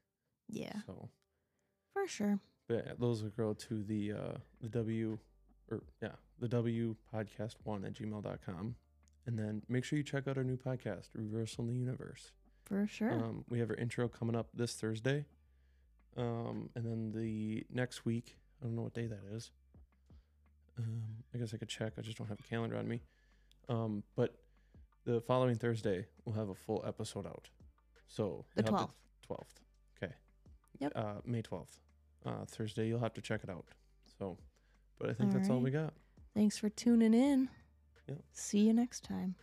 Yeah. 0.49 0.73
So. 0.87 1.09
For 1.93 2.07
sure. 2.07 2.41
But 2.69 2.85
yeah, 2.87 2.93
those 2.99 3.23
will 3.23 3.31
go 3.31 3.53
to 3.55 3.83
the 3.83 4.13
uh 4.13 4.33
the 4.61 4.69
Double 4.69 4.91
U 4.91 5.19
or 5.71 5.83
yeah, 6.03 6.13
the 6.39 6.49
Double 6.49 6.69
U 6.69 6.97
podcast 7.15 7.57
one 7.65 7.85
at 7.85 7.95
gmail.com. 7.95 8.77
And 9.27 9.39
then 9.39 9.63
make 9.69 9.85
sure 9.85 9.97
you 9.97 10.05
check 10.05 10.29
out 10.29 10.37
our 10.39 10.45
new 10.45 10.57
podcast, 10.57 11.09
Reversal 11.15 11.65
in 11.65 11.71
the 11.71 11.77
Universe. 11.79 12.33
For 12.65 12.87
sure. 12.87 13.13
Um 13.13 13.45
we 13.49 13.59
have 13.61 13.71
our 13.71 13.77
intro 13.77 14.09
coming 14.09 14.37
up 14.37 14.49
this 14.55 14.75
Thursday. 14.75 15.27
Um 16.17 16.71
and 16.75 16.85
then 16.85 17.13
the 17.13 17.65
next 17.73 18.05
week, 18.05 18.37
I 18.61 18.67
don't 18.67 18.77
know 18.77 18.83
what 18.83 18.95
day 18.95 19.07
that 19.07 19.21
is. 19.33 19.51
Um 20.79 21.03
I 21.35 21.39
guess 21.39 21.53
I 21.55 21.57
could 21.59 21.69
check. 21.69 21.95
I 21.99 22.03
just 22.03 22.19
don't 22.19 22.29
have 22.29 22.41
a 22.41 22.43
calendar 22.43 22.77
on 22.77 22.89
me. 22.89 23.01
Um 23.69 24.03
but 24.15 24.35
the 25.05 25.21
following 25.21 25.57
Thursday 25.57 26.07
we'll 26.25 26.37
have 26.37 26.49
a 26.49 26.55
full 26.55 26.85
episode 26.87 27.27
out. 27.27 27.49
So 28.09 28.45
The 28.55 28.63
12th. 28.63 28.91
12th. 29.31 29.61
Okay. 30.03 30.13
Yep. 30.81 30.93
Uh 30.95 31.15
May 31.25 31.43
12th 31.43 31.79
uh, 32.27 32.45
Thursday. 32.47 32.89
You'll 32.89 33.01
have 33.01 33.15
to 33.15 33.21
check 33.21 33.43
it 33.45 33.51
out. 33.51 33.65
So, 34.19 34.37
but 34.99 35.11
I 35.11 35.13
think 35.13 35.33
that's 35.33 35.49
all 35.49 35.61
we 35.61 35.71
got. 35.71 35.93
Thanks 36.35 36.59
for 36.59 36.69
tuning 36.69 37.15
in. 37.15 37.49
Yep. 38.09 38.19
See 38.33 38.61
you 38.61 38.73
next 38.73 39.05
time. 39.05 39.37